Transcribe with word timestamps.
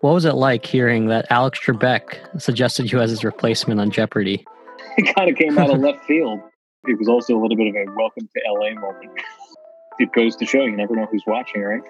What 0.00 0.14
was 0.14 0.24
it 0.24 0.34
like 0.34 0.64
hearing 0.64 1.08
that 1.08 1.26
Alex 1.28 1.60
Trebek 1.60 2.40
suggested 2.40 2.90
you 2.90 3.00
as 3.00 3.10
his 3.10 3.22
replacement 3.22 3.80
on 3.80 3.90
Jeopardy? 3.90 4.46
It 4.96 5.14
kind 5.14 5.30
of 5.30 5.36
came 5.36 5.56
out 5.58 5.70
of 5.70 5.78
left 5.80 6.04
field. 6.06 6.40
It 6.88 6.98
was 6.98 7.06
also 7.06 7.36
a 7.36 7.40
little 7.40 7.56
bit 7.56 7.68
of 7.68 7.74
a 7.76 7.84
welcome 7.94 8.28
to 8.34 8.42
LA 8.50 8.74
moment. 8.80 9.12
It 9.98 10.10
goes 10.12 10.36
to 10.36 10.46
show 10.46 10.62
you 10.64 10.74
never 10.74 10.96
know 10.96 11.06
who's 11.06 11.22
watching, 11.26 11.62
right? 11.62 11.82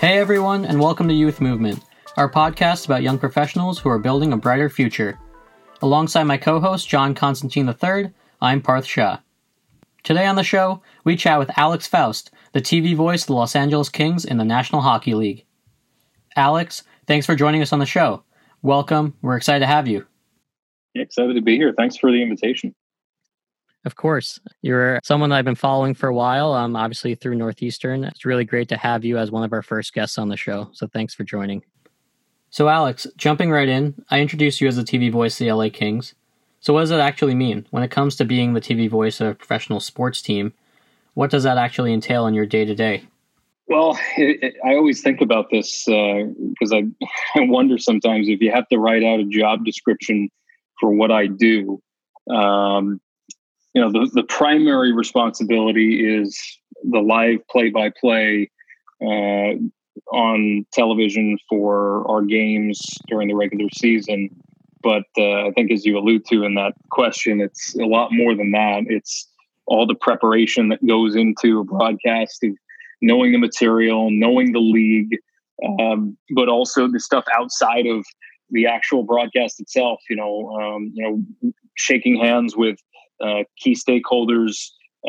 Hey 0.00 0.18
everyone, 0.18 0.64
and 0.64 0.80
welcome 0.80 1.06
to 1.08 1.14
Youth 1.14 1.40
Movement, 1.40 1.80
our 2.16 2.30
podcast 2.30 2.86
about 2.86 3.02
young 3.02 3.18
professionals 3.18 3.80
who 3.80 3.88
are 3.90 3.98
building 3.98 4.32
a 4.32 4.36
brighter 4.36 4.70
future. 4.70 5.18
Alongside 5.82 6.24
my 6.24 6.38
co 6.38 6.60
host, 6.60 6.88
John 6.88 7.14
Constantine 7.14 7.68
III, 7.68 8.10
I'm 8.40 8.62
Parth 8.62 8.86
Shah. 8.86 9.18
Today 10.02 10.26
on 10.26 10.36
the 10.36 10.44
show, 10.44 10.82
we 11.04 11.16
chat 11.16 11.38
with 11.38 11.50
Alex 11.58 11.86
Faust, 11.86 12.30
the 12.52 12.60
TV 12.60 12.94
voice 12.94 13.22
of 13.22 13.28
the 13.28 13.34
Los 13.34 13.54
Angeles 13.54 13.88
Kings 13.88 14.24
in 14.24 14.38
the 14.38 14.44
National 14.44 14.82
Hockey 14.82 15.14
League. 15.14 15.44
Alex, 16.36 16.82
thanks 17.06 17.26
for 17.26 17.34
joining 17.34 17.62
us 17.62 17.72
on 17.72 17.78
the 17.78 17.86
show. 17.86 18.22
Welcome. 18.62 19.14
We're 19.22 19.36
excited 19.36 19.60
to 19.60 19.66
have 19.66 19.88
you. 19.88 20.06
Yeah, 20.94 21.02
excited 21.02 21.34
to 21.34 21.42
be 21.42 21.56
here. 21.56 21.72
Thanks 21.76 21.96
for 21.96 22.10
the 22.10 22.22
invitation. 22.22 22.74
Of 23.84 23.96
course. 23.96 24.38
You're 24.62 25.00
someone 25.02 25.30
that 25.30 25.36
I've 25.36 25.44
been 25.44 25.54
following 25.54 25.94
for 25.94 26.08
a 26.08 26.14
while, 26.14 26.52
um, 26.52 26.76
obviously 26.76 27.14
through 27.14 27.36
Northeastern. 27.36 28.04
It's 28.04 28.26
really 28.26 28.44
great 28.44 28.68
to 28.68 28.76
have 28.76 29.04
you 29.04 29.16
as 29.16 29.30
one 29.30 29.44
of 29.44 29.52
our 29.52 29.62
first 29.62 29.94
guests 29.94 30.18
on 30.18 30.28
the 30.28 30.36
show. 30.36 30.68
So 30.72 30.86
thanks 30.86 31.14
for 31.14 31.24
joining. 31.24 31.64
So, 32.50 32.68
Alex, 32.68 33.06
jumping 33.16 33.50
right 33.50 33.68
in, 33.68 33.94
I 34.10 34.20
introduced 34.20 34.60
you 34.60 34.66
as 34.66 34.76
the 34.76 34.82
TV 34.82 35.10
voice 35.10 35.40
of 35.40 35.46
the 35.46 35.52
LA 35.52 35.68
Kings. 35.72 36.14
So, 36.58 36.74
what 36.74 36.80
does 36.80 36.90
that 36.90 37.00
actually 37.00 37.36
mean? 37.36 37.66
When 37.70 37.84
it 37.84 37.92
comes 37.92 38.16
to 38.16 38.24
being 38.24 38.52
the 38.52 38.60
TV 38.60 38.90
voice 38.90 39.20
of 39.20 39.28
a 39.28 39.34
professional 39.34 39.78
sports 39.78 40.20
team, 40.20 40.52
what 41.14 41.30
does 41.30 41.42
that 41.44 41.58
actually 41.58 41.92
entail 41.92 42.26
in 42.26 42.34
your 42.34 42.46
day 42.46 42.64
to 42.64 42.74
day? 42.74 43.04
Well, 43.66 43.98
it, 44.16 44.42
it, 44.42 44.54
I 44.64 44.74
always 44.74 45.00
think 45.00 45.20
about 45.20 45.50
this 45.50 45.84
because 45.84 46.72
uh, 46.72 46.76
I, 46.76 46.82
I 47.36 47.42
wonder 47.42 47.78
sometimes 47.78 48.28
if 48.28 48.40
you 48.40 48.50
have 48.50 48.68
to 48.68 48.78
write 48.78 49.04
out 49.04 49.20
a 49.20 49.24
job 49.24 49.64
description 49.64 50.28
for 50.80 50.90
what 50.90 51.10
I 51.10 51.26
do. 51.26 51.80
Um, 52.28 53.00
you 53.74 53.80
know, 53.80 53.92
the, 53.92 54.10
the 54.12 54.24
primary 54.24 54.92
responsibility 54.92 56.18
is 56.18 56.36
the 56.82 56.98
live 56.98 57.46
play 57.48 57.70
by 57.70 57.90
play 58.00 58.50
on 60.12 60.66
television 60.72 61.38
for 61.48 62.08
our 62.10 62.22
games 62.22 62.80
during 63.06 63.28
the 63.28 63.34
regular 63.34 63.68
season. 63.74 64.30
But 64.82 65.04
uh, 65.18 65.48
I 65.48 65.52
think, 65.54 65.70
as 65.70 65.84
you 65.84 65.98
allude 65.98 66.24
to 66.26 66.44
in 66.44 66.54
that 66.54 66.72
question, 66.90 67.40
it's 67.40 67.74
a 67.76 67.84
lot 67.84 68.12
more 68.12 68.34
than 68.34 68.50
that. 68.52 68.84
It's 68.86 69.28
all 69.70 69.86
the 69.86 69.94
preparation 69.94 70.68
that 70.68 70.84
goes 70.84 71.14
into 71.14 71.60
a 71.60 71.64
broadcast 71.64 72.44
knowing 73.00 73.32
the 73.32 73.38
material, 73.38 74.10
knowing 74.10 74.52
the 74.52 74.60
league, 74.60 75.16
um, 75.80 76.18
but 76.34 76.48
also 76.48 76.88
the 76.88 77.00
stuff 77.00 77.24
outside 77.32 77.86
of 77.86 78.04
the 78.50 78.66
actual 78.66 79.04
broadcast 79.04 79.60
itself. 79.60 80.00
You 80.10 80.16
know, 80.16 80.50
um, 80.60 80.92
you 80.94 81.02
know, 81.02 81.52
shaking 81.76 82.18
hands 82.18 82.56
with 82.56 82.78
uh, 83.20 83.44
key 83.56 83.74
stakeholders, 83.74 84.56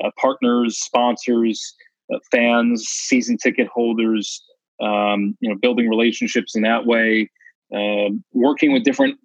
uh, 0.02 0.12
partners, 0.20 0.78
sponsors, 0.80 1.74
uh, 2.14 2.20
fans, 2.32 2.86
season 2.88 3.38
ticket 3.38 3.68
holders. 3.68 4.44
Um, 4.80 5.38
you 5.42 5.50
know, 5.50 5.56
building 5.62 5.90
relationships 5.90 6.56
in 6.56 6.64
that 6.64 6.86
way. 6.86 7.30
Uh, 7.74 8.10
working 8.34 8.74
with 8.74 8.84
different 8.84 9.18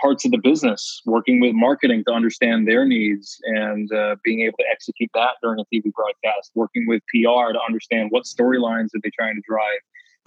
parts 0.00 0.24
of 0.24 0.30
the 0.30 0.38
business, 0.38 1.02
working 1.04 1.40
with 1.40 1.54
marketing 1.54 2.04
to 2.06 2.12
understand 2.12 2.66
their 2.66 2.84
needs 2.84 3.38
and 3.44 3.92
uh, 3.92 4.16
being 4.24 4.40
able 4.42 4.56
to 4.58 4.64
execute 4.70 5.10
that 5.14 5.32
during 5.42 5.60
a 5.60 5.64
TV 5.74 5.92
broadcast, 5.92 6.50
working 6.54 6.86
with 6.86 7.02
PR 7.08 7.52
to 7.52 7.60
understand 7.66 8.10
what 8.10 8.24
storylines 8.24 8.94
are 8.94 9.00
they 9.02 9.10
trying 9.10 9.34
to 9.34 9.42
drive, 9.48 9.80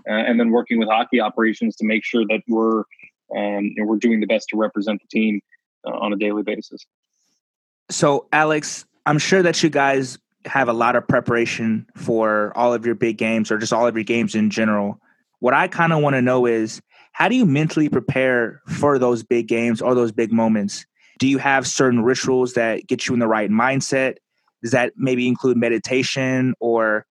uh, 0.10 0.30
and 0.30 0.40
then 0.40 0.52
working 0.52 0.80
with 0.80 0.90
hockey 0.90 1.20
operations 1.20 1.76
to 1.76 1.86
make 1.86 2.04
sure 2.04 2.26
that 2.28 2.42
we're 2.48 2.84
um, 3.36 3.66
you 3.66 3.76
know, 3.78 3.86
we're 3.86 3.98
doing 3.98 4.20
the 4.20 4.28
best 4.28 4.50
to 4.50 4.58
represent 4.58 5.02
the 5.02 5.08
team 5.08 5.42
uh, 5.88 5.92
on 5.92 6.14
a 6.14 6.16
daily 6.16 6.44
basis. 6.44 6.86
So, 7.90 8.28
Alex, 8.32 8.86
I'm 9.06 9.20
sure 9.20 9.42
that 9.42 9.62
you 9.64 9.70
guys 9.70 10.18
have 10.46 10.68
a 10.68 10.74
lot 10.74 10.96
of 10.96 11.08
preparation 11.08 11.86
for 11.96 12.52
all 12.56 12.74
of 12.74 12.86
your 12.86 12.96
big 12.96 13.18
games 13.18 13.52
or 13.52 13.58
just 13.58 13.74
all 13.74 13.88
of 13.88 13.96
your 13.96 14.04
games 14.04 14.36
in 14.36 14.50
general. 14.50 15.00
What 15.40 15.54
I 15.54 15.68
kind 15.68 15.94
of 15.94 16.02
want 16.02 16.16
to 16.16 16.22
know 16.22 16.46
is 16.46 16.82
how 17.14 17.30
do 17.30 17.36
you 17.36 17.46
mentally 17.46 17.90
prepare 17.90 18.62
for 18.68 19.00
those 19.00 19.24
big 19.24 19.48
games 19.48 19.82
or 19.82 19.96
those 19.96 20.12
big 20.12 20.32
moments? 20.32 20.86
Do 21.20 21.28
you 21.28 21.38
have 21.38 21.66
certain 21.66 22.04
rituals 22.04 22.54
that 22.54 22.88
get 22.88 23.08
you 23.08 23.14
in 23.14 23.20
the 23.20 23.28
right 23.28 23.50
mindset? 23.50 24.16
Does 24.62 24.72
that 24.72 24.94
maybe 24.98 25.28
include 25.28 25.58
meditation 25.58 26.56
or 26.60 27.06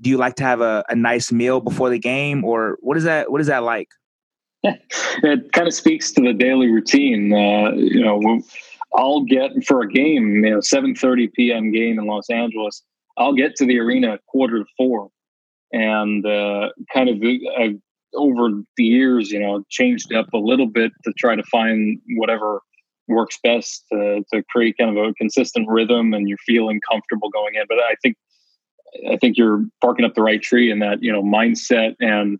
do 0.00 0.10
you 0.10 0.16
like 0.16 0.36
to 0.36 0.42
have 0.42 0.60
a, 0.60 0.84
a 0.88 0.96
nice 0.96 1.30
meal 1.30 1.60
before 1.60 1.90
the 1.90 1.98
game 1.98 2.44
or 2.44 2.78
what 2.80 2.96
is 2.96 3.04
that 3.04 3.30
what 3.30 3.40
is 3.40 3.46
that 3.46 3.62
like? 3.62 3.88
it 4.62 5.52
kind 5.52 5.68
of 5.68 5.74
speaks 5.74 6.12
to 6.12 6.22
the 6.22 6.32
daily 6.32 6.68
routine. 6.68 7.32
Uh, 7.32 7.72
you 7.72 8.00
know, 8.00 8.40
I'll 8.94 9.22
get 9.22 9.50
for 9.66 9.82
a 9.82 9.88
game, 9.88 10.44
you 10.44 10.50
know, 10.50 10.58
7:30 10.58 11.32
p.m. 11.32 11.72
game 11.72 11.98
in 11.98 12.06
Los 12.06 12.30
Angeles. 12.30 12.82
I'll 13.18 13.34
get 13.34 13.56
to 13.56 13.66
the 13.66 13.78
arena 13.78 14.12
at 14.12 14.26
quarter 14.26 14.60
to 14.60 14.64
four, 14.76 15.10
and 15.72 16.24
uh, 16.24 16.70
kind 16.92 17.08
of 17.08 17.16
uh, 17.16 17.76
over 18.14 18.48
the 18.76 18.84
years, 18.84 19.30
you 19.30 19.40
know, 19.40 19.64
changed 19.70 20.12
up 20.14 20.32
a 20.32 20.38
little 20.38 20.66
bit 20.66 20.92
to 21.04 21.12
try 21.18 21.36
to 21.36 21.42
find 21.44 21.98
whatever 22.16 22.60
works 23.08 23.38
best 23.42 23.84
to, 23.92 24.24
to 24.32 24.42
create 24.50 24.76
kind 24.78 24.96
of 24.96 25.04
a 25.04 25.12
consistent 25.14 25.68
rhythm 25.68 26.14
and 26.14 26.28
you're 26.28 26.38
feeling 26.46 26.80
comfortable 26.88 27.28
going 27.30 27.54
in. 27.54 27.64
But 27.68 27.78
I 27.78 27.94
think 28.02 28.16
I 29.10 29.16
think 29.16 29.38
you're 29.38 29.64
barking 29.80 30.04
up 30.04 30.14
the 30.14 30.22
right 30.22 30.40
tree 30.40 30.70
in 30.70 30.80
that, 30.80 31.02
you 31.02 31.10
know, 31.10 31.22
mindset 31.22 31.94
and 32.00 32.38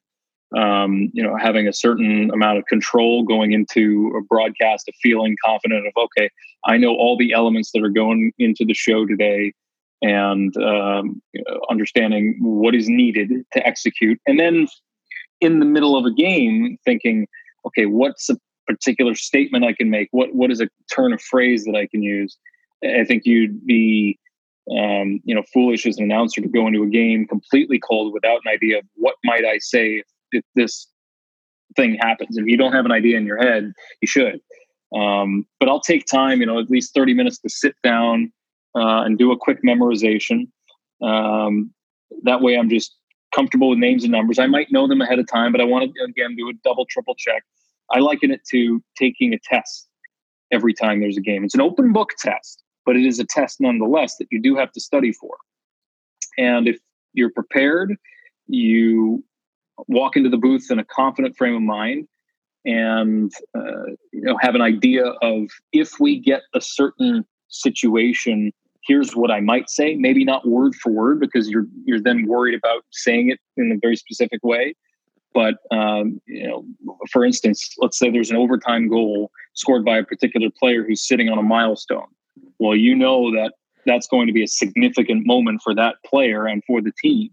um, 0.56 1.10
you 1.15 1.22
know, 1.22 1.37
having 1.37 1.66
a 1.66 1.72
certain 1.72 2.31
amount 2.31 2.59
of 2.59 2.66
control 2.66 3.22
going 3.22 3.53
into 3.53 4.12
a 4.19 4.22
broadcast, 4.22 4.87
of 4.89 4.94
feeling 5.03 5.34
confident 5.44 5.87
of, 5.87 5.93
okay, 5.97 6.28
I 6.66 6.77
know 6.77 6.91
all 6.91 7.16
the 7.16 7.33
elements 7.33 7.72
that 7.72 7.83
are 7.83 7.89
going 7.89 8.33
into 8.39 8.65
the 8.66 8.75
show 8.75 9.06
today 9.06 9.54
and 10.03 10.54
um, 10.59 11.22
understanding 11.71 12.37
what 12.41 12.75
is 12.75 12.89
needed 12.89 13.31
to 13.53 13.66
execute. 13.66 14.21
And 14.27 14.39
then 14.39 14.66
in 15.42 15.58
the 15.58 15.66
middle 15.66 15.97
of 15.97 16.06
a 16.06 16.10
game 16.10 16.78
thinking, 16.84 17.26
okay, 17.66 17.84
what's 17.86 18.30
a 18.30 18.36
particular 18.66 19.14
statement 19.14 19.64
I 19.64 19.72
can 19.72 19.91
make? 19.91 20.08
What 20.12 20.34
what 20.34 20.50
is 20.50 20.60
a 20.60 20.69
turn 20.91 21.12
of 21.12 21.20
phrase 21.20 21.64
that 21.64 21.75
I 21.75 21.86
can 21.86 22.03
use? 22.03 22.38
I 22.84 23.04
think 23.04 23.25
you'd 23.26 23.66
be 23.66 24.19
um, 24.70 25.20
you 25.25 25.34
know 25.34 25.42
foolish 25.53 25.84
as 25.84 25.98
an 25.98 26.04
announcer 26.04 26.41
to 26.41 26.48
go 26.48 26.66
into 26.66 26.82
a 26.82 26.88
game 26.88 27.26
completely 27.26 27.78
cold 27.78 28.14
without 28.14 28.41
an 28.44 28.53
idea 28.53 28.78
of 28.78 28.84
what 28.94 29.16
might 29.25 29.44
I 29.44 29.58
say 29.58 30.03
if, 30.30 30.44
this 30.54 30.88
thing 31.76 31.98
happens. 32.00 32.38
If 32.38 32.47
you 32.47 32.56
don't 32.56 32.72
have 32.72 32.86
an 32.86 32.92
idea 32.92 33.16
in 33.19 33.26
your 33.26 33.38
head, 33.38 33.72
you 34.00 34.09
should. 34.09 34.41
Um, 34.94 35.47
but 35.59 35.69
I'll 35.69 35.80
take 35.80 36.04
time, 36.06 36.41
you 36.41 36.47
know, 36.47 36.59
at 36.59 36.70
least 36.70 36.94
30 36.94 37.14
minutes 37.14 37.38
to 37.38 37.48
sit 37.48 37.74
down 37.82 38.30
uh, 38.74 39.03
and 39.04 39.19
do 39.19 39.32
a 39.32 39.38
quick 39.38 39.62
memorization. 39.62 40.48
Um, 41.03 41.72
that 42.24 42.42
way 42.42 42.59
I'm 42.59 42.69
just 42.69 42.94
comfortable 43.34 43.70
with 43.70 43.78
names 43.78 44.04
and 44.04 44.12
numbers. 44.12 44.38
I 44.38 44.47
might 44.47 44.70
know 44.70 44.87
them 44.87 45.00
ahead 45.00 45.19
of 45.19 45.26
time, 45.26 45.53
but 45.53 45.60
I 45.60 45.65
want 45.65 45.93
to 45.94 46.04
again 46.04 46.37
do 46.37 46.48
a 46.48 46.53
double, 46.65 46.87
triple 46.87 47.15
check. 47.15 47.43
I 47.91 47.98
liken 47.98 48.31
it 48.31 48.43
to 48.50 48.82
taking 48.98 49.34
a 49.34 49.38
test 49.38 49.88
every 50.53 50.75
time 50.75 51.00
there's 51.00 51.16
a 51.16 51.22
game. 51.22 51.44
It's 51.44 51.54
an 51.54 51.60
open 51.60 51.92
book 51.92 52.10
test, 52.19 52.62
but 52.87 52.97
it 52.97 53.04
is 53.04 53.19
a 53.19 53.25
test 53.25 53.60
nonetheless 53.60 54.16
that 54.16 54.28
you 54.31 54.41
do 54.41 54.56
have 54.56 54.72
to 54.72 54.81
study 54.81 55.12
for. 55.12 55.37
And 56.38 56.69
if 56.69 56.78
you're 57.12 57.31
prepared, 57.31 57.97
you 58.47 59.25
walk 59.88 60.16
into 60.16 60.28
the 60.28 60.37
booth 60.37 60.71
in 60.71 60.78
a 60.78 60.84
confident 60.84 61.37
frame 61.37 61.54
of 61.54 61.62
mind 61.62 62.06
and 62.65 63.32
uh, 63.56 63.87
you 64.12 64.22
know 64.22 64.38
have 64.41 64.54
an 64.54 64.60
idea 64.60 65.06
of 65.22 65.48
if 65.72 65.98
we 65.98 66.19
get 66.19 66.42
a 66.54 66.60
certain 66.60 67.25
situation 67.48 68.53
here's 68.87 69.12
what 69.12 69.31
I 69.31 69.41
might 69.41 69.70
say, 69.70 69.94
maybe 69.94 70.25
not 70.25 70.47
word 70.47 70.75
for 70.75 70.91
word 70.93 71.20
because 71.20 71.48
you're 71.48 71.66
you're 71.84 72.01
then 72.01 72.27
worried 72.27 72.54
about 72.54 72.84
saying 72.91 73.30
it 73.30 73.39
in 73.56 73.72
a 73.72 73.78
very 73.80 73.97
specific 73.97 74.41
way. 74.42 74.74
But 75.34 75.54
um, 75.71 76.21
you 76.27 76.47
know, 76.47 76.65
for 77.10 77.24
instance, 77.24 77.74
let's 77.78 77.98
say 77.98 78.10
there's 78.10 78.30
an 78.30 78.36
overtime 78.36 78.89
goal 78.89 79.30
scored 79.54 79.84
by 79.84 79.98
a 79.98 80.04
particular 80.04 80.48
player 80.59 80.84
who's 80.84 81.06
sitting 81.06 81.28
on 81.28 81.39
a 81.39 81.42
milestone. 81.42 82.09
Well, 82.59 82.77
you 82.77 82.95
know 82.95 83.30
that 83.33 83.53
that's 83.86 84.06
going 84.06 84.27
to 84.27 84.33
be 84.33 84.45
a 84.45 84.48
significant 84.48 85.27
moment 85.27 85.60
for 85.62 85.74
that 85.74 85.97
player 86.06 86.47
and 86.47 86.62
for 86.65 86.80
the 86.80 86.92
team. 87.03 87.30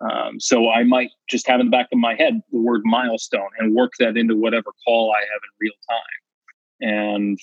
Um, 0.00 0.38
so 0.38 0.70
I 0.70 0.82
might 0.82 1.10
just 1.28 1.46
have 1.46 1.60
in 1.60 1.66
the 1.66 1.70
back 1.70 1.88
of 1.92 1.98
my 1.98 2.14
head 2.14 2.40
the 2.52 2.58
word 2.58 2.82
milestone 2.84 3.48
and 3.58 3.74
work 3.74 3.92
that 3.98 4.16
into 4.16 4.36
whatever 4.36 4.70
call 4.84 5.12
I 5.12 5.20
have 5.20 5.40
in 5.42 5.50
real 5.60 5.72
time. 5.88 6.88
And 6.98 7.38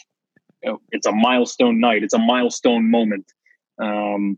you 0.62 0.72
know, 0.72 0.82
it's 0.92 1.08
a 1.08 1.12
milestone 1.12 1.80
night. 1.80 2.04
It's 2.04 2.14
a 2.14 2.20
milestone 2.20 2.90
moment. 2.90 3.26
Um, 3.82 4.38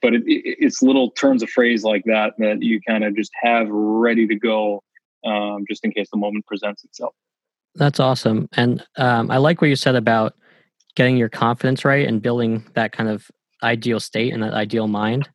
but 0.00 0.14
it, 0.14 0.22
it, 0.26 0.56
it's 0.58 0.82
little 0.82 1.10
turns 1.12 1.42
of 1.42 1.50
phrase 1.50 1.82
like 1.82 2.04
that 2.04 2.34
that 2.38 2.62
you 2.62 2.80
kind 2.86 3.04
of 3.04 3.16
just 3.16 3.30
have 3.42 3.68
ready 3.68 4.26
to 4.26 4.36
go, 4.36 4.82
um, 5.24 5.64
just 5.68 5.84
in 5.84 5.92
case 5.92 6.08
the 6.12 6.18
moment 6.18 6.46
presents 6.46 6.84
itself. 6.84 7.14
That's 7.74 8.00
awesome, 8.00 8.48
and 8.56 8.84
um, 8.96 9.30
I 9.30 9.36
like 9.36 9.60
what 9.60 9.68
you 9.68 9.76
said 9.76 9.94
about 9.94 10.34
getting 10.96 11.16
your 11.16 11.28
confidence 11.28 11.84
right 11.84 12.06
and 12.06 12.20
building 12.20 12.64
that 12.74 12.92
kind 12.92 13.08
of 13.08 13.30
ideal 13.62 14.00
state 14.00 14.32
and 14.32 14.42
that 14.42 14.54
ideal 14.54 14.88
mind. 14.88 15.28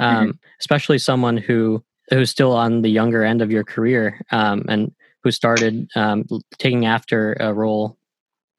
Mm-hmm. 0.00 0.16
Um, 0.16 0.40
especially 0.60 0.98
someone 0.98 1.36
who 1.36 1.84
who's 2.10 2.30
still 2.30 2.52
on 2.52 2.82
the 2.82 2.88
younger 2.88 3.22
end 3.22 3.42
of 3.42 3.50
your 3.50 3.64
career 3.64 4.20
um, 4.30 4.64
and 4.68 4.92
who 5.22 5.30
started 5.30 5.88
um, 5.96 6.24
taking 6.58 6.84
after 6.84 7.34
a 7.34 7.52
role 7.52 7.96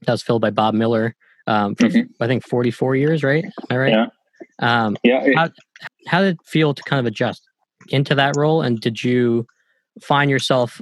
that 0.05 0.11
was 0.11 0.23
filled 0.23 0.41
by 0.41 0.49
Bob 0.49 0.73
Miller 0.73 1.15
um, 1.47 1.75
for 1.75 1.87
mm-hmm. 1.87 2.23
I 2.23 2.27
think 2.27 2.47
44 2.47 2.95
years, 2.95 3.23
right? 3.23 3.43
Am 3.43 3.51
I 3.69 3.77
right? 3.77 3.91
Yeah. 3.91 4.05
Um, 4.59 4.97
yeah. 5.03 5.23
It, 5.23 5.35
how, 5.35 5.49
how 6.07 6.21
did 6.21 6.35
it 6.35 6.45
feel 6.45 6.73
to 6.73 6.83
kind 6.83 6.99
of 6.99 7.05
adjust 7.05 7.41
into 7.89 8.15
that 8.15 8.35
role? 8.35 8.61
And 8.61 8.79
did 8.79 9.03
you 9.03 9.45
find 10.01 10.29
yourself 10.29 10.81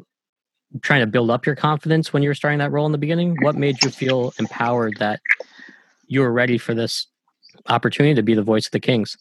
trying 0.82 1.02
to 1.02 1.08
build 1.08 1.30
up 1.30 1.46
your 1.46 1.56
confidence 1.56 2.12
when 2.12 2.24
you 2.24 2.30
were 2.30 2.36
starting 2.36 2.60
that 2.60 2.72
role 2.72 2.86
in 2.86 2.92
the 2.92 2.98
beginning? 2.98 3.38
What 3.42 3.56
made 3.56 3.84
you 3.84 3.90
feel 3.90 4.34
empowered 4.40 4.96
that 5.00 5.20
you 6.08 6.22
were 6.22 6.32
ready 6.32 6.58
for 6.58 6.74
this 6.74 7.08
opportunity 7.70 8.16
to 8.16 8.24
be 8.24 8.34
the 8.34 8.44
voice 8.44 8.66
of 8.66 8.72
the 8.72 8.80
Kings? 8.80 9.18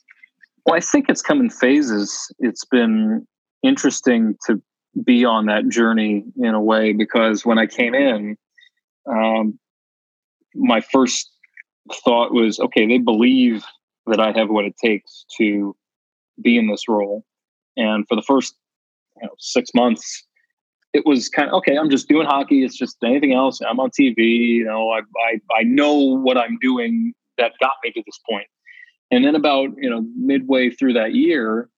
Well, 0.65 0.77
I 0.77 0.81
think 0.81 1.07
it's 1.09 1.23
come 1.23 1.41
in 1.41 1.51
phases. 1.51 2.33
It's 2.39 2.65
been 2.65 3.27
interesting 3.63 4.37
to 4.47 4.63
be 5.05 5.25
on 5.25 5.47
that 5.47 5.69
journey 5.69 6.25
in 6.37 6.55
a 6.55 6.61
way 6.61 6.93
because 6.93 7.45
when 7.45 7.59
I 7.59 7.67
came 7.67 7.95
in, 7.95 8.37
um, 9.11 9.59
my 10.55 10.81
first 10.81 11.31
thought 12.05 12.33
was, 12.33 12.61
okay, 12.61 12.87
they 12.87 12.99
believe 12.99 13.65
that 14.07 14.21
I 14.21 14.33
have 14.33 14.49
what 14.49 14.65
it 14.65 14.77
takes 14.83 15.25
to 15.39 15.77
be 16.41 16.59
in 16.59 16.69
this 16.69 16.89
role. 16.89 17.25
And 17.77 18.07
for 18.09 18.17
the 18.17 18.23
first 18.23 18.55
you 19.21 19.27
know, 19.27 19.35
six 19.39 19.71
months, 19.75 20.27
it 20.93 21.07
was 21.07 21.29
kind 21.29 21.49
of 21.49 21.55
okay. 21.55 21.77
I'm 21.77 21.91
just 21.91 22.09
doing 22.09 22.27
hockey. 22.27 22.65
It's 22.65 22.77
just 22.77 22.97
anything 23.03 23.33
else. 23.33 23.61
I'm 23.61 23.81
on 23.81 23.91
TV. 23.91 24.19
You 24.19 24.65
know, 24.65 24.91
I 24.91 24.99
I, 24.99 25.41
I 25.59 25.63
know 25.63 25.95
what 25.95 26.37
I'm 26.37 26.59
doing 26.61 27.15
that 27.39 27.53
got 27.61 27.73
me 27.83 27.91
to 27.93 28.03
this 28.05 28.19
point. 28.29 28.47
And 29.11 29.25
then 29.25 29.35
about 29.35 29.71
you 29.77 29.89
know 29.89 30.05
midway 30.17 30.71
through 30.71 30.95
that 30.95 31.15
year, 31.15 31.69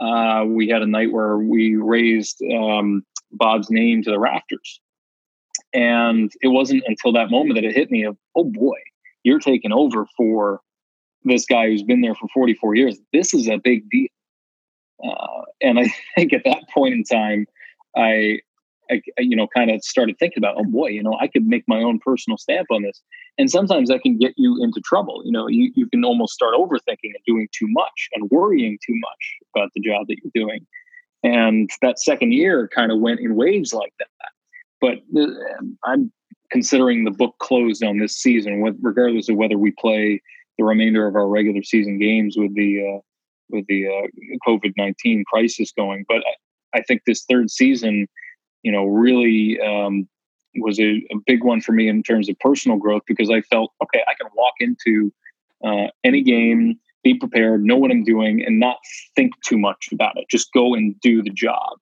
uh, 0.00 0.44
we 0.46 0.68
had 0.68 0.82
a 0.82 0.86
night 0.86 1.12
where 1.12 1.38
we 1.38 1.76
raised 1.76 2.42
um, 2.52 3.04
Bob's 3.32 3.70
name 3.70 4.02
to 4.02 4.10
the 4.10 4.20
rafters, 4.20 4.80
and 5.72 6.30
it 6.42 6.48
wasn't 6.48 6.84
until 6.86 7.12
that 7.12 7.30
moment 7.30 7.56
that 7.56 7.64
it 7.64 7.74
hit 7.74 7.90
me 7.90 8.04
of 8.04 8.16
oh 8.36 8.44
boy, 8.44 8.78
you're 9.24 9.40
taking 9.40 9.72
over 9.72 10.06
for 10.16 10.60
this 11.24 11.44
guy 11.46 11.68
who's 11.68 11.82
been 11.82 12.00
there 12.00 12.14
for 12.14 12.28
44 12.32 12.74
years. 12.74 12.98
This 13.12 13.34
is 13.34 13.48
a 13.48 13.58
big 13.58 13.88
deal. 13.90 14.08
Uh, 15.04 15.42
and 15.60 15.78
I 15.78 15.92
think 16.14 16.32
at 16.32 16.44
that 16.44 16.68
point 16.72 16.94
in 16.94 17.04
time, 17.04 17.46
I 17.96 18.40
I, 18.90 19.00
you 19.18 19.36
know, 19.36 19.46
kind 19.54 19.70
of 19.70 19.82
started 19.82 20.18
thinking 20.18 20.38
about, 20.38 20.56
oh 20.58 20.64
boy, 20.64 20.88
you 20.88 21.02
know, 21.02 21.16
I 21.20 21.28
could 21.28 21.46
make 21.46 21.64
my 21.68 21.80
own 21.80 21.98
personal 22.00 22.36
stamp 22.36 22.66
on 22.70 22.82
this. 22.82 23.00
And 23.38 23.50
sometimes 23.50 23.88
that 23.88 24.02
can 24.02 24.18
get 24.18 24.34
you 24.36 24.62
into 24.62 24.80
trouble. 24.80 25.22
You 25.24 25.32
know, 25.32 25.46
you, 25.48 25.72
you 25.76 25.88
can 25.88 26.04
almost 26.04 26.34
start 26.34 26.54
overthinking 26.54 26.98
and 27.04 27.24
doing 27.26 27.48
too 27.52 27.66
much 27.68 28.08
and 28.12 28.28
worrying 28.30 28.78
too 28.84 28.94
much 28.96 29.38
about 29.54 29.70
the 29.74 29.80
job 29.80 30.06
that 30.08 30.16
you're 30.22 30.44
doing. 30.46 30.66
And 31.22 31.70
that 31.82 32.00
second 32.00 32.32
year 32.32 32.68
kind 32.74 32.90
of 32.90 32.98
went 32.98 33.20
in 33.20 33.36
waves 33.36 33.72
like 33.72 33.92
that. 33.98 34.08
But 34.80 34.98
uh, 35.16 35.26
I'm 35.84 36.10
considering 36.50 37.04
the 37.04 37.10
book 37.10 37.36
closed 37.38 37.84
on 37.84 37.98
this 37.98 38.16
season, 38.16 38.62
regardless 38.82 39.28
of 39.28 39.36
whether 39.36 39.58
we 39.58 39.70
play 39.72 40.20
the 40.60 40.66
remainder 40.66 41.06
of 41.06 41.16
our 41.16 41.26
regular 41.26 41.62
season 41.62 41.98
games 41.98 42.36
with 42.36 42.54
the 42.54 42.96
uh, 42.96 43.00
with 43.48 43.66
the 43.66 43.88
uh, 43.88 44.06
COVID 44.46 44.74
nineteen 44.76 45.24
crisis 45.26 45.72
going. 45.76 46.04
But 46.06 46.18
I, 46.74 46.78
I 46.78 46.82
think 46.82 47.02
this 47.06 47.24
third 47.28 47.50
season 47.50 48.06
you 48.62 48.72
know, 48.72 48.84
really 48.84 49.60
um, 49.60 50.08
was 50.56 50.78
a, 50.80 51.02
a, 51.10 51.16
big 51.26 51.44
one 51.44 51.60
for 51.60 51.72
me 51.72 51.88
in 51.88 52.02
terms 52.02 52.28
of 52.28 52.38
personal 52.40 52.78
growth 52.78 53.02
because 53.06 53.30
I 53.30 53.40
felt, 53.42 53.72
okay, 53.82 54.02
I 54.06 54.14
can 54.20 54.30
walk 54.34 54.54
into 54.60 55.12
uh, 55.64 55.90
any 56.04 56.22
game, 56.22 56.78
be 57.02 57.14
prepared, 57.14 57.64
know 57.64 57.76
what 57.76 57.90
I'm 57.90 58.04
doing, 58.04 58.44
and 58.44 58.58
not 58.58 58.78
think 59.16 59.32
too 59.46 59.58
much 59.58 59.88
about 59.92 60.18
it. 60.18 60.26
Just 60.30 60.52
go 60.52 60.74
and 60.74 60.98
do 61.00 61.22
the 61.22 61.30
job 61.30 61.78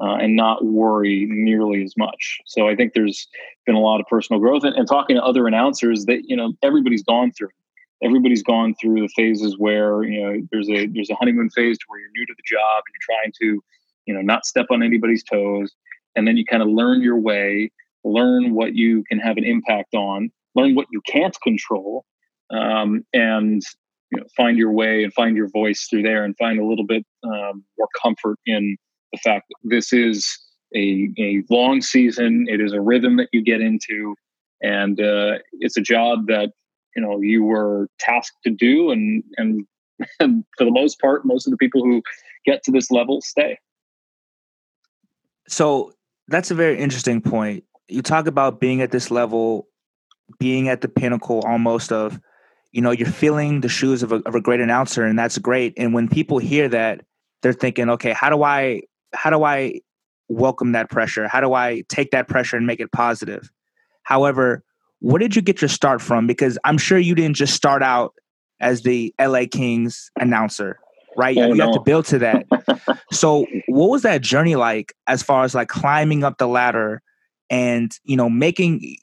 uh, 0.00 0.14
and 0.14 0.36
not 0.36 0.64
worry 0.64 1.26
nearly 1.28 1.82
as 1.82 1.94
much. 1.96 2.38
So 2.46 2.68
I 2.68 2.76
think 2.76 2.94
there's 2.94 3.28
been 3.66 3.74
a 3.74 3.80
lot 3.80 4.00
of 4.00 4.06
personal 4.06 4.40
growth 4.40 4.64
and, 4.64 4.74
and 4.76 4.88
talking 4.88 5.16
to 5.16 5.22
other 5.22 5.46
announcers 5.46 6.06
that, 6.06 6.22
you 6.24 6.36
know, 6.36 6.54
everybody's 6.62 7.02
gone 7.02 7.32
through 7.32 7.50
everybody's 8.02 8.42
gone 8.42 8.74
through 8.80 9.00
the 9.00 9.08
phases 9.14 9.56
where 9.58 10.02
you 10.02 10.20
know 10.20 10.46
there's 10.50 10.68
a 10.68 10.86
there's 10.86 11.10
a 11.10 11.14
honeymoon 11.14 11.50
phase 11.50 11.78
to 11.78 11.84
where 11.88 12.00
you're 12.00 12.10
new 12.14 12.26
to 12.26 12.34
the 12.36 12.42
job 12.46 12.82
and 12.86 12.94
you're 12.94 13.16
trying 13.16 13.32
to 13.40 13.62
you 14.06 14.14
know 14.14 14.20
not 14.20 14.44
step 14.44 14.66
on 14.70 14.82
anybody's 14.82 15.22
toes. 15.22 15.72
And 16.14 16.28
then 16.28 16.36
you 16.36 16.44
kind 16.44 16.62
of 16.62 16.68
learn 16.68 17.02
your 17.02 17.18
way 17.18 17.70
learn 18.04 18.54
what 18.54 18.74
you 18.74 19.04
can 19.04 19.18
have 19.18 19.36
an 19.36 19.44
impact 19.44 19.94
on 19.94 20.30
learn 20.54 20.74
what 20.74 20.86
you 20.90 21.00
can't 21.06 21.36
control 21.42 22.04
um, 22.50 23.04
and 23.12 23.62
you 24.10 24.18
know, 24.18 24.26
find 24.36 24.58
your 24.58 24.72
way 24.72 25.04
and 25.04 25.12
find 25.14 25.36
your 25.36 25.48
voice 25.48 25.86
through 25.88 26.02
there 26.02 26.24
and 26.24 26.36
find 26.36 26.58
a 26.58 26.66
little 26.66 26.86
bit 26.86 27.04
um, 27.24 27.64
more 27.78 27.88
comfort 28.00 28.38
in 28.44 28.76
the 29.12 29.18
fact 29.18 29.46
that 29.48 29.70
this 29.70 29.92
is 29.92 30.38
a, 30.76 31.08
a 31.18 31.42
long 31.48 31.80
season. 31.80 32.46
It 32.48 32.60
is 32.60 32.72
a 32.72 32.80
rhythm 32.80 33.16
that 33.16 33.28
you 33.32 33.42
get 33.42 33.60
into. 33.60 34.14
And 34.62 35.00
uh, 35.00 35.38
it's 35.52 35.76
a 35.78 35.80
job 35.80 36.26
that 36.26 36.50
you 36.96 37.02
know 37.02 37.20
you 37.20 37.42
were 37.44 37.88
tasked 37.98 38.38
to 38.44 38.50
do 38.50 38.90
and 38.90 39.22
and, 39.36 39.66
and 40.20 40.44
for 40.56 40.64
the 40.64 40.70
most 40.70 41.00
part 41.00 41.24
most 41.24 41.46
of 41.46 41.50
the 41.50 41.56
people 41.56 41.82
who 41.82 42.02
get 42.44 42.62
to 42.62 42.70
this 42.70 42.90
level 42.90 43.20
stay 43.20 43.58
so 45.48 45.92
that's 46.28 46.50
a 46.50 46.54
very 46.54 46.78
interesting 46.78 47.20
point. 47.20 47.64
You 47.88 48.02
talk 48.02 48.26
about 48.26 48.60
being 48.60 48.80
at 48.80 48.90
this 48.90 49.10
level, 49.10 49.68
being 50.38 50.68
at 50.68 50.80
the 50.80 50.88
pinnacle 50.88 51.42
almost 51.46 51.92
of, 51.92 52.18
you 52.72 52.80
know, 52.80 52.90
you're 52.90 53.06
feeling 53.06 53.60
the 53.60 53.68
shoes 53.68 54.02
of 54.02 54.12
a, 54.12 54.16
of 54.24 54.34
a 54.34 54.40
great 54.40 54.60
announcer, 54.60 55.04
and 55.04 55.18
that's 55.18 55.36
great. 55.38 55.74
And 55.76 55.92
when 55.92 56.08
people 56.08 56.38
hear 56.38 56.68
that, 56.68 57.04
they're 57.42 57.52
thinking, 57.52 57.90
okay, 57.90 58.12
how 58.12 58.30
do 58.30 58.42
I, 58.42 58.82
how 59.12 59.30
do 59.30 59.44
I 59.44 59.80
welcome 60.28 60.72
that 60.72 60.88
pressure? 60.88 61.28
How 61.28 61.40
do 61.40 61.52
I 61.52 61.82
take 61.88 62.12
that 62.12 62.28
pressure 62.28 62.56
and 62.56 62.66
make 62.66 62.80
it 62.80 62.92
positive? 62.92 63.50
However, 64.04 64.64
where 65.02 65.18
did 65.18 65.36
you 65.36 65.42
get 65.42 65.60
your 65.60 65.68
start 65.68 66.00
from? 66.00 66.26
Because 66.26 66.58
I'm 66.64 66.78
sure 66.78 66.98
you 66.98 67.14
didn't 67.14 67.36
just 67.36 67.54
start 67.54 67.82
out 67.82 68.14
as 68.60 68.82
the 68.82 69.14
LA 69.20 69.44
Kings 69.50 70.10
announcer 70.18 70.78
right? 71.16 71.36
Oh, 71.36 71.48
you 71.48 71.54
no. 71.54 71.66
have 71.66 71.74
to 71.74 71.80
build 71.80 72.06
to 72.06 72.18
that. 72.18 72.46
so 73.12 73.46
what 73.66 73.90
was 73.90 74.02
that 74.02 74.22
journey 74.22 74.56
like 74.56 74.94
as 75.06 75.22
far 75.22 75.44
as 75.44 75.54
like 75.54 75.68
climbing 75.68 76.24
up 76.24 76.38
the 76.38 76.46
ladder 76.46 77.02
and, 77.50 77.92
you 78.04 78.16
know, 78.16 78.30
making, 78.30 78.96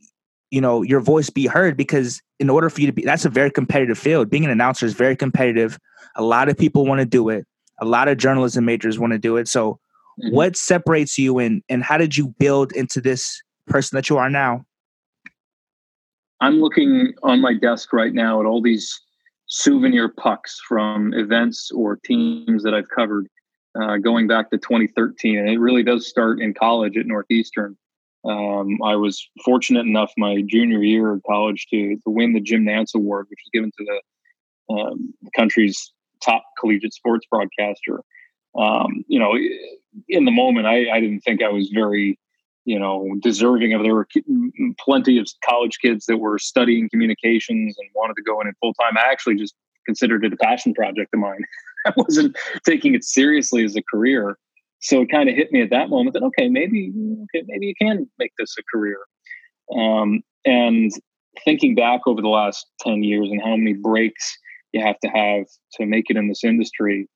you 0.51 0.61
know, 0.61 0.81
your 0.81 0.99
voice 0.99 1.29
be 1.29 1.45
heard? 1.45 1.77
Because 1.77 2.21
in 2.39 2.49
order 2.49 2.69
for 2.69 2.81
you 2.81 2.87
to 2.87 2.93
be, 2.93 3.03
that's 3.03 3.25
a 3.25 3.29
very 3.29 3.51
competitive 3.51 3.97
field. 3.97 4.29
Being 4.29 4.45
an 4.45 4.51
announcer 4.51 4.85
is 4.85 4.93
very 4.93 5.15
competitive. 5.15 5.77
A 6.15 6.23
lot 6.23 6.49
of 6.49 6.57
people 6.57 6.85
want 6.85 6.99
to 6.99 7.05
do 7.05 7.29
it. 7.29 7.45
A 7.81 7.85
lot 7.85 8.07
of 8.07 8.17
journalism 8.17 8.65
majors 8.65 8.99
want 8.99 9.13
to 9.13 9.19
do 9.19 9.37
it. 9.37 9.47
So 9.47 9.79
mm-hmm. 10.21 10.35
what 10.35 10.55
separates 10.55 11.17
you 11.17 11.39
and, 11.39 11.63
and 11.69 11.83
how 11.83 11.97
did 11.97 12.17
you 12.17 12.29
build 12.39 12.71
into 12.73 13.01
this 13.01 13.41
person 13.67 13.95
that 13.95 14.09
you 14.09 14.17
are 14.17 14.29
now? 14.29 14.65
I'm 16.41 16.61
looking 16.61 17.13
on 17.23 17.41
my 17.41 17.53
desk 17.53 17.91
right 17.93 18.13
now 18.13 18.39
at 18.39 18.45
all 18.45 18.61
these 18.61 18.99
souvenir 19.47 20.09
pucks 20.09 20.59
from 20.67 21.13
events 21.13 21.71
or 21.71 21.97
teams 21.97 22.63
that 22.63 22.73
I've 22.73 22.89
covered 22.89 23.27
uh, 23.79 23.97
going 23.97 24.27
back 24.27 24.49
to 24.51 24.57
2013. 24.57 25.37
And 25.37 25.49
it 25.49 25.59
really 25.59 25.83
does 25.83 26.07
start 26.07 26.39
in 26.39 26.53
college 26.53 26.97
at 26.97 27.05
Northeastern. 27.05 27.77
Um, 28.25 28.77
I 28.83 28.95
was 28.95 29.27
fortunate 29.43 29.85
enough 29.85 30.11
my 30.17 30.43
junior 30.47 30.83
year 30.83 31.11
of 31.13 31.23
college 31.23 31.67
to, 31.71 31.95
to 31.95 32.09
win 32.09 32.33
the 32.33 32.41
Jim 32.41 32.63
Nantz 32.63 32.93
Award, 32.95 33.27
which 33.29 33.39
was 33.45 33.49
given 33.53 33.71
to 33.77 33.85
the, 33.85 34.73
um, 34.73 35.13
country's 35.35 35.93
top 36.23 36.43
collegiate 36.59 36.93
sports 36.93 37.25
broadcaster. 37.29 38.01
Um, 38.57 39.03
you 39.07 39.19
know, 39.19 39.35
in 40.07 40.25
the 40.25 40.31
moment, 40.31 40.67
I, 40.67 40.89
I 40.89 40.99
didn't 40.99 41.21
think 41.21 41.41
I 41.41 41.49
was 41.49 41.69
very 41.73 42.19
you 42.69 42.77
know 42.77 43.15
deserving 43.23 43.73
of 43.73 43.81
there 43.81 43.95
were 43.95 44.07
plenty 44.77 45.17
of 45.17 45.27
college 45.43 45.79
kids 45.81 46.05
that 46.05 46.17
were 46.17 46.37
studying 46.37 46.87
communications 46.87 47.75
and 47.79 47.89
wanted 47.95 48.13
to 48.15 48.21
go 48.21 48.39
in 48.41 48.47
it 48.47 48.55
full 48.61 48.75
time. 48.75 48.95
I 48.95 49.11
actually 49.11 49.35
just 49.35 49.55
considered 49.87 50.23
it 50.23 50.33
a 50.33 50.37
passion 50.37 50.75
project 50.75 51.11
of 51.11 51.19
mine. 51.19 51.41
I 51.87 51.93
wasn't 51.97 52.37
taking 52.67 52.93
it 52.93 53.03
seriously 53.03 53.65
as 53.65 53.75
a 53.75 53.81
career. 53.81 54.37
So 54.81 55.01
it 55.01 55.09
kind 55.09 55.29
of 55.29 55.35
hit 55.35 55.51
me 55.51 55.63
at 55.63 55.71
that 55.71 55.89
moment 55.89 56.13
that 56.13 56.23
okay 56.23 56.47
maybe 56.47 56.93
okay 57.23 57.43
maybe 57.47 57.65
you 57.65 57.73
can 57.81 58.07
make 58.19 58.33
this 58.37 58.55
a 58.59 58.63
career. 58.71 58.99
Um, 59.75 60.21
and 60.45 60.91
thinking 61.43 61.73
back 61.73 62.01
over 62.05 62.21
the 62.21 62.27
last 62.27 62.67
10 62.81 63.01
years 63.01 63.29
and 63.31 63.41
how 63.41 63.55
many 63.55 63.73
breaks 63.73 64.37
you 64.73 64.81
have 64.85 64.99
to 64.99 65.07
have 65.07 65.45
to 65.73 65.87
make 65.87 66.05
it 66.09 66.17
in 66.17 66.27
this 66.27 66.43
industry 66.43 67.07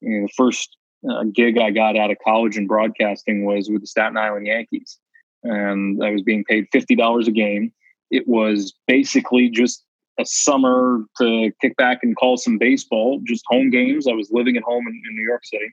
you 0.00 0.20
know, 0.20 0.26
the 0.26 0.32
first 0.36 0.76
uh, 1.10 1.24
gig 1.34 1.58
I 1.58 1.70
got 1.70 1.96
out 1.96 2.10
of 2.10 2.16
college 2.24 2.56
in 2.56 2.66
broadcasting 2.66 3.44
was 3.44 3.68
with 3.70 3.82
the 3.82 3.86
Staten 3.86 4.16
Island 4.16 4.46
Yankees 4.46 4.98
and 5.42 6.02
I 6.02 6.10
was 6.10 6.22
being 6.22 6.44
paid 6.44 6.66
fifty 6.72 6.94
dollars 6.94 7.28
a 7.28 7.32
game. 7.32 7.72
It 8.10 8.26
was 8.28 8.74
basically 8.86 9.48
just 9.48 9.84
a 10.20 10.24
summer 10.26 11.04
to 11.18 11.50
kick 11.60 11.76
back 11.76 12.00
and 12.02 12.16
call 12.16 12.36
some 12.36 12.58
baseball, 12.58 13.20
just 13.24 13.44
home 13.46 13.70
games. 13.70 14.06
I 14.06 14.12
was 14.12 14.30
living 14.30 14.56
at 14.56 14.62
home 14.62 14.86
in, 14.86 15.02
in 15.08 15.16
New 15.16 15.26
York 15.26 15.44
City 15.44 15.72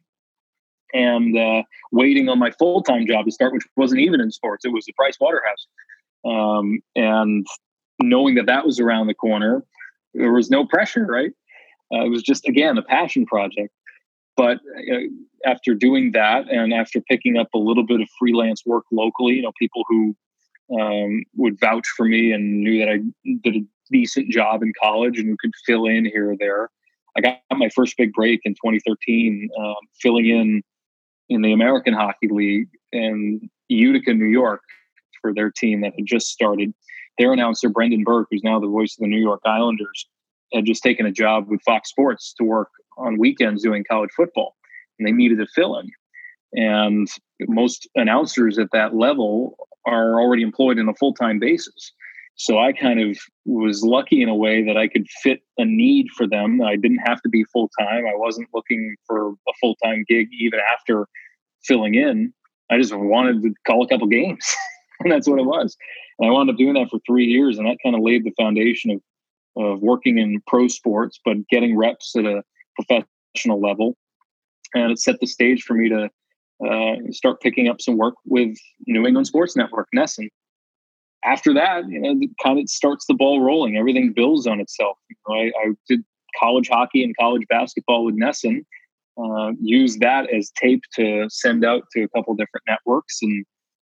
and 0.94 1.38
uh, 1.38 1.64
waiting 1.92 2.30
on 2.30 2.40
my 2.40 2.52
full 2.52 2.82
time 2.82 3.06
job 3.06 3.26
to 3.26 3.32
start, 3.32 3.54
which 3.54 3.66
wasn't 3.76 4.02
even 4.02 4.22
in 4.22 4.32
sports. 4.32 4.66
It 4.66 4.74
was 4.74 4.86
the 4.86 4.94
Price 4.94 5.18
Waterhouse. 5.20 5.68
Um, 6.26 6.80
and 6.96 7.46
knowing 8.02 8.36
that 8.36 8.46
that 8.46 8.66
was 8.66 8.80
around 8.80 9.08
the 9.08 9.14
corner, 9.14 9.64
there 10.14 10.32
was 10.32 10.50
no 10.50 10.66
pressure, 10.66 11.06
right? 11.06 11.32
Uh, 11.94 12.06
it 12.06 12.10
was 12.10 12.24
just, 12.24 12.48
again, 12.48 12.78
a 12.78 12.82
passion 12.82 13.26
project. 13.26 13.74
But 14.40 14.60
uh, 14.90 15.00
after 15.46 15.74
doing 15.74 16.14
that 16.14 16.50
and 16.50 16.74
after 16.74 17.02
picking 17.02 17.36
up 17.36 17.50
a 17.54 17.58
little 17.58 17.86
bit 17.86 18.00
of 18.00 18.08
freelance 18.18 18.66
work 18.66 18.86
locally, 18.90 19.34
you 19.34 19.42
know, 19.42 19.52
people 19.60 19.84
who 19.90 20.16
um, 20.80 21.26
would 21.36 21.60
vouch 21.60 21.86
for 21.98 22.06
me 22.06 22.32
and 22.32 22.62
knew 22.62 22.80
that 22.80 22.88
I 22.88 23.00
did 23.44 23.58
a 23.58 23.66
decent 23.92 24.30
job 24.30 24.64
in 24.64 24.72
college 24.82 25.20
and 25.20 25.28
who 25.28 25.36
could 25.42 25.52
fill 25.66 25.88
in 25.88 26.06
here 26.06 26.32
or 26.32 26.38
there. 26.40 26.70
I 27.18 27.22
got 27.22 27.40
my 27.52 27.68
first 27.76 27.98
big 27.98 28.14
break 28.14 28.40
in 28.46 28.54
2013, 28.54 29.50
um, 29.60 29.76
filling 30.02 30.28
in 30.28 30.64
in 31.28 31.42
the 31.42 31.52
American 31.52 31.94
Hockey 31.94 32.30
League 32.30 32.70
in 32.94 33.50
Utica, 33.68 34.14
New 34.14 34.26
York, 34.26 34.62
for 35.22 35.34
their 35.34 35.52
team 35.52 35.82
that 35.82 35.92
had 35.98 36.06
just 36.06 36.28
started. 36.28 36.74
Their 37.18 37.34
announcer, 37.34 37.68
Brendan 37.68 38.06
Burke, 38.06 38.30
who's 38.32 38.44
now 38.46 38.58
the 38.62 38.68
voice 38.68 38.96
of 38.98 39.02
the 39.02 39.10
New 39.10 39.20
York 39.20 39.42
Islanders, 39.44 40.08
had 40.54 40.66
just 40.66 40.84
taken 40.84 41.06
a 41.06 41.12
job 41.12 41.46
with 41.48 41.62
Fox 41.66 41.90
Sports 41.90 42.34
to 42.38 42.44
work 42.44 42.70
on 42.98 43.18
weekends 43.18 43.64
doing 43.64 43.84
college 43.90 44.12
football, 44.16 44.56
and 44.98 45.08
they 45.08 45.12
needed 45.12 45.40
a 45.42 45.48
fill 45.48 45.80
in. 45.80 45.90
And 46.54 47.08
most 47.48 47.88
announcers 47.96 48.58
at 48.58 48.70
that 48.74 48.96
level 48.96 49.56
are 49.86 50.20
already 50.20 50.44
employed 50.44 50.80
on 50.80 50.90
a 50.90 50.94
full 50.96 51.14
time 51.14 51.40
basis. 51.40 51.94
So 52.36 52.58
I 52.58 52.72
kind 52.72 53.02
of 53.02 53.18
was 53.46 53.84
lucky 53.84 54.22
in 54.22 54.30
a 54.30 54.36
way 54.36 54.64
that 54.64 54.78
I 54.78 54.88
could 54.88 55.08
fit 55.22 55.42
a 55.58 55.66
need 55.66 56.08
for 56.16 56.26
them. 56.26 56.62
I 56.62 56.78
didn't 56.78 57.02
have 57.06 57.22
to 57.24 57.30
be 57.30 57.44
full 57.44 57.70
time. 57.78 58.06
I 58.08 58.16
wasn't 58.16 58.48
looking 58.54 58.96
for 59.06 59.32
a 59.32 59.54
full 59.60 59.76
time 59.84 60.06
gig 60.08 60.30
even 60.40 60.60
after 60.74 61.08
filling 61.64 61.96
in. 61.96 62.34
I 62.72 62.78
just 62.78 62.96
wanted 62.96 63.42
to 63.44 63.54
call 63.68 63.84
a 63.84 63.88
couple 63.88 64.08
games, 64.08 64.56
and 65.02 65.12
that's 65.12 65.28
what 65.28 65.40
it 65.40 65.46
was. 65.46 65.76
And 66.18 66.30
I 66.30 66.32
wound 66.32 66.50
up 66.50 66.58
doing 66.58 66.76
that 66.76 66.90
for 66.90 67.00
three 67.06 67.26
years, 67.26 67.58
and 67.58 67.68
that 67.68 67.78
kind 67.84 67.96
of 67.96 68.02
laid 68.02 68.24
the 68.24 68.34
foundation 68.40 68.92
of 68.92 69.02
of 69.56 69.82
working 69.82 70.18
in 70.18 70.42
pro 70.48 70.68
sports, 70.68 71.20
but 71.24 71.38
getting 71.50 71.78
reps 71.78 72.16
at 72.16 72.26
a 72.26 72.44
professional 72.76 73.60
level. 73.60 73.96
And 74.74 74.92
it 74.92 75.00
set 75.00 75.20
the 75.20 75.28
stage 75.28 75.64
for 75.64 75.74
me 75.74 75.90
to 75.90 76.10
uh, 76.66 76.96
start 77.12 77.42
picking 77.42 77.68
up 77.68 77.82
some 77.82 77.98
work 77.98 78.16
with 78.26 78.56
New 78.86 79.06
England 79.06 79.28
Sports 79.28 79.56
Network, 79.56 79.88
NESN. 79.96 80.30
After 81.24 81.54
that, 81.54 81.88
you 81.90 82.00
know, 82.00 82.16
it 82.22 82.30
kind 82.42 82.60
of 82.60 82.70
starts 82.70 83.06
the 83.06 83.14
ball 83.14 83.42
rolling. 83.42 83.78
Everything 83.78 84.14
builds 84.14 84.48
on 84.48 84.60
itself. 84.60 84.98
You 85.10 85.16
know, 85.28 85.36
I, 85.36 85.68
I, 85.68 85.72
did 85.88 86.02
college 86.40 86.70
hockey 86.70 87.04
and 87.04 87.16
college 87.18 87.44
basketball 87.50 88.06
with 88.06 88.18
NESN. 88.18 88.64
Uh, 89.22 89.52
used 89.60 90.00
that 90.00 90.30
as 90.34 90.50
tape 90.52 90.82
to 90.96 91.28
send 91.30 91.66
out 91.66 91.84
to 91.92 92.04
a 92.04 92.10
couple 92.10 92.34
different 92.36 92.64
networks 92.68 93.18
and 93.22 93.46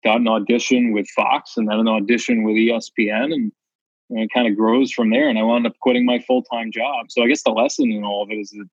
got 0.02 0.21
an 0.21 0.28
audition 0.28 0.92
with 0.92 1.07
Fox 1.09 1.57
and 1.57 1.69
then 1.69 1.78
an 1.78 1.88
audition 1.88 2.42
with 2.42 2.54
ESPN 2.54 3.35
and 3.35 3.52
and 4.11 4.21
it 4.21 4.31
kind 4.33 4.49
of 4.49 4.57
grows 4.57 4.93
from 4.93 5.11
there. 5.11 5.29
And 5.29 5.38
I 5.38 5.43
wound 5.43 5.67
up 5.67 5.79
quitting 5.81 6.05
my 6.05 6.19
full 6.21 6.43
time 6.43 6.71
job. 6.73 7.07
So 7.11 7.23
I 7.23 7.29
guess 7.29 7.43
the 7.43 7.50
lesson 7.50 7.90
in 7.90 8.05
all 8.05 8.23
of 8.23 8.31
it 8.31 8.37
is 8.37 8.50
that 8.50 8.69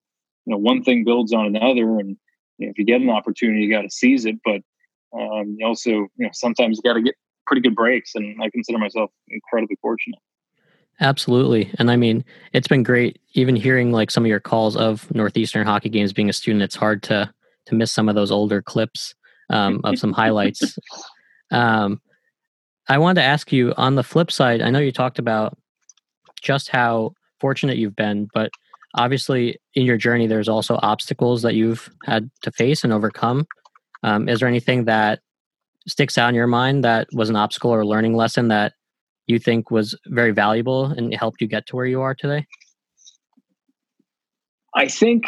you 0.45 0.51
know 0.51 0.57
one 0.57 0.83
thing 0.83 1.03
builds 1.03 1.33
on 1.33 1.45
another, 1.45 1.99
and 1.99 2.17
you 2.57 2.67
know, 2.67 2.71
if 2.71 2.77
you 2.77 2.85
get 2.85 3.01
an 3.01 3.09
opportunity, 3.09 3.61
you 3.61 3.69
got 3.69 3.83
to 3.83 3.89
seize 3.89 4.25
it. 4.25 4.35
But 4.43 4.61
um, 5.17 5.55
you 5.57 5.65
also 5.65 5.89
you 5.89 6.09
know 6.19 6.29
sometimes 6.33 6.77
you 6.77 6.89
got 6.89 6.95
to 6.95 7.01
get 7.01 7.15
pretty 7.45 7.61
good 7.61 7.75
breaks, 7.75 8.15
and 8.15 8.35
I 8.41 8.49
consider 8.49 8.77
myself 8.77 9.11
incredibly 9.29 9.77
fortunate. 9.81 10.19
Absolutely. 10.99 11.71
And 11.77 11.91
I 11.91 11.95
mean, 11.95 12.25
it's 12.53 12.67
been 12.67 12.81
great 12.81 13.19
even 13.33 13.55
hearing 13.55 13.91
like 13.91 14.09
some 14.09 14.23
of 14.23 14.27
your 14.27 14.39
calls 14.39 14.75
of 14.75 15.13
Northeastern 15.13 15.65
hockey 15.65 15.89
games 15.89 16.11
being 16.11 16.29
a 16.29 16.33
student. 16.33 16.63
It's 16.63 16.75
hard 16.75 17.03
to 17.03 17.31
to 17.67 17.75
miss 17.75 17.91
some 17.91 18.09
of 18.09 18.15
those 18.15 18.31
older 18.31 18.61
clips 18.61 19.13
um, 19.49 19.81
of 19.83 19.99
some 19.99 20.13
highlights. 20.13 20.77
Um, 21.49 22.01
I 22.89 22.97
wanted 22.97 23.21
to 23.21 23.27
ask 23.27 23.51
you 23.51 23.73
on 23.77 23.95
the 23.95 24.03
flip 24.03 24.31
side, 24.31 24.61
I 24.61 24.69
know 24.69 24.79
you 24.79 24.91
talked 24.91 25.19
about 25.19 25.57
just 26.41 26.69
how 26.69 27.13
fortunate 27.39 27.77
you've 27.77 27.95
been, 27.95 28.29
but 28.33 28.51
obviously 28.95 29.57
in 29.73 29.85
your 29.85 29.97
journey, 29.97 30.27
there's 30.27 30.49
also 30.49 30.79
obstacles 30.81 31.41
that 31.41 31.55
you've 31.55 31.89
had 32.05 32.29
to 32.43 32.51
face 32.51 32.83
and 32.83 32.93
overcome. 32.93 33.45
Um, 34.03 34.29
is 34.29 34.39
there 34.39 34.47
anything 34.47 34.85
that 34.85 35.19
sticks 35.87 36.17
out 36.17 36.29
in 36.29 36.35
your 36.35 36.47
mind 36.47 36.83
that 36.83 37.07
was 37.13 37.29
an 37.29 37.35
obstacle 37.35 37.71
or 37.71 37.81
a 37.81 37.87
learning 37.87 38.15
lesson 38.15 38.47
that 38.49 38.73
you 39.25 39.39
think 39.39 39.69
was 39.71 39.97
very 40.07 40.31
valuable 40.31 40.85
and 40.85 41.13
helped 41.13 41.41
you 41.41 41.47
get 41.47 41.65
to 41.67 41.75
where 41.75 41.85
you 41.85 42.01
are 42.01 42.15
today? 42.15 42.45
I 44.75 44.87
think 44.87 45.25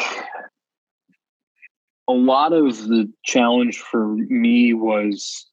a 2.07 2.13
lot 2.13 2.53
of 2.53 2.87
the 2.87 3.11
challenge 3.25 3.79
for 3.79 4.07
me 4.07 4.73
was 4.73 5.48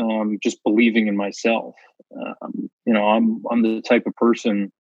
um, 0.00 0.38
just 0.42 0.62
believing 0.64 1.08
in 1.08 1.16
myself. 1.16 1.74
Um, 2.16 2.70
you 2.86 2.92
know, 2.92 3.08
I'm 3.08 3.42
I'm 3.50 3.62
the 3.62 3.82
type 3.82 4.06
of 4.06 4.14
person 4.16 4.72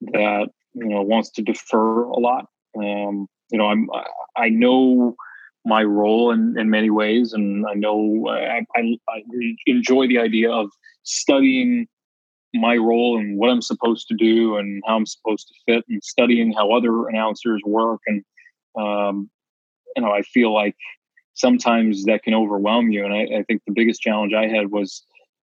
that 0.00 0.48
you 0.74 0.88
know 0.88 1.02
wants 1.02 1.30
to 1.32 1.42
defer 1.42 2.04
a 2.04 2.18
lot. 2.18 2.46
Um, 2.76 3.26
you 3.50 3.58
know, 3.58 3.66
I'm 3.66 3.88
I 4.36 4.48
know 4.48 5.16
my 5.64 5.82
role 5.82 6.30
in, 6.30 6.58
in 6.58 6.70
many 6.70 6.90
ways, 6.90 7.32
and 7.32 7.66
I 7.68 7.74
know 7.74 8.26
I, 8.28 8.64
I, 8.76 8.98
I 9.08 9.22
enjoy 9.66 10.06
the 10.06 10.18
idea 10.18 10.50
of 10.50 10.70
studying 11.02 11.86
my 12.54 12.76
role 12.76 13.18
and 13.18 13.38
what 13.38 13.50
I'm 13.50 13.62
supposed 13.62 14.08
to 14.08 14.14
do 14.14 14.56
and 14.56 14.82
how 14.86 14.96
I'm 14.96 15.06
supposed 15.06 15.48
to 15.48 15.54
fit, 15.66 15.84
and 15.88 16.02
studying 16.02 16.52
how 16.52 16.72
other 16.72 17.08
announcers 17.08 17.60
work. 17.64 18.00
And 18.06 18.24
um, 18.78 19.30
you 19.96 20.02
know, 20.02 20.12
I 20.12 20.22
feel 20.22 20.54
like 20.54 20.76
sometimes 21.34 22.04
that 22.04 22.22
can 22.22 22.34
overwhelm 22.34 22.90
you. 22.90 23.04
And 23.04 23.14
I, 23.14 23.38
I 23.38 23.42
think 23.44 23.62
the 23.66 23.72
biggest 23.72 24.00
challenge 24.00 24.32
I 24.34 24.46
had 24.46 24.70
was, 24.70 25.02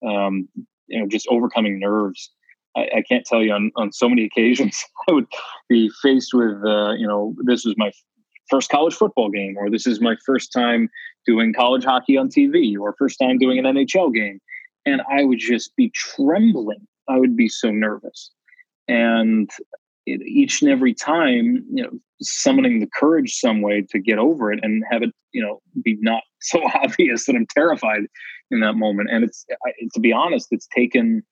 um, 0.05 0.47
you 0.87 0.99
know, 0.99 1.07
just 1.07 1.27
overcoming 1.29 1.79
nerves. 1.79 2.31
I, 2.75 2.81
I, 2.97 3.03
can't 3.07 3.25
tell 3.25 3.43
you 3.43 3.51
on, 3.53 3.71
on 3.75 3.91
so 3.91 4.07
many 4.07 4.23
occasions 4.31 4.83
I 5.09 5.13
would 5.13 5.27
be 5.69 5.91
faced 6.01 6.33
with, 6.33 6.57
uh, 6.65 6.93
you 6.93 7.07
know, 7.07 7.35
this 7.43 7.65
was 7.65 7.75
my 7.77 7.91
first 8.49 8.69
college 8.69 8.93
football 8.93 9.29
game, 9.29 9.55
or 9.57 9.69
this 9.69 9.87
is 9.87 10.01
my 10.01 10.15
first 10.25 10.51
time 10.51 10.89
doing 11.25 11.53
college 11.53 11.83
hockey 11.83 12.17
on 12.17 12.29
TV, 12.29 12.77
or 12.77 12.95
first 12.97 13.17
time 13.19 13.37
doing 13.37 13.59
an 13.59 13.65
NHL 13.65 14.13
game. 14.13 14.39
And 14.85 15.01
I 15.09 15.23
would 15.23 15.39
just 15.39 15.75
be 15.75 15.91
trembling. 15.93 16.87
I 17.07 17.17
would 17.17 17.35
be 17.35 17.47
so 17.47 17.71
nervous. 17.71 18.31
And 18.87 19.49
each 20.05 20.61
and 20.61 20.71
every 20.71 20.93
time, 20.93 21.65
you 21.71 21.83
know, 21.83 21.91
summoning 22.21 22.79
the 22.79 22.87
courage 22.87 23.35
some 23.35 23.61
way 23.61 23.85
to 23.89 23.99
get 23.99 24.17
over 24.17 24.51
it 24.51 24.59
and 24.63 24.83
have 24.89 25.03
it, 25.03 25.11
you 25.31 25.41
know, 25.41 25.61
be 25.83 25.97
not 26.01 26.23
so 26.41 26.61
obvious 26.75 27.25
that 27.25 27.35
I'm 27.35 27.47
terrified 27.47 28.03
in 28.49 28.59
that 28.61 28.73
moment. 28.73 29.09
And 29.11 29.23
it's, 29.23 29.45
I, 29.65 29.71
to 29.93 29.99
be 29.99 30.11
honest, 30.11 30.47
it's 30.51 30.67
taken 30.67 31.23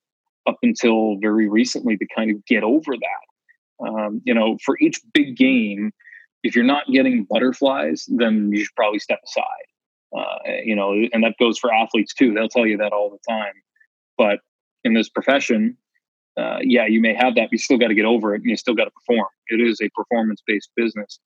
up 0.48 0.58
until 0.64 1.18
very 1.20 1.48
recently 1.48 1.98
to 1.98 2.08
kind 2.16 2.32
of 2.32 2.44
get 2.46 2.64
over 2.64 2.94
that. 2.94 3.86
Um, 3.88 4.22
you 4.26 4.34
know, 4.34 4.58
for 4.64 4.78
each 4.80 5.00
big 5.14 5.38
game, 5.38 5.92
if 6.44 6.56
you're 6.56 6.66
not 6.66 6.88
getting 6.92 7.26
butterflies, 7.30 8.06
then 8.08 8.52
you 8.52 8.64
should 8.64 8.76
probably 8.76 9.00
step 9.00 9.20
aside. 9.26 9.46
Uh, 10.18 10.52
you 10.64 10.76
know, 10.76 10.94
and 11.14 11.24
that 11.24 11.36
goes 11.40 11.60
for 11.60 11.74
athletes 11.74 12.14
too. 12.14 12.34
They'll 12.34 12.50
tell 12.50 12.66
you 12.66 12.78
that 12.78 12.94
all 12.94 13.10
the 13.10 13.20
time. 13.32 13.54
But 14.18 14.40
in 14.84 14.94
this 14.94 15.10
profession, 15.10 15.78
uh, 16.40 16.60
yeah, 16.62 16.86
you 16.86 17.02
may 17.02 17.14
have 17.14 17.36
that, 17.36 17.46
but 17.46 17.52
you 17.52 17.58
still 17.58 17.78
got 17.78 17.90
to 17.90 17.96
get 17.96 18.06
over 18.06 18.34
it 18.34 18.42
and 18.42 18.50
you 18.50 18.56
still 18.56 18.76
got 18.76 18.86
to 18.86 18.92
perform. 18.92 19.28
It 19.48 19.60
is 19.60 19.82
a 19.82 19.90
performance 19.90 20.42
based 20.46 20.70
business. 20.76 21.20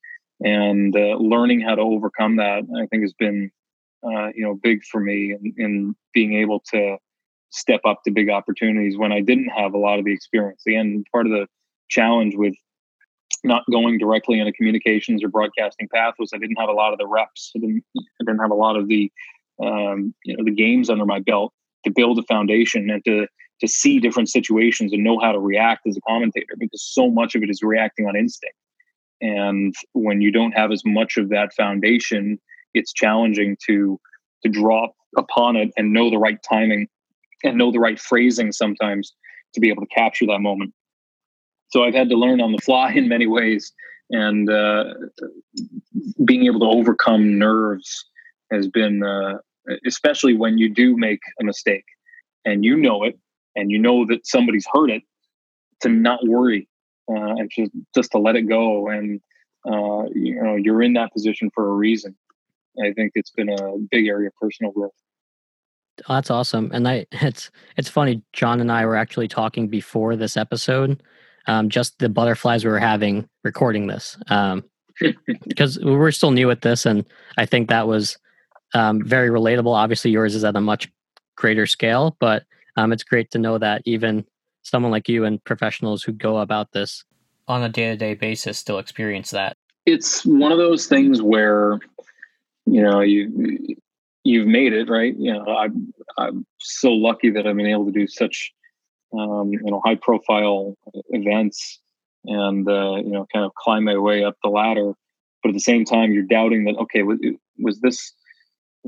And 0.44 0.96
uh, 0.96 1.18
learning 1.18 1.62
how 1.62 1.76
to 1.76 1.82
overcome 1.82 2.38
that, 2.38 2.64
I 2.78 2.86
think, 2.88 3.04
has 3.04 3.14
been, 3.14 3.52
uh, 4.04 4.28
you 4.36 4.44
know, 4.44 4.56
big 4.56 4.84
for 4.84 5.00
me 5.00 5.34
in, 5.34 5.54
in, 5.58 5.96
being 6.14 6.34
able 6.34 6.62
to 6.72 6.98
step 7.50 7.82
up 7.86 8.02
to 8.04 8.12
big 8.12 8.30
opportunities 8.30 8.98
when 8.98 9.12
I 9.12 9.22
didn't 9.22 9.50
have 9.50 9.74
a 9.74 9.78
lot 9.78 10.00
of 10.00 10.06
the 10.06 10.12
experience. 10.12 10.64
Again, 10.68 11.04
part 11.12 11.28
of 11.28 11.32
the 11.32 11.48
challenge 11.90 12.34
with 12.36 12.56
not 13.44 13.64
going 13.72 13.98
directly 13.98 14.40
in 14.40 14.48
a 14.48 14.54
communications 14.54 15.24
or 15.24 15.30
broadcasting 15.30 15.88
path 15.94 16.16
was 16.18 16.32
I 16.34 16.38
didn't 16.38 16.58
have 16.58 16.70
a 16.70 16.74
lot 16.74 16.94
of 16.94 17.00
the 17.00 17.08
reps. 17.08 17.52
I 17.56 17.60
didn't, 17.60 17.84
I 17.98 18.26
didn't 18.26 18.40
have 18.40 18.52
a 18.52 18.56
lot 18.56 18.76
of 18.76 18.88
the, 18.88 19.12
um, 19.62 20.14
you 20.24 20.36
know, 20.36 20.44
the 20.44 20.52
games 20.52 20.90
under 20.90 21.06
my 21.06 21.20
belt 21.20 21.54
to 21.86 21.92
build 21.92 22.20
a 22.20 22.24
foundation 22.24 22.90
and 22.90 23.04
to 23.06 23.28
to 23.64 23.68
see 23.70 23.98
different 23.98 24.28
situations 24.28 24.92
and 24.92 25.06
know 25.06 25.18
how 25.20 25.32
to 25.32 25.40
react 25.40 25.88
as 25.88 25.96
a 25.96 26.02
commentator 26.02 26.54
because 26.60 26.84
so 26.84 27.10
much 27.10 27.34
of 27.34 27.44
it 27.44 27.50
is 27.50 27.64
reacting 27.64 28.06
on 28.06 28.16
instinct. 28.16 28.58
And 29.22 29.74
when 29.94 30.22
you 30.22 30.34
don't 30.34 30.52
have 30.52 30.70
as 30.74 30.82
much 30.86 31.16
of 31.16 31.30
that 31.30 31.54
foundation, 31.54 32.42
it's 32.74 32.92
challenging 32.92 33.56
to 33.68 33.98
to 34.44 34.50
draw 34.50 34.90
upon 35.18 35.56
it 35.56 35.72
and 35.78 35.94
know 35.94 36.10
the 36.10 36.18
right 36.18 36.38
timing 36.44 36.90
and 37.46 37.58
know 37.58 37.72
the 37.72 37.80
right 37.80 37.98
phrasing 37.98 38.52
sometimes 38.52 39.14
to 39.54 39.62
be 39.62 39.70
able 39.70 39.86
to 39.86 39.96
capture 39.96 40.26
that 40.26 40.40
moment. 40.40 40.74
So 41.70 41.86
I've 41.86 41.94
had 41.94 42.10
to 42.10 42.18
learn 42.18 42.42
on 42.42 42.52
the 42.52 42.58
fly 42.58 42.92
in 42.92 43.08
many 43.08 43.28
ways, 43.28 43.72
and 44.10 44.50
uh, 44.50 44.94
being 46.26 46.48
able 46.48 46.60
to 46.60 46.66
overcome 46.66 47.40
nerves 47.40 48.06
has 48.52 48.68
been, 48.68 49.04
uh, 49.04 49.38
especially 49.88 50.36
when 50.36 50.58
you 50.58 50.68
do 50.68 50.98
make 50.98 51.22
a 51.40 51.46
mistake 51.46 51.86
and 52.44 52.66
you 52.66 52.76
know 52.76 53.04
it 53.04 53.18
and 53.56 53.72
you 53.72 53.80
know 53.80 54.06
that 54.06 54.26
somebody's 54.26 54.66
heard 54.72 54.90
it, 54.90 55.04
to 55.82 55.90
not 55.90 56.26
worry 56.26 56.68
uh, 57.10 57.36
and 57.38 57.52
just 57.54 57.72
just 57.94 58.12
to 58.12 58.18
let 58.18 58.36
it 58.36 58.44
go. 58.44 58.90
And 58.90 59.22
uh, 59.66 60.10
you 60.14 60.42
know, 60.42 60.56
you're 60.56 60.82
in 60.82 60.94
that 60.94 61.14
position 61.14 61.50
for 61.54 61.68
a 61.68 61.74
reason. 61.74 62.16
I 62.84 62.92
think 62.94 63.12
it's 63.16 63.32
been 63.32 63.50
a 63.50 63.78
big 63.92 64.08
area 64.08 64.28
of 64.28 64.36
personal 64.36 64.72
growth. 64.72 64.92
Oh, 66.10 66.16
that's 66.16 66.32
awesome, 66.32 66.72
and 66.74 66.88
I 66.88 67.06
it's 67.12 67.52
it's 67.78 67.90
funny. 67.90 68.22
John 68.34 68.60
and 68.60 68.72
I 68.72 68.86
were 68.86 68.96
actually 68.96 69.28
talking 69.28 69.68
before 69.68 70.16
this 70.16 70.38
episode, 70.38 71.04
um, 71.48 71.70
just 71.70 72.00
the 72.00 72.10
butterflies 72.10 72.66
we 72.66 72.72
were 72.72 72.80
having 72.80 73.28
recording 73.44 73.88
this. 73.88 74.18
Um, 74.28 74.64
because 75.48 75.80
we're 75.80 76.12
still 76.12 76.32
new 76.32 76.52
at 76.52 76.62
this, 76.62 76.86
and 76.86 77.06
I 77.38 77.46
think 77.46 77.70
that 77.70 77.88
was 77.88 78.18
um, 78.74 79.04
very 79.04 79.30
relatable. 79.30 79.74
Obviously, 79.74 80.12
yours 80.12 80.36
is 80.36 80.44
at 80.44 80.56
a 80.56 80.62
much 80.62 80.92
greater 81.36 81.66
scale, 81.66 82.16
but 82.20 82.44
um, 82.76 82.92
it's 82.92 83.04
great 83.04 83.32
to 83.32 83.40
know 83.40 83.58
that 83.58 83.82
even 83.86 84.26
someone 84.64 84.92
like 84.92 85.10
you 85.10 85.26
and 85.26 85.44
professionals 85.44 86.04
who 86.04 86.12
go 86.12 86.38
about 86.38 86.72
this 86.72 87.04
on 87.48 87.64
a 87.64 87.70
day 87.70 87.90
to 87.90 87.98
day 87.98 88.14
basis 88.14 88.58
still 88.58 88.80
experience 88.80 89.32
that. 89.32 89.58
It's 89.86 90.26
one 90.26 90.52
of 90.52 90.58
those 90.58 90.88
things 90.88 91.22
where 91.22 91.80
you 92.66 92.82
know 92.82 93.02
you 93.02 93.76
you've 94.24 94.48
made 94.48 94.74
it 94.74 94.90
right. 94.90 95.16
You 95.18 95.34
know, 95.34 95.46
I'm 95.46 95.94
I'm 96.18 96.46
so 96.60 96.92
lucky 96.92 97.30
that 97.32 97.46
I've 97.46 97.58
been 97.58 97.68
able 97.68 97.86
to 97.86 97.92
do 97.92 98.08
such 98.08 98.54
um, 99.14 99.52
you 99.52 99.60
know 99.64 99.82
high 99.84 99.96
profile 99.96 100.76
events 101.10 101.80
and 102.26 102.68
uh, 102.68 102.96
you 102.96 103.12
know 103.12 103.28
kind 103.34 103.46
of 103.46 103.54
climb 103.56 103.84
my 103.84 103.98
way 103.98 104.24
up 104.24 104.38
the 104.44 104.50
ladder. 104.50 104.94
But 105.42 105.50
at 105.50 105.56
the 105.56 105.60
same 105.60 105.84
time, 105.84 106.14
you're 106.14 106.24
doubting 106.24 106.64
that 106.66 106.78
okay, 106.78 107.04
was, 107.04 107.20
was 107.60 107.82
this 107.82 108.14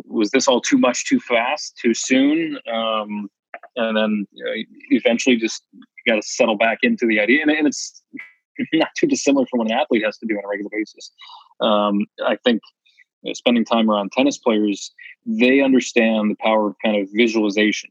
was 0.06 0.32
this 0.32 0.48
all 0.48 0.62
too 0.62 0.78
much, 0.78 1.06
too 1.06 1.20
fast, 1.20 1.78
too 1.78 1.94
soon? 1.94 2.58
Um, 2.72 3.30
and 3.76 3.98
then 3.98 4.28
you 4.32 4.46
know, 4.46 4.52
eventually 4.92 5.36
just 5.36 5.64
got 6.08 6.16
to 6.16 6.22
settle 6.22 6.58
back 6.58 6.80
into 6.84 7.06
the 7.06 7.20
idea, 7.20 7.42
and, 7.42 7.52
and 7.52 7.68
it's 7.68 8.02
not 8.74 8.90
too 8.98 9.08
dissimilar 9.08 9.46
from 9.50 9.60
what 9.60 9.72
an 9.72 9.78
athlete 9.78 10.04
has 10.04 10.18
to 10.18 10.26
do 10.26 10.36
on 10.36 10.46
a 10.46 10.48
regular 10.48 10.70
basis. 10.72 11.12
Um, 11.62 12.06
I 12.26 12.38
think 12.44 12.62
you 13.22 13.30
know, 13.30 13.34
spending 13.34 13.66
time 13.66 13.90
around 13.90 14.12
tennis 14.12 14.38
players, 14.38 14.94
they 15.26 15.62
understand 15.62 16.32
the 16.32 16.36
power 16.36 16.70
of 16.70 16.76
kind 16.84 17.02
of 17.02 17.08
visualization 17.14 17.90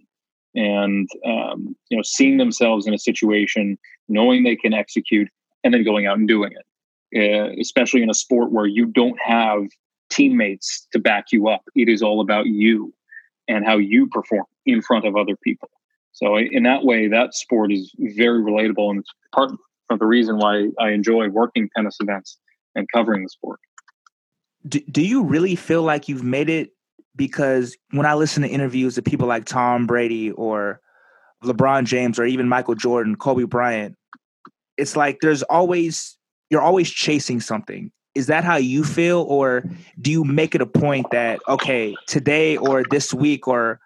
and 0.54 1.08
um, 1.26 1.74
you 1.88 1.96
know 1.96 2.02
seeing 2.04 2.38
themselves 2.38 2.86
in 2.86 2.94
a 2.94 2.98
situation, 2.98 3.78
knowing 4.08 4.44
they 4.44 4.56
can 4.56 4.72
execute, 4.72 5.28
and 5.62 5.74
then 5.74 5.84
going 5.84 6.06
out 6.06 6.18
and 6.18 6.28
doing 6.28 6.52
it. 6.52 6.64
Uh, 7.16 7.52
especially 7.60 8.02
in 8.02 8.10
a 8.10 8.14
sport 8.14 8.50
where 8.50 8.66
you 8.66 8.86
don't 8.86 9.20
have 9.24 9.68
teammates 10.10 10.88
to 10.92 10.98
back 10.98 11.26
you 11.30 11.48
up. 11.48 11.62
It 11.76 11.88
is 11.88 12.02
all 12.02 12.20
about 12.20 12.46
you 12.46 12.92
and 13.46 13.64
how 13.64 13.76
you 13.78 14.08
perform 14.08 14.46
in 14.66 14.82
front 14.82 15.06
of 15.06 15.16
other 15.16 15.36
people. 15.36 15.68
So 16.14 16.37
in 16.38 16.62
that 16.62 16.85
way, 16.85 17.09
that 17.09 17.35
sport 17.35 17.73
is 17.73 17.92
very 17.99 18.40
relatable, 18.40 18.88
and 18.90 19.00
it's 19.00 19.11
part 19.35 19.50
of 19.90 19.99
the 19.99 20.06
reason 20.06 20.38
why 20.38 20.68
I 20.80 20.90
enjoy 20.90 21.28
working 21.28 21.68
tennis 21.76 21.97
events 22.00 22.38
and 22.76 22.87
covering 22.94 23.25
the 23.25 23.28
sport. 23.28 23.59
Do, 24.66 24.80
do 24.90 25.02
you 25.02 25.25
really 25.25 25.56
feel 25.56 25.83
like 25.83 26.09
you've 26.09 26.23
made 26.23 26.49
it? 26.49 26.71
Because 27.16 27.76
when 27.90 28.06
I 28.06 28.14
listen 28.14 28.42
to 28.42 28.49
interviews 28.49 28.97
of 28.97 29.04
people 29.04 29.26
like 29.26 29.44
Tom 29.44 29.87
Brady 29.87 30.30
or 30.33 30.80
LeBron 31.44 31.85
James 31.85 32.18
or 32.18 32.25
even 32.25 32.49
Michael 32.49 32.75
Jordan, 32.75 33.16
Kobe 33.16 33.44
Bryant, 33.44 33.97
it's 34.76 34.97
like 34.97 35.18
there's 35.21 35.42
always 35.44 36.16
you're 36.49 36.62
always 36.62 36.90
chasing 36.90 37.40
something. 37.40 37.90
Is 38.14 38.28
that 38.28 38.44
how 38.44 38.56
you 38.56 38.85
feel, 38.85 39.23
or 39.23 39.64
do 40.00 40.12
you 40.12 40.25
make 40.25 40.54
it 40.54 40.61
a 40.61 40.66
point 40.66 41.06
that 41.11 41.40
okay, 41.49 41.97
today 42.06 42.56
or 42.56 42.85
this 42.88 43.12
week 43.12 43.49
or 43.49 43.80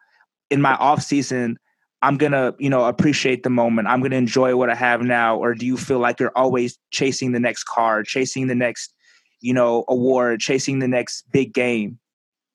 in 0.51 0.61
my 0.61 0.75
off 0.75 1.03
season, 1.03 1.59
I'm 2.03 2.17
gonna, 2.17 2.55
you 2.59 2.71
know, 2.71 2.85
appreciate 2.85 3.43
the 3.43 3.51
moment. 3.51 3.89
I'm 3.89 4.01
gonna 4.01 4.17
enjoy 4.17 4.57
what 4.57 4.71
I 4.71 4.75
have 4.75 5.03
now. 5.03 5.37
Or 5.37 5.55
do 5.55 5.67
you 5.67 5.77
feel 5.77 5.99
like 5.99 6.21
you're 6.21 6.37
always 6.37 6.79
chasing 6.91 7.33
the 7.33 7.41
next 7.41 7.65
car, 7.65 8.03
chasing 8.03 8.47
the 8.47 8.55
next, 8.55 8.95
you 9.41 9.53
know, 9.53 9.85
award, 9.89 10.41
chasing 10.41 10.79
the 10.79 10.89
next 10.89 11.25
big 11.33 11.53
game? 11.53 11.99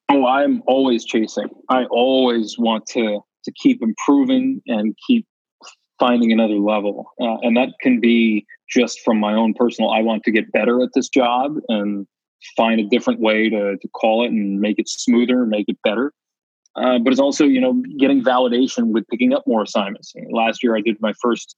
Oh, 0.09 0.25
I'm 0.25 0.63
always 0.65 1.03
chasing. 1.05 1.49
I 1.69 1.85
always 1.85 2.55
want 2.57 2.85
to 2.87 3.19
to 3.43 3.51
keep 3.61 3.81
improving 3.81 4.61
and 4.67 4.95
keep 5.07 5.27
finding 5.99 6.31
another 6.31 6.55
level, 6.55 7.11
uh, 7.19 7.37
and 7.41 7.57
that 7.57 7.69
can 7.81 7.99
be 7.99 8.45
just 8.69 9.01
from 9.03 9.19
my 9.19 9.33
own 9.33 9.53
personal. 9.53 9.91
I 9.91 10.01
want 10.01 10.23
to 10.23 10.31
get 10.31 10.51
better 10.51 10.81
at 10.81 10.89
this 10.93 11.09
job 11.09 11.55
and 11.67 12.07
find 12.55 12.79
a 12.79 12.87
different 12.87 13.19
way 13.19 13.49
to 13.49 13.77
to 13.77 13.87
call 13.89 14.23
it 14.23 14.31
and 14.31 14.61
make 14.61 14.79
it 14.79 14.87
smoother, 14.87 15.45
make 15.45 15.65
it 15.67 15.77
better. 15.83 16.13
Uh, 16.75 16.97
but 16.99 17.11
it's 17.11 17.19
also 17.19 17.45
you 17.45 17.61
know 17.61 17.81
getting 17.99 18.23
validation 18.23 18.91
with 18.91 19.07
picking 19.09 19.33
up 19.33 19.43
more 19.45 19.61
assignments. 19.61 20.13
Last 20.31 20.63
year, 20.63 20.75
I 20.75 20.81
did 20.81 20.99
my 21.01 21.13
first 21.21 21.55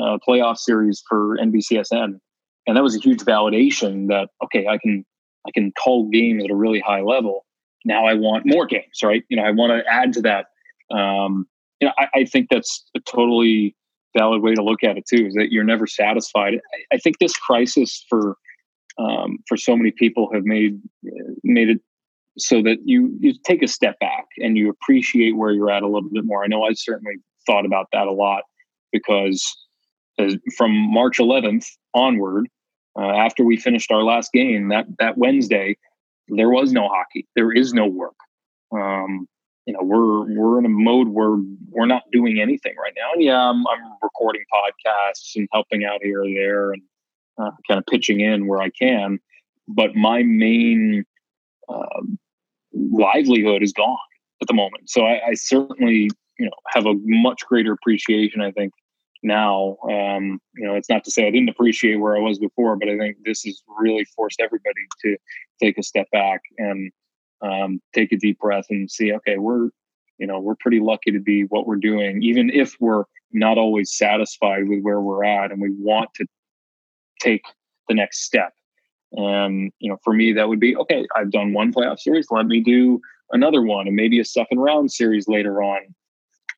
uh, 0.00 0.18
playoff 0.26 0.58
series 0.58 1.02
for 1.08 1.38
NBCSN, 1.38 2.18
and 2.66 2.76
that 2.76 2.82
was 2.82 2.94
a 2.94 3.00
huge 3.00 3.20
validation 3.20 4.08
that 4.08 4.28
okay, 4.44 4.66
I 4.66 4.78
can 4.78 5.04
I 5.46 5.50
can 5.52 5.72
call 5.72 6.08
games 6.10 6.44
at 6.44 6.50
a 6.50 6.54
really 6.54 6.80
high 6.80 7.00
level. 7.00 7.46
Now 7.84 8.06
I 8.06 8.14
want 8.14 8.44
more 8.44 8.66
games, 8.66 9.02
right? 9.02 9.22
You 9.28 9.36
know, 9.38 9.44
I 9.44 9.50
want 9.50 9.72
to 9.72 9.90
add 9.90 10.12
to 10.14 10.22
that. 10.22 10.46
Um, 10.90 11.46
you 11.80 11.86
know, 11.86 11.94
I, 11.98 12.20
I, 12.20 12.24
think 12.24 12.48
that's 12.50 12.84
a 12.96 13.00
totally 13.00 13.76
valid 14.16 14.42
way 14.42 14.54
to 14.54 14.62
look 14.62 14.82
at 14.82 14.96
it 14.96 15.04
too. 15.06 15.26
Is 15.26 15.34
that 15.34 15.52
you're 15.52 15.64
never 15.64 15.86
satisfied. 15.86 16.54
I, 16.54 16.96
I 16.96 16.98
think 16.98 17.18
this 17.18 17.36
crisis 17.36 18.04
for 18.08 18.36
um, 18.98 19.38
for 19.46 19.56
so 19.56 19.76
many 19.76 19.90
people 19.90 20.30
have 20.32 20.44
made 20.44 20.80
made 21.44 21.70
it 21.70 21.80
so 22.38 22.62
that 22.62 22.78
you 22.84 23.16
you 23.20 23.34
take 23.44 23.62
a 23.62 23.68
step 23.68 23.98
back 24.00 24.26
and 24.38 24.56
you 24.56 24.70
appreciate 24.70 25.36
where 25.36 25.52
you're 25.52 25.70
at 25.70 25.82
a 25.82 25.88
little 25.88 26.08
bit 26.10 26.24
more. 26.24 26.44
I 26.44 26.46
know 26.46 26.64
I 26.64 26.72
certainly 26.74 27.16
thought 27.46 27.66
about 27.66 27.88
that 27.92 28.06
a 28.06 28.12
lot 28.12 28.42
because 28.92 29.56
as, 30.18 30.36
from 30.56 30.72
March 30.72 31.18
11th 31.18 31.66
onward, 31.94 32.48
uh, 32.98 33.16
after 33.16 33.44
we 33.44 33.56
finished 33.56 33.90
our 33.90 34.02
last 34.02 34.32
game 34.32 34.68
that 34.68 34.86
that 34.98 35.18
Wednesday, 35.18 35.76
there 36.28 36.50
was 36.50 36.72
no 36.72 36.88
hockey. 36.88 37.26
There 37.36 37.52
is 37.52 37.72
no 37.72 37.86
work. 37.86 38.16
Um, 38.72 39.26
you 39.66 39.74
know, 39.74 39.82
we're 39.82 40.34
we're 40.34 40.58
in 40.58 40.64
a 40.64 40.70
mode 40.70 41.08
where 41.08 41.36
we're 41.70 41.86
not 41.86 42.02
doing 42.10 42.40
anything 42.40 42.74
right 42.82 42.94
now. 42.96 43.12
And 43.12 43.22
yeah, 43.22 43.38
I'm, 43.38 43.66
I'm 43.66 43.92
recording 44.02 44.42
podcasts 44.52 45.36
and 45.36 45.48
helping 45.52 45.84
out 45.84 46.02
here 46.02 46.22
or 46.22 46.26
there 46.26 46.72
and 46.72 46.82
uh, 47.38 47.50
kind 47.68 47.78
of 47.78 47.86
pitching 47.86 48.20
in 48.20 48.46
where 48.46 48.60
I 48.60 48.70
can. 48.70 49.18
But 49.68 49.94
my 49.94 50.22
main 50.22 51.04
um, 51.68 52.18
livelihood 52.90 53.62
is 53.62 53.72
gone 53.72 53.98
at 54.40 54.48
the 54.48 54.54
moment. 54.54 54.88
So 54.88 55.02
I, 55.02 55.20
I, 55.28 55.34
certainly, 55.34 56.10
you 56.38 56.46
know, 56.46 56.52
have 56.68 56.86
a 56.86 56.94
much 57.04 57.42
greater 57.46 57.72
appreciation. 57.72 58.40
I 58.40 58.50
think 58.52 58.72
now, 59.22 59.76
um, 59.90 60.40
you 60.54 60.66
know, 60.66 60.74
it's 60.74 60.88
not 60.88 61.04
to 61.04 61.10
say 61.10 61.26
I 61.26 61.30
didn't 61.30 61.48
appreciate 61.48 61.96
where 61.96 62.16
I 62.16 62.20
was 62.20 62.38
before, 62.38 62.76
but 62.76 62.88
I 62.88 62.96
think 62.96 63.16
this 63.24 63.42
has 63.42 63.62
really 63.80 64.04
forced 64.04 64.40
everybody 64.40 64.86
to 65.02 65.16
take 65.60 65.76
a 65.78 65.82
step 65.82 66.08
back 66.12 66.40
and 66.56 66.92
um, 67.42 67.80
take 67.94 68.12
a 68.12 68.16
deep 68.16 68.38
breath 68.38 68.66
and 68.70 68.90
see, 68.90 69.12
okay, 69.12 69.38
we're, 69.38 69.70
you 70.18 70.26
know, 70.26 70.38
we're 70.38 70.56
pretty 70.60 70.80
lucky 70.80 71.10
to 71.12 71.20
be 71.20 71.42
what 71.42 71.66
we're 71.66 71.76
doing, 71.76 72.22
even 72.22 72.50
if 72.50 72.76
we're 72.80 73.04
not 73.32 73.58
always 73.58 73.92
satisfied 73.92 74.68
with 74.68 74.82
where 74.82 75.00
we're 75.00 75.24
at, 75.24 75.50
and 75.50 75.60
we 75.60 75.70
want 75.78 76.10
to 76.14 76.26
take 77.20 77.42
the 77.88 77.94
next 77.94 78.22
step. 78.22 78.52
And, 79.12 79.72
you 79.78 79.90
know, 79.90 79.98
for 80.04 80.12
me, 80.12 80.32
that 80.32 80.48
would 80.48 80.60
be 80.60 80.76
okay, 80.76 81.06
I've 81.16 81.30
done 81.30 81.52
one 81.52 81.72
playoff 81.72 81.98
series, 81.98 82.26
let 82.30 82.46
me 82.46 82.60
do 82.60 83.00
another 83.30 83.62
one 83.62 83.86
and 83.86 83.96
maybe 83.96 84.20
a 84.20 84.24
second 84.24 84.58
round 84.58 84.92
series 84.92 85.28
later 85.28 85.62
on. 85.62 85.80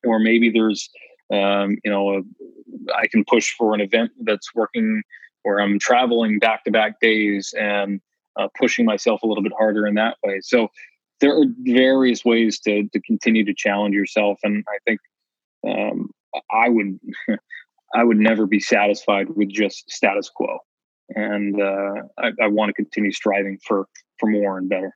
Or 0.03 0.19
maybe 0.19 0.49
there's, 0.49 0.89
um, 1.31 1.77
you 1.83 1.91
know, 1.91 2.17
a, 2.17 2.21
I 2.95 3.07
can 3.07 3.23
push 3.25 3.53
for 3.57 3.73
an 3.73 3.81
event 3.81 4.11
that's 4.23 4.53
working 4.55 5.03
where 5.43 5.59
I'm 5.59 5.79
traveling 5.79 6.39
back 6.39 6.63
to 6.65 6.71
back 6.71 6.99
days 6.99 7.53
and 7.59 8.01
uh, 8.39 8.47
pushing 8.59 8.85
myself 8.85 9.21
a 9.23 9.27
little 9.27 9.43
bit 9.43 9.53
harder 9.57 9.87
in 9.87 9.95
that 9.95 10.17
way. 10.23 10.39
So 10.41 10.69
there 11.19 11.37
are 11.37 11.45
various 11.59 12.25
ways 12.25 12.59
to, 12.61 12.87
to 12.89 13.01
continue 13.01 13.45
to 13.45 13.53
challenge 13.53 13.95
yourself. 13.95 14.39
And 14.43 14.63
I 14.67 14.77
think 14.85 14.99
um, 15.67 16.09
I 16.51 16.69
would, 16.69 16.99
I 17.95 18.03
would 18.03 18.17
never 18.17 18.45
be 18.45 18.59
satisfied 18.59 19.29
with 19.29 19.49
just 19.49 19.89
status 19.89 20.29
quo 20.29 20.59
and 21.15 21.61
uh, 21.61 21.93
I, 22.17 22.31
I 22.41 22.47
want 22.47 22.69
to 22.69 22.73
continue 22.73 23.11
striving 23.11 23.59
for 23.65 23.87
for 24.19 24.29
more 24.29 24.57
and 24.57 24.69
better. 24.69 24.95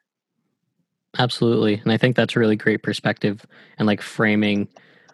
Absolutely, 1.17 1.75
and 1.75 1.91
I 1.91 1.97
think 1.97 2.15
that's 2.15 2.35
a 2.35 2.39
really 2.39 2.55
great 2.55 2.83
perspective 2.83 3.45
and 3.77 3.87
like 3.87 4.01
framing 4.01 4.67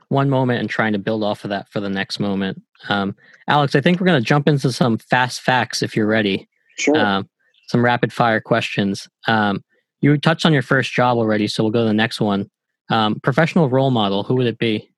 one 0.09 0.29
moment 0.29 0.59
and 0.59 0.69
trying 0.69 0.91
to 0.91 0.99
build 0.99 1.23
off 1.23 1.45
of 1.45 1.49
that 1.51 1.69
for 1.69 1.79
the 1.79 1.89
next 1.89 2.19
moment. 2.19 2.61
Um, 2.89 3.15
Alex, 3.47 3.75
I 3.75 3.81
think 3.81 3.99
we're 3.99 4.07
going 4.07 4.21
to 4.21 4.27
jump 4.27 4.47
into 4.47 4.71
some 4.71 4.97
fast 4.97 5.41
facts 5.41 5.81
if 5.81 5.95
you're 5.95 6.07
ready. 6.07 6.49
Sure. 6.77 6.97
Um, 6.97 7.29
some 7.67 7.83
rapid 7.85 8.11
fire 8.11 8.41
questions. 8.41 9.07
Um, 9.27 9.63
you 10.01 10.17
touched 10.17 10.45
on 10.45 10.51
your 10.51 10.63
first 10.63 10.91
job 10.91 11.17
already, 11.17 11.47
so 11.47 11.63
we'll 11.63 11.71
go 11.71 11.83
to 11.83 11.87
the 11.87 11.93
next 11.93 12.19
one. 12.19 12.49
Um, 12.89 13.21
professional 13.21 13.69
role 13.69 13.91
model, 13.91 14.23
who 14.23 14.35
would 14.35 14.47
it 14.47 14.57
be? 14.57 14.89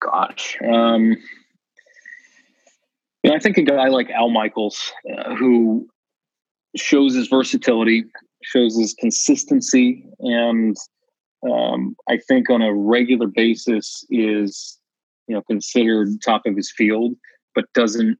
Gosh, 0.00 0.56
um, 0.70 1.16
you 3.22 3.30
know, 3.30 3.36
I 3.36 3.38
think 3.38 3.58
a 3.58 3.62
guy 3.62 3.88
like 3.88 4.10
Al 4.10 4.30
Michaels, 4.30 4.92
uh, 5.16 5.34
who 5.34 5.88
shows 6.76 7.14
his 7.14 7.28
versatility, 7.28 8.04
shows 8.42 8.78
his 8.78 8.94
consistency, 8.94 10.04
and 10.20 10.76
um, 11.50 11.96
I 12.08 12.18
think 12.28 12.50
on 12.50 12.62
a 12.62 12.72
regular 12.72 13.26
basis 13.26 14.04
is 14.10 14.78
you 15.26 15.34
know 15.34 15.42
considered 15.42 16.08
top 16.24 16.42
of 16.46 16.56
his 16.56 16.72
field, 16.76 17.14
but 17.54 17.64
doesn't 17.74 18.18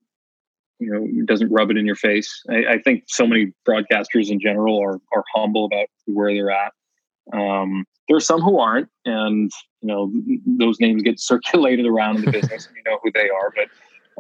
you 0.81 0.91
know 0.91 1.25
doesn't 1.27 1.53
rub 1.53 1.71
it 1.71 1.77
in 1.77 1.87
your 1.87 1.97
face. 1.97 2.43
I, 2.51 2.75
I 2.75 2.79
think 2.79 3.05
so 3.07 3.27
many 3.27 3.53
broadcasters 3.69 4.31
in 4.31 4.41
general 4.41 4.81
are 4.81 4.99
are 5.13 5.25
humble 5.35 5.67
about 5.67 5.87
where 6.07 6.33
they're 6.33 6.51
at. 6.51 6.73
Um, 7.33 7.85
there 8.09 8.17
are 8.17 8.21
some 8.21 8.41
who 8.41 8.59
aren't, 8.59 8.89
and 9.05 9.51
you 9.81 9.89
know 9.89 10.13
those 10.59 10.81
names 10.81 11.03
get 11.03 11.21
circulated 11.21 11.87
around 11.87 12.17
in 12.17 12.25
the 12.25 12.33
business, 12.33 12.67
and 12.67 12.77
you 12.77 12.83
know 12.85 12.99
who 13.03 13.13
they 13.13 13.31
are, 13.31 13.53
but 13.55 13.69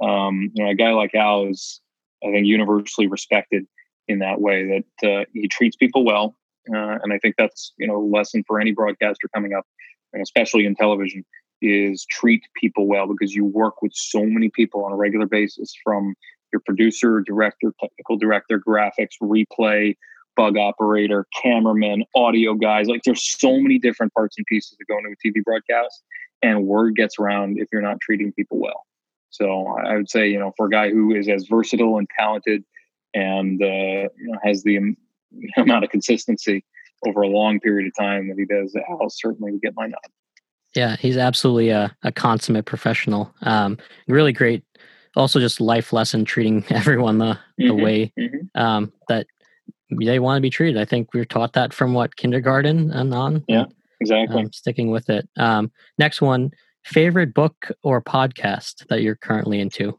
um, 0.02 0.50
you 0.54 0.64
know, 0.64 0.70
a 0.70 0.74
guy 0.74 0.92
like 0.92 1.14
Al 1.14 1.46
is, 1.46 1.80
I 2.24 2.30
think, 2.32 2.46
universally 2.46 3.06
respected. 3.06 3.66
in 4.08 4.20
that 4.20 4.40
way 4.40 4.84
that 5.00 5.08
uh, 5.08 5.24
he 5.34 5.48
treats 5.48 5.76
people 5.76 6.04
well, 6.04 6.34
uh, 6.74 6.98
and 7.02 7.12
I 7.12 7.18
think 7.18 7.34
that's 7.36 7.72
you 7.78 7.86
know 7.86 7.96
a 7.96 8.04
lesson 8.04 8.42
for 8.46 8.60
any 8.60 8.72
broadcaster 8.72 9.28
coming 9.34 9.52
up, 9.52 9.66
and 10.12 10.22
especially 10.22 10.64
in 10.64 10.74
television, 10.74 11.24
is 11.60 12.06
treat 12.10 12.42
people 12.60 12.86
well 12.86 13.06
because 13.06 13.34
you 13.34 13.44
work 13.44 13.82
with 13.82 13.92
so 13.94 14.24
many 14.24 14.50
people 14.50 14.84
on 14.84 14.92
a 14.92 14.96
regular 14.96 15.26
basis 15.26 15.74
from 15.84 16.14
your 16.52 16.60
producer, 16.64 17.22
director, 17.26 17.74
technical 17.80 18.16
director, 18.16 18.60
graphics, 18.66 19.16
replay, 19.22 19.94
bug 20.36 20.56
operator, 20.56 21.26
cameraman, 21.42 22.04
audio 22.14 22.54
guys. 22.54 22.88
Like 22.88 23.02
there's 23.04 23.22
so 23.22 23.58
many 23.58 23.78
different 23.78 24.14
parts 24.14 24.36
and 24.38 24.46
pieces 24.46 24.76
that 24.78 24.86
go 24.86 24.96
into 24.98 25.10
a 25.10 25.28
TV 25.28 25.42
broadcast, 25.44 26.02
and 26.42 26.66
word 26.66 26.96
gets 26.96 27.18
around 27.18 27.58
if 27.58 27.68
you're 27.72 27.82
not 27.82 28.00
treating 28.00 28.32
people 28.32 28.58
well. 28.58 28.86
So 29.30 29.66
I 29.84 29.96
would 29.96 30.10
say, 30.10 30.28
you 30.28 30.38
know, 30.38 30.52
for 30.56 30.66
a 30.66 30.70
guy 30.70 30.90
who 30.90 31.14
is 31.14 31.28
as 31.28 31.46
versatile 31.48 31.98
and 31.98 32.08
talented 32.18 32.64
and 33.14 33.62
uh, 33.62 33.66
you 33.66 34.10
know, 34.20 34.38
has 34.42 34.62
the 34.62 34.78
amount 35.56 35.84
of 35.84 35.90
consistency 35.90 36.64
over 37.06 37.22
a 37.22 37.28
long 37.28 37.60
period 37.60 37.86
of 37.86 37.96
time 37.96 38.28
that 38.28 38.38
he 38.38 38.44
does, 38.44 38.74
Al 38.88 39.08
certainly 39.08 39.52
would 39.52 39.62
get 39.62 39.74
my 39.76 39.86
nod. 39.86 40.00
Yeah, 40.74 40.96
he's 40.96 41.16
absolutely 41.16 41.70
a, 41.70 41.96
a 42.02 42.12
consummate 42.12 42.66
professional. 42.66 43.32
Um, 43.42 43.78
really 44.06 44.32
great. 44.32 44.64
Also, 45.16 45.40
just 45.40 45.60
life 45.60 45.92
lesson 45.92 46.24
treating 46.24 46.64
everyone 46.70 47.18
the, 47.18 47.38
the 47.56 47.64
mm-hmm, 47.64 47.82
way 47.82 48.12
mm-hmm. 48.18 48.60
Um, 48.60 48.92
that 49.08 49.26
they 49.90 50.18
want 50.18 50.36
to 50.36 50.42
be 50.42 50.50
treated. 50.50 50.80
I 50.80 50.84
think 50.84 51.14
we 51.14 51.20
are 51.20 51.24
taught 51.24 51.54
that 51.54 51.72
from 51.72 51.94
what 51.94 52.16
kindergarten 52.16 52.90
and 52.90 53.14
on. 53.14 53.44
Yeah, 53.48 53.64
exactly. 54.00 54.42
Um, 54.42 54.52
sticking 54.52 54.90
with 54.90 55.08
it. 55.08 55.28
Um, 55.36 55.72
next 55.98 56.20
one, 56.20 56.50
favorite 56.88 57.34
book 57.34 57.70
or 57.82 58.00
podcast 58.00 58.86
that 58.88 59.02
you're 59.02 59.16
currently 59.16 59.60
into? 59.60 59.98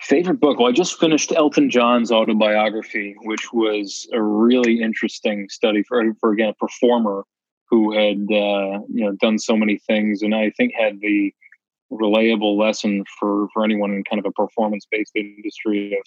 Favorite 0.00 0.40
book? 0.40 0.58
Well, 0.58 0.68
I 0.68 0.72
just 0.72 1.00
finished 1.00 1.32
Elton 1.32 1.70
John's 1.70 2.12
autobiography, 2.12 3.16
which 3.22 3.52
was 3.52 4.06
a 4.12 4.22
really 4.22 4.80
interesting 4.80 5.48
study 5.48 5.82
for, 5.82 6.02
for 6.20 6.32
again, 6.32 6.50
a 6.50 6.54
performer 6.54 7.24
who 7.68 7.92
had 7.92 8.18
uh, 8.30 8.80
you 8.88 9.04
know 9.04 9.12
done 9.20 9.38
so 9.38 9.56
many 9.56 9.78
things, 9.86 10.22
and 10.22 10.34
I 10.34 10.50
think 10.50 10.72
had 10.74 11.00
the 11.00 11.32
relatable 11.90 12.58
lesson 12.58 13.04
for 13.18 13.48
for 13.52 13.64
anyone 13.64 13.90
in 13.92 14.04
kind 14.04 14.20
of 14.20 14.26
a 14.26 14.32
performance 14.32 14.86
based 14.90 15.12
industry 15.16 15.94
of 15.94 16.02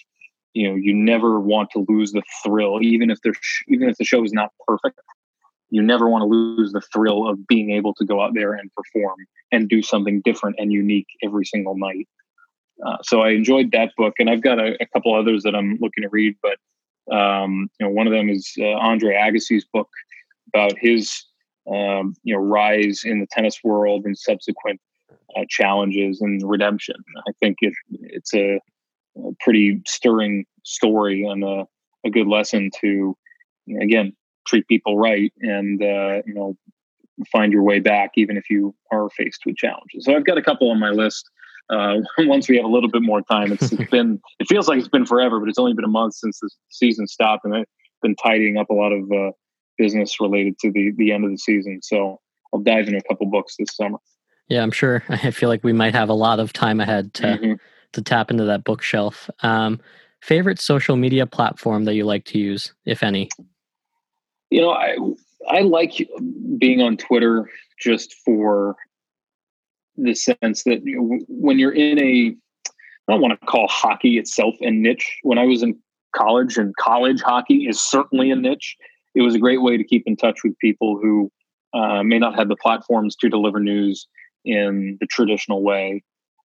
you 0.53 0.69
know 0.69 0.75
you 0.75 0.93
never 0.93 1.39
want 1.39 1.69
to 1.71 1.85
lose 1.89 2.13
the 2.13 2.23
thrill, 2.43 2.79
even 2.81 3.11
if 3.11 3.19
the 3.23 3.33
even 3.67 3.89
if 3.89 3.97
the 3.97 4.05
show 4.05 4.23
is 4.23 4.31
not 4.31 4.51
perfect. 4.67 4.99
You 5.71 5.81
never 5.81 6.09
want 6.09 6.21
to 6.21 6.27
lose 6.27 6.73
the 6.73 6.81
thrill 6.81 7.27
of 7.27 7.47
being 7.47 7.71
able 7.71 7.93
to 7.95 8.05
go 8.05 8.21
out 8.21 8.33
there 8.33 8.53
and 8.53 8.69
perform 8.75 9.17
and 9.51 9.67
do 9.67 9.81
something 9.81 10.21
different 10.21 10.57
and 10.59 10.71
unique 10.71 11.07
every 11.23 11.45
single 11.45 11.77
night. 11.77 12.07
Uh, 12.85 12.97
so 13.03 13.21
I 13.21 13.29
enjoyed 13.29 13.71
that 13.71 13.91
book, 13.97 14.15
and 14.19 14.29
I've 14.29 14.41
got 14.41 14.59
a, 14.59 14.75
a, 14.81 14.85
couple 14.87 15.15
others 15.15 15.43
that 15.43 15.55
I'm 15.55 15.77
looking 15.79 16.03
to 16.03 16.09
read. 16.09 16.35
But 16.41 16.57
um, 17.15 17.69
you 17.79 17.85
know, 17.85 17.91
one 17.91 18.07
of 18.07 18.13
them 18.13 18.29
is 18.29 18.51
uh, 18.59 18.71
Andre 18.71 19.15
Agassi's 19.15 19.65
book 19.71 19.89
about 20.47 20.73
his 20.79 21.23
um, 21.71 22.15
you 22.23 22.33
know 22.33 22.41
rise 22.41 23.03
in 23.05 23.19
the 23.19 23.27
tennis 23.31 23.59
world 23.63 24.05
and 24.05 24.17
subsequent 24.17 24.81
uh, 25.35 25.43
challenges 25.47 26.21
and 26.21 26.41
redemption. 26.43 26.95
I 27.27 27.31
think 27.39 27.57
it, 27.61 27.73
it's 27.91 28.33
a, 28.33 28.59
a, 29.17 29.31
pretty 29.39 29.81
stirring 29.85 30.45
story 30.63 31.23
and 31.23 31.43
a, 31.43 31.65
a 32.05 32.09
good 32.09 32.27
lesson 32.27 32.71
to 32.81 33.15
again 33.79 34.13
treat 34.47 34.67
people 34.67 34.97
right 34.97 35.31
and 35.41 35.81
uh, 35.81 36.21
you 36.25 36.33
know 36.33 36.55
find 37.31 37.51
your 37.53 37.63
way 37.63 37.79
back 37.79 38.11
even 38.15 38.37
if 38.37 38.49
you 38.49 38.73
are 38.91 39.09
faced 39.09 39.41
with 39.45 39.55
challenges. 39.55 40.05
So 40.05 40.15
I've 40.15 40.25
got 40.25 40.37
a 40.37 40.41
couple 40.41 40.71
on 40.71 40.79
my 40.79 40.89
list. 40.89 41.29
Uh, 41.69 41.97
once 42.19 42.49
we 42.49 42.55
have 42.57 42.65
a 42.65 42.69
little 42.69 42.89
bit 42.89 43.01
more 43.01 43.21
time, 43.21 43.51
it's, 43.51 43.71
it's 43.71 43.91
been 43.91 44.19
it 44.39 44.47
feels 44.47 44.67
like 44.67 44.79
it's 44.79 44.87
been 44.87 45.05
forever, 45.05 45.39
but 45.39 45.49
it's 45.49 45.59
only 45.59 45.73
been 45.73 45.85
a 45.85 45.89
month 45.89 46.15
since 46.15 46.39
the 46.39 46.49
season 46.69 47.07
stopped, 47.07 47.45
and 47.45 47.55
I've 47.55 47.65
been 48.01 48.15
tidying 48.15 48.57
up 48.57 48.69
a 48.69 48.73
lot 48.73 48.91
of 48.91 49.11
uh, 49.11 49.31
business 49.77 50.19
related 50.19 50.57
to 50.59 50.71
the 50.71 50.91
the 50.97 51.11
end 51.11 51.25
of 51.25 51.31
the 51.31 51.37
season. 51.37 51.79
So 51.81 52.19
I'll 52.53 52.61
dive 52.61 52.87
into 52.87 52.99
a 52.99 53.07
couple 53.07 53.27
books 53.27 53.55
this 53.57 53.75
summer. 53.75 53.99
Yeah, 54.47 54.63
I'm 54.63 54.71
sure. 54.71 55.03
I 55.09 55.31
feel 55.31 55.49
like 55.49 55.63
we 55.63 55.73
might 55.73 55.95
have 55.95 56.09
a 56.09 56.13
lot 56.13 56.39
of 56.39 56.53
time 56.53 56.79
ahead 56.79 57.13
to 57.15 57.23
mm-hmm. 57.23 57.53
to 57.93 58.01
tap 58.01 58.31
into 58.31 58.45
that 58.45 58.63
bookshelf. 58.63 59.29
Um, 59.43 59.79
favorite 60.21 60.59
social 60.59 60.95
media 60.95 61.25
platform 61.25 61.85
that 61.85 61.95
you 61.95 62.05
like 62.05 62.25
to 62.25 62.37
use, 62.37 62.73
if 62.85 63.01
any? 63.01 63.29
You 64.51 64.61
know, 64.61 64.71
I 64.71 64.97
I 65.49 65.61
like 65.61 66.07
being 66.57 66.81
on 66.81 66.97
Twitter 66.97 67.49
just 67.79 68.13
for 68.23 68.75
the 69.97 70.13
sense 70.13 70.63
that 70.63 70.81
you 70.83 71.01
know, 71.01 71.19
when 71.27 71.57
you're 71.57 71.73
in 71.73 71.99
a 71.99 72.35
I 73.07 73.13
don't 73.13 73.21
want 73.21 73.39
to 73.39 73.45
call 73.47 73.67
hockey 73.67 74.19
itself 74.19 74.55
a 74.61 74.69
niche. 74.69 75.19
When 75.23 75.39
I 75.39 75.45
was 75.45 75.63
in 75.63 75.77
college, 76.15 76.57
and 76.57 76.75
college 76.75 77.21
hockey 77.21 77.67
is 77.67 77.79
certainly 77.79 78.29
a 78.29 78.35
niche 78.35 78.77
it 79.15 79.21
was 79.21 79.35
a 79.35 79.39
great 79.39 79.61
way 79.61 79.77
to 79.77 79.83
keep 79.83 80.03
in 80.05 80.15
touch 80.15 80.39
with 80.43 80.57
people 80.59 80.97
who 81.01 81.31
uh, 81.73 82.03
may 82.03 82.19
not 82.19 82.35
have 82.35 82.47
the 82.47 82.55
platforms 82.55 83.15
to 83.17 83.29
deliver 83.29 83.59
news 83.59 84.07
in 84.45 84.97
the 84.99 85.07
traditional 85.07 85.63
way. 85.63 86.03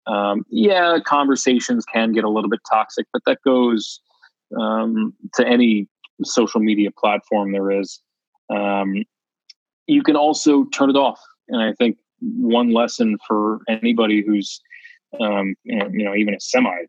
Um, 0.08 0.46
yeah, 0.50 0.98
conversations 1.06 1.86
can 1.86 2.12
get 2.12 2.24
a 2.24 2.30
little 2.30 2.50
bit 2.50 2.60
toxic, 2.70 3.06
but 3.14 3.22
that 3.26 3.40
goes 3.46 4.02
um, 4.60 5.14
to 5.36 5.48
any 5.48 5.88
social 6.24 6.62
media 6.62 6.90
platform 6.92 7.52
there 7.52 7.72
is. 7.72 8.00
Um, 8.50 9.04
you 9.88 10.04
can 10.04 10.16
also 10.16 10.66
turn 10.66 10.90
it 10.90 10.96
off. 10.96 11.20
And 11.50 11.62
I 11.62 11.74
think 11.74 11.98
one 12.22 12.72
lesson 12.72 13.18
for 13.28 13.60
anybody 13.68 14.24
who's, 14.26 14.62
um, 15.20 15.56
you 15.64 16.06
know, 16.06 16.16
even 16.16 16.34
a 16.34 16.40
semi 16.40 16.86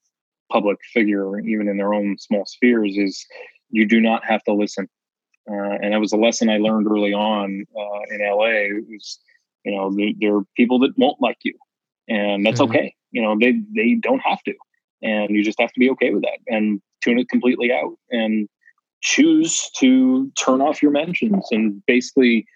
public 0.52 0.78
figure, 0.92 1.40
even 1.40 1.68
in 1.68 1.76
their 1.76 1.94
own 1.94 2.16
small 2.18 2.44
spheres, 2.46 2.96
is 2.96 3.24
you 3.70 3.86
do 3.86 4.00
not 4.00 4.24
have 4.24 4.42
to 4.44 4.52
listen 4.52 4.88
uh, 5.50 5.76
and 5.82 5.92
that 5.92 6.00
was 6.00 6.12
a 6.12 6.16
lesson 6.16 6.48
I 6.48 6.56
learned 6.56 6.86
early 6.86 7.12
on 7.12 7.64
uh, 7.76 8.14
in 8.14 8.20
LA. 8.20 8.78
It 8.78 8.84
was, 8.88 9.18
you 9.64 9.72
know, 9.72 9.94
there, 9.94 10.10
there, 10.18 10.36
are 10.36 10.44
people 10.56 10.78
that 10.80 10.96
won't 10.96 11.20
like 11.20 11.36
you, 11.44 11.54
and 12.08 12.44
that's 12.44 12.60
mm-hmm. 12.60 12.70
okay. 12.70 12.94
You 13.12 13.22
know, 13.22 13.36
they 13.38 13.60
they 13.74 13.94
don't 13.94 14.20
have 14.20 14.42
to, 14.44 14.54
and 15.02 15.30
you 15.30 15.44
just 15.44 15.60
have 15.60 15.72
to 15.72 15.80
be 15.80 15.90
okay 15.90 16.14
with 16.14 16.22
that 16.22 16.38
and 16.46 16.80
tune 17.02 17.18
it 17.18 17.28
completely 17.28 17.70
out 17.70 17.92
and 18.10 18.48
choose 19.04 19.70
to 19.76 20.30
turn 20.32 20.60
off 20.60 20.82
your 20.82 20.92
mentions 20.92 21.46
and 21.50 21.82
basically. 21.86 22.46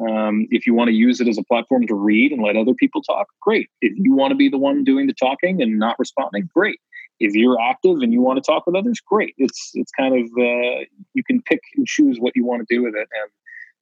Um, 0.00 0.48
if 0.50 0.66
you 0.66 0.74
want 0.74 0.88
to 0.88 0.92
use 0.92 1.20
it 1.20 1.28
as 1.28 1.38
a 1.38 1.44
platform 1.44 1.86
to 1.86 1.94
read 1.94 2.32
and 2.32 2.42
let 2.42 2.56
other 2.56 2.74
people 2.74 3.00
talk, 3.00 3.28
great. 3.40 3.68
If 3.80 3.92
you 3.96 4.12
want 4.12 4.32
to 4.32 4.34
be 4.34 4.48
the 4.48 4.58
one 4.58 4.82
doing 4.82 5.06
the 5.06 5.12
talking 5.12 5.62
and 5.62 5.78
not 5.78 5.96
responding, 6.00 6.50
great 6.52 6.80
if 7.20 7.34
you're 7.34 7.60
active 7.60 7.98
and 8.00 8.12
you 8.12 8.20
want 8.20 8.42
to 8.42 8.42
talk 8.42 8.66
with 8.66 8.74
others, 8.74 9.00
great. 9.00 9.34
It's 9.38 9.70
it's 9.74 9.92
kind 9.92 10.14
of 10.14 10.24
uh, 10.38 10.84
you 11.14 11.22
can 11.26 11.42
pick 11.42 11.60
and 11.76 11.86
choose 11.86 12.18
what 12.18 12.32
you 12.34 12.44
want 12.44 12.66
to 12.66 12.74
do 12.74 12.82
with 12.82 12.94
it, 12.94 13.08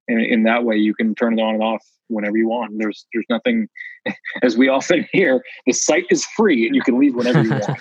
and, 0.07 0.17
and 0.19 0.25
in 0.25 0.43
that 0.43 0.63
way 0.63 0.77
you 0.77 0.93
can 0.93 1.15
turn 1.15 1.37
it 1.37 1.41
on 1.41 1.55
and 1.55 1.63
off 1.63 1.83
whenever 2.07 2.37
you 2.37 2.47
want. 2.47 2.73
There's 2.77 3.05
there's 3.13 3.25
nothing, 3.29 3.67
as 4.43 4.57
we 4.57 4.67
often 4.67 5.07
hear, 5.11 5.41
the 5.65 5.73
site 5.73 6.05
is 6.09 6.25
free 6.37 6.65
and 6.65 6.75
you 6.75 6.81
can 6.81 6.99
leave 6.99 7.15
whenever 7.15 7.41
you 7.43 7.49
want. 7.67 7.79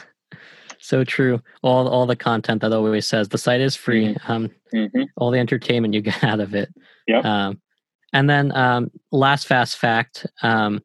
So 0.83 1.05
true. 1.05 1.40
All 1.62 1.88
all 1.88 2.07
the 2.07 2.16
content 2.16 2.61
that 2.62 2.73
always 2.73 3.07
says 3.07 3.29
the 3.29 3.38
site 3.38 3.61
is 3.61 3.77
free. 3.77 4.14
Mm-hmm. 4.14 4.33
Um, 4.33 4.51
mm-hmm. 4.75 5.03
all 5.16 5.31
the 5.31 5.38
entertainment 5.38 5.95
you 5.95 6.01
get 6.03 6.23
out 6.31 6.40
of 6.40 6.55
it. 6.55 6.68
Yeah. 7.07 7.21
Um, 7.21 7.61
and 8.12 8.29
then 8.29 8.55
um, 8.55 8.90
last 9.11 9.47
fast 9.47 9.79
fact. 9.79 10.27
Um, 10.42 10.83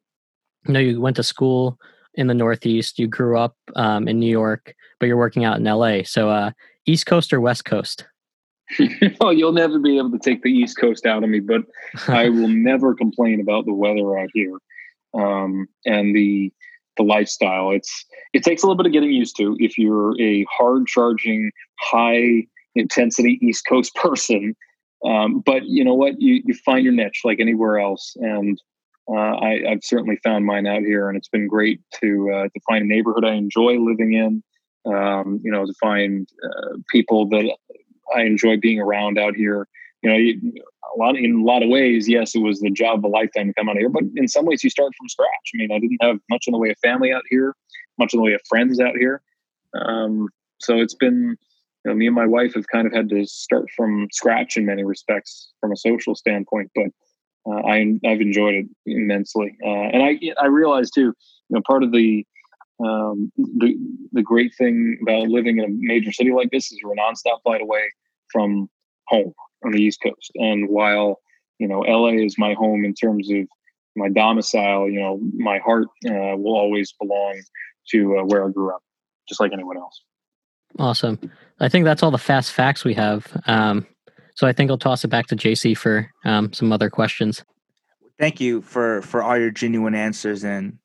you 0.66 0.74
know, 0.74 0.80
you 0.80 1.00
went 1.00 1.16
to 1.16 1.22
school 1.22 1.78
in 2.14 2.26
the 2.26 2.34
Northeast. 2.34 2.98
You 2.98 3.06
grew 3.06 3.38
up 3.38 3.56
um, 3.76 4.08
in 4.08 4.18
New 4.18 4.30
York, 4.30 4.74
but 4.98 5.06
you're 5.06 5.16
working 5.16 5.44
out 5.44 5.58
in 5.58 5.64
LA. 5.64 6.02
So, 6.04 6.30
uh, 6.30 6.52
East 6.86 7.06
Coast 7.06 7.32
or 7.32 7.40
West 7.40 7.64
Coast? 7.64 8.06
oh, 9.20 9.30
you'll 9.30 9.52
never 9.52 9.78
be 9.78 9.98
able 9.98 10.10
to 10.10 10.18
take 10.18 10.42
the 10.42 10.50
East 10.50 10.78
Coast 10.78 11.06
out 11.06 11.22
of 11.22 11.30
me, 11.30 11.40
but 11.40 11.62
I 12.08 12.28
will 12.28 12.48
never 12.48 12.94
complain 12.94 13.40
about 13.40 13.66
the 13.66 13.74
weather 13.74 14.18
out 14.18 14.28
here 14.32 14.58
um, 15.14 15.68
and 15.86 16.14
the 16.14 16.52
the 16.98 17.04
lifestyle. 17.04 17.70
It's 17.70 18.04
it 18.34 18.42
takes 18.42 18.62
a 18.62 18.66
little 18.66 18.76
bit 18.76 18.86
of 18.86 18.92
getting 18.92 19.12
used 19.12 19.36
to 19.38 19.56
if 19.58 19.78
you're 19.78 20.20
a 20.20 20.44
hard 20.50 20.86
charging, 20.86 21.50
high 21.80 22.46
intensity 22.74 23.38
East 23.40 23.64
Coast 23.66 23.94
person. 23.96 24.54
Um, 25.04 25.40
but 25.40 25.64
you 25.66 25.84
know 25.84 25.94
what? 25.94 26.20
You 26.20 26.42
you 26.44 26.54
find 26.64 26.84
your 26.84 26.92
niche 26.92 27.22
like 27.24 27.40
anywhere 27.40 27.78
else, 27.78 28.14
and 28.16 28.60
uh, 29.08 29.36
I, 29.36 29.62
have 29.68 29.80
certainly 29.82 30.18
found 30.22 30.44
mine 30.44 30.66
out 30.66 30.82
here, 30.82 31.08
and 31.08 31.16
it's 31.16 31.28
been 31.28 31.46
great 31.46 31.80
to 32.00 32.30
uh, 32.34 32.48
to 32.48 32.60
find 32.68 32.84
a 32.84 32.88
neighborhood 32.88 33.24
I 33.24 33.34
enjoy 33.34 33.78
living 33.78 34.12
in. 34.12 34.42
Um, 34.92 35.40
you 35.42 35.50
know, 35.50 35.66
to 35.66 35.74
find 35.80 36.28
uh, 36.44 36.76
people 36.90 37.28
that 37.28 37.56
I 38.14 38.22
enjoy 38.22 38.56
being 38.56 38.80
around 38.80 39.18
out 39.18 39.34
here. 39.34 39.68
You 40.02 40.10
know, 40.10 40.62
a 40.94 40.98
lot 40.98 41.16
in 41.16 41.40
a 41.40 41.44
lot 41.44 41.62
of 41.62 41.68
ways, 41.68 42.08
yes, 42.08 42.34
it 42.34 42.38
was 42.38 42.60
the 42.60 42.70
job 42.70 42.98
of 42.98 43.04
a 43.04 43.08
lifetime 43.08 43.48
to 43.48 43.54
come 43.54 43.68
out 43.68 43.76
here, 43.76 43.88
but 43.88 44.04
in 44.16 44.28
some 44.28 44.46
ways, 44.46 44.62
you 44.62 44.70
start 44.70 44.92
from 44.96 45.08
scratch. 45.08 45.50
I 45.54 45.58
mean, 45.58 45.72
I 45.72 45.78
didn't 45.78 46.02
have 46.02 46.18
much 46.30 46.44
in 46.46 46.52
the 46.52 46.58
way 46.58 46.70
of 46.70 46.78
family 46.78 47.12
out 47.12 47.24
here, 47.28 47.54
much 47.98 48.14
in 48.14 48.18
the 48.18 48.24
way 48.24 48.32
of 48.32 48.40
friends 48.48 48.80
out 48.80 48.96
here. 48.96 49.22
Um, 49.74 50.28
so 50.60 50.78
it's 50.78 50.94
been, 50.94 51.36
you 51.84 51.90
know, 51.90 51.94
me 51.94 52.06
and 52.06 52.14
my 52.14 52.26
wife 52.26 52.54
have 52.54 52.68
kind 52.68 52.86
of 52.86 52.92
had 52.92 53.08
to 53.10 53.26
start 53.26 53.66
from 53.76 54.08
scratch 54.12 54.56
in 54.56 54.66
many 54.66 54.84
respects 54.84 55.52
from 55.60 55.72
a 55.72 55.76
social 55.76 56.14
standpoint, 56.14 56.70
but 56.74 56.90
uh, 57.50 57.66
I 57.66 57.98
I've 58.06 58.20
enjoyed 58.20 58.54
it 58.54 58.66
immensely, 58.86 59.56
uh, 59.64 59.88
and 59.92 60.02
I 60.02 60.18
I 60.40 60.46
realize 60.46 60.90
too, 60.90 61.00
you 61.02 61.14
know, 61.50 61.62
part 61.66 61.82
of 61.82 61.92
the 61.92 62.24
Um, 62.80 63.32
the 63.36 63.74
the 64.12 64.22
great 64.22 64.52
thing 64.56 64.98
about 65.02 65.26
living 65.28 65.58
in 65.58 65.64
a 65.64 65.74
major 65.92 66.12
city 66.12 66.30
like 66.32 66.50
this 66.52 66.70
is 66.70 66.78
we're 66.84 66.92
a 66.92 66.96
nonstop 66.96 67.42
flight 67.42 67.60
away 67.60 67.82
from 68.32 68.68
home 69.08 69.32
on 69.64 69.72
the 69.72 69.82
East 69.82 70.00
Coast. 70.02 70.30
And 70.36 70.68
while 70.68 71.20
you 71.58 71.68
know 71.68 71.80
LA 71.80 72.24
is 72.24 72.36
my 72.38 72.54
home 72.54 72.84
in 72.84 72.94
terms 72.94 73.30
of 73.30 73.46
my 73.96 74.08
domicile, 74.08 74.88
you 74.88 75.00
know 75.00 75.20
my 75.34 75.58
heart 75.58 75.86
uh, 76.06 76.36
will 76.36 76.56
always 76.56 76.92
belong 77.00 77.40
to 77.90 78.18
uh, 78.18 78.24
where 78.24 78.46
I 78.46 78.50
grew 78.50 78.70
up, 78.70 78.82
just 79.28 79.40
like 79.40 79.52
anyone 79.52 79.76
else. 79.76 80.02
Awesome. 80.78 81.18
I 81.60 81.68
think 81.68 81.84
that's 81.84 82.02
all 82.02 82.10
the 82.10 82.18
fast 82.18 82.52
facts 82.52 82.84
we 82.84 82.94
have. 82.94 83.26
Um, 83.46 83.86
so 84.34 84.46
I 84.46 84.52
think 84.52 84.70
I'll 84.70 84.78
toss 84.78 85.02
it 85.04 85.08
back 85.08 85.26
to 85.28 85.36
JC 85.36 85.76
for 85.76 86.08
um, 86.24 86.52
some 86.52 86.72
other 86.72 86.90
questions. 86.90 87.42
Thank 88.20 88.40
you 88.40 88.62
for 88.62 89.02
for 89.02 89.22
all 89.22 89.36
your 89.38 89.50
genuine 89.50 89.94
answers, 89.94 90.44
and 90.44 90.78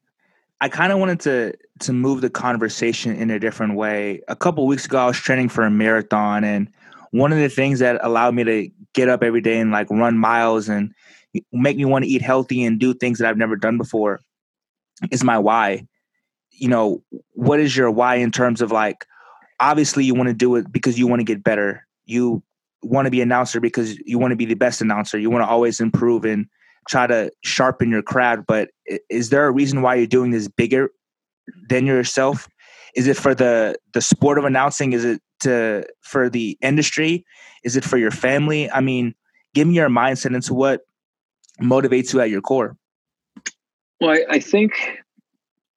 I 0.62 0.70
kind 0.70 0.92
of 0.92 1.00
wanted 1.00 1.20
to 1.22 1.54
to 1.82 1.94
move 1.94 2.22
the 2.22 2.30
conversation 2.30 3.16
in 3.16 3.30
a 3.30 3.40
different 3.40 3.76
way. 3.76 4.22
A 4.28 4.36
couple 4.36 4.66
weeks 4.66 4.86
ago, 4.86 5.00
I 5.00 5.06
was 5.08 5.18
training 5.18 5.50
for 5.50 5.64
a 5.64 5.72
marathon, 5.72 6.44
and 6.44 6.70
one 7.14 7.32
of 7.32 7.38
the 7.38 7.48
things 7.48 7.78
that 7.78 8.04
allowed 8.04 8.34
me 8.34 8.44
to 8.44 8.70
get 8.96 9.08
up 9.08 9.22
every 9.22 9.40
day 9.40 9.60
and 9.60 9.72
like 9.72 9.88
run 9.92 10.18
miles 10.18 10.68
and 10.68 10.92
make 11.52 11.78
me 11.78 11.86
want 11.86 12.04
to 12.04 12.10
eat 12.10 12.24
healthy 12.24 12.64
and 12.64 12.80
do 12.80 12.92
things 12.92 13.20
that 13.20 13.30
I've 13.30 13.38
never 13.38 13.56
done 13.56 13.78
before 13.78 14.20
is 15.12 15.24
my 15.24 15.38
why. 15.38 15.86
You 16.50 16.70
know, 16.70 17.04
what 17.34 17.60
is 17.60 17.78
your 17.78 17.92
why 17.92 18.16
in 18.16 18.32
terms 18.32 18.62
of 18.62 18.72
like 18.72 19.06
obviously 19.60 20.04
you 20.04 20.16
want 20.16 20.30
to 20.30 20.34
do 20.34 20.56
it 20.56 20.72
because 20.72 20.98
you 20.98 21.06
want 21.06 21.20
to 21.20 21.24
get 21.24 21.44
better. 21.44 21.86
You 22.06 22.42
want 22.82 23.06
to 23.06 23.12
be 23.12 23.22
announcer 23.22 23.60
because 23.60 23.96
you 24.00 24.18
want 24.18 24.32
to 24.32 24.36
be 24.36 24.46
the 24.46 24.56
best 24.56 24.82
announcer. 24.82 25.20
You 25.20 25.30
want 25.30 25.44
to 25.44 25.50
always 25.50 25.80
improve 25.80 26.26
and 26.26 26.48
try 26.90 27.06
to 27.06 27.32
sharpen 27.44 27.92
your 27.92 28.02
craft. 28.02 28.46
But 28.48 28.70
is 29.12 29.30
there 29.30 29.46
a 29.46 29.52
reason 29.52 29.84
why 29.84 29.96
you're 29.96 30.08
doing 30.08 30.32
this 30.32 30.48
bigger 30.48 30.90
than 31.70 31.86
yourself? 31.86 32.48
Is 32.96 33.08
it 33.08 33.18
for 33.18 33.34
the 33.34 33.78
the 33.94 34.02
sport 34.02 34.38
of 34.38 34.46
announcing? 34.46 34.94
Is 34.94 35.04
it 35.04 35.22
to 35.42 35.86
for 36.02 36.30
the 36.30 36.58
industry? 36.62 37.26
Is 37.64 37.76
it 37.76 37.84
for 37.84 37.98
your 37.98 38.12
family? 38.12 38.70
I 38.70 38.82
mean, 38.82 39.16
give 39.54 39.68
me 39.68 39.76
your 39.76 39.90
mindset 39.90 40.36
into 40.36 40.54
what 40.54 40.82
motivates 41.62 42.14
you 42.14 42.22
at 42.22 42.30
your 42.30 42.42
core. 42.42 42.78
Well, 44.02 44.12
I, 44.12 44.26
I 44.30 44.40
think, 44.40 44.74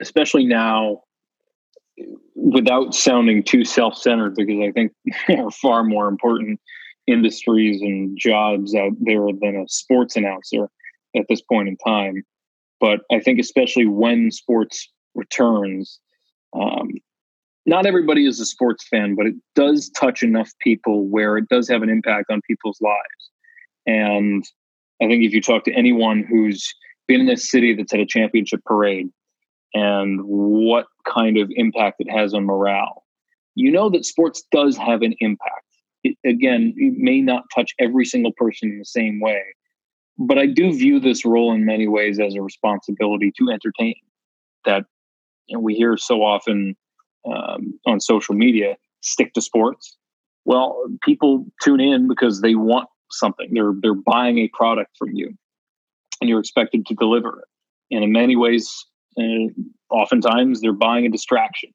especially 0.00 0.46
now, 0.46 1.02
without 2.34 2.94
sounding 2.94 3.42
too 3.42 3.64
self-centered, 3.64 4.34
because 4.34 4.60
I 4.60 4.72
think 4.72 4.92
there 5.28 5.46
are 5.46 5.50
far 5.50 5.84
more 5.84 6.08
important 6.08 6.60
industries 7.06 7.80
and 7.82 8.18
jobs 8.18 8.74
out 8.74 8.92
there 9.00 9.26
than 9.40 9.62
a 9.64 9.68
sports 9.68 10.16
announcer 10.16 10.68
at 11.14 11.26
this 11.28 11.40
point 11.40 11.68
in 11.68 11.76
time. 11.76 12.24
But 12.80 13.00
I 13.10 13.20
think 13.20 13.38
especially 13.38 13.86
when 13.86 14.30
sports 14.30 14.90
returns, 15.14 16.00
um, 16.52 16.90
not 17.66 17.86
everybody 17.86 18.26
is 18.26 18.40
a 18.40 18.46
sports 18.46 18.86
fan, 18.88 19.14
but 19.14 19.26
it 19.26 19.34
does 19.54 19.90
touch 19.90 20.22
enough 20.22 20.50
people 20.60 21.06
where 21.08 21.36
it 21.36 21.48
does 21.48 21.68
have 21.68 21.82
an 21.82 21.90
impact 21.90 22.30
on 22.30 22.40
people's 22.46 22.80
lives. 22.80 23.30
And 23.86 24.44
I 25.02 25.06
think 25.06 25.24
if 25.24 25.32
you 25.32 25.40
talk 25.40 25.64
to 25.64 25.72
anyone 25.72 26.24
who's 26.28 26.72
been 27.06 27.20
in 27.20 27.28
a 27.28 27.36
city 27.36 27.74
that's 27.74 27.92
had 27.92 28.00
a 28.00 28.06
championship 28.06 28.64
parade 28.64 29.08
and 29.74 30.20
what 30.24 30.86
kind 31.06 31.36
of 31.36 31.50
impact 31.54 31.96
it 32.00 32.10
has 32.10 32.34
on 32.34 32.44
morale, 32.44 33.04
you 33.54 33.70
know 33.70 33.90
that 33.90 34.04
sports 34.04 34.44
does 34.52 34.76
have 34.76 35.02
an 35.02 35.14
impact 35.20 35.66
it, 36.06 36.16
again, 36.24 36.74
it 36.76 36.94
may 36.96 37.20
not 37.20 37.44
touch 37.54 37.74
every 37.78 38.04
single 38.04 38.32
person 38.32 38.70
in 38.70 38.78
the 38.78 38.84
same 38.84 39.20
way. 39.20 39.42
But 40.18 40.38
I 40.38 40.46
do 40.46 40.72
view 40.72 40.98
this 40.98 41.24
role 41.24 41.52
in 41.52 41.66
many 41.66 41.88
ways 41.88 42.18
as 42.18 42.34
a 42.34 42.42
responsibility 42.42 43.32
to 43.38 43.50
entertain. 43.50 43.96
That 44.64 44.84
you 45.46 45.56
know, 45.56 45.60
we 45.60 45.74
hear 45.74 45.96
so 45.96 46.22
often 46.22 46.76
um, 47.26 47.78
on 47.86 48.00
social 48.00 48.34
media 48.34 48.76
stick 49.00 49.32
to 49.34 49.40
sports. 49.40 49.96
Well, 50.44 50.80
people 51.02 51.46
tune 51.62 51.80
in 51.80 52.08
because 52.08 52.40
they 52.40 52.54
want 52.54 52.88
something. 53.10 53.48
They're 53.52 53.72
they're 53.80 53.94
buying 53.94 54.38
a 54.38 54.48
product 54.48 54.96
from 54.98 55.10
you, 55.12 55.34
and 56.20 56.28
you're 56.28 56.40
expected 56.40 56.86
to 56.86 56.94
deliver 56.94 57.40
it. 57.40 57.94
And 57.94 58.04
in 58.04 58.12
many 58.12 58.36
ways, 58.36 58.72
uh, 59.18 59.48
oftentimes 59.90 60.60
they're 60.60 60.72
buying 60.72 61.06
a 61.06 61.10
distraction 61.10 61.70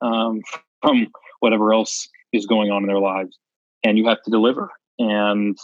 um, 0.00 0.40
from 0.82 1.08
whatever 1.40 1.72
else 1.72 2.08
is 2.32 2.46
going 2.46 2.70
on 2.70 2.82
in 2.82 2.88
their 2.88 2.98
lives 2.98 3.38
and 3.84 3.98
you 3.98 4.06
have 4.08 4.22
to 4.22 4.30
deliver. 4.30 4.70
And 4.98 5.58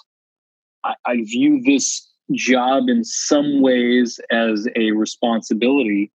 I, 0.84 0.94
I 1.04 1.16
view 1.16 1.62
this 1.64 2.06
job 2.32 2.88
in 2.88 3.04
some 3.04 3.60
ways 3.60 4.18
as 4.30 4.66
a 4.76 4.92
responsibility 4.92 6.10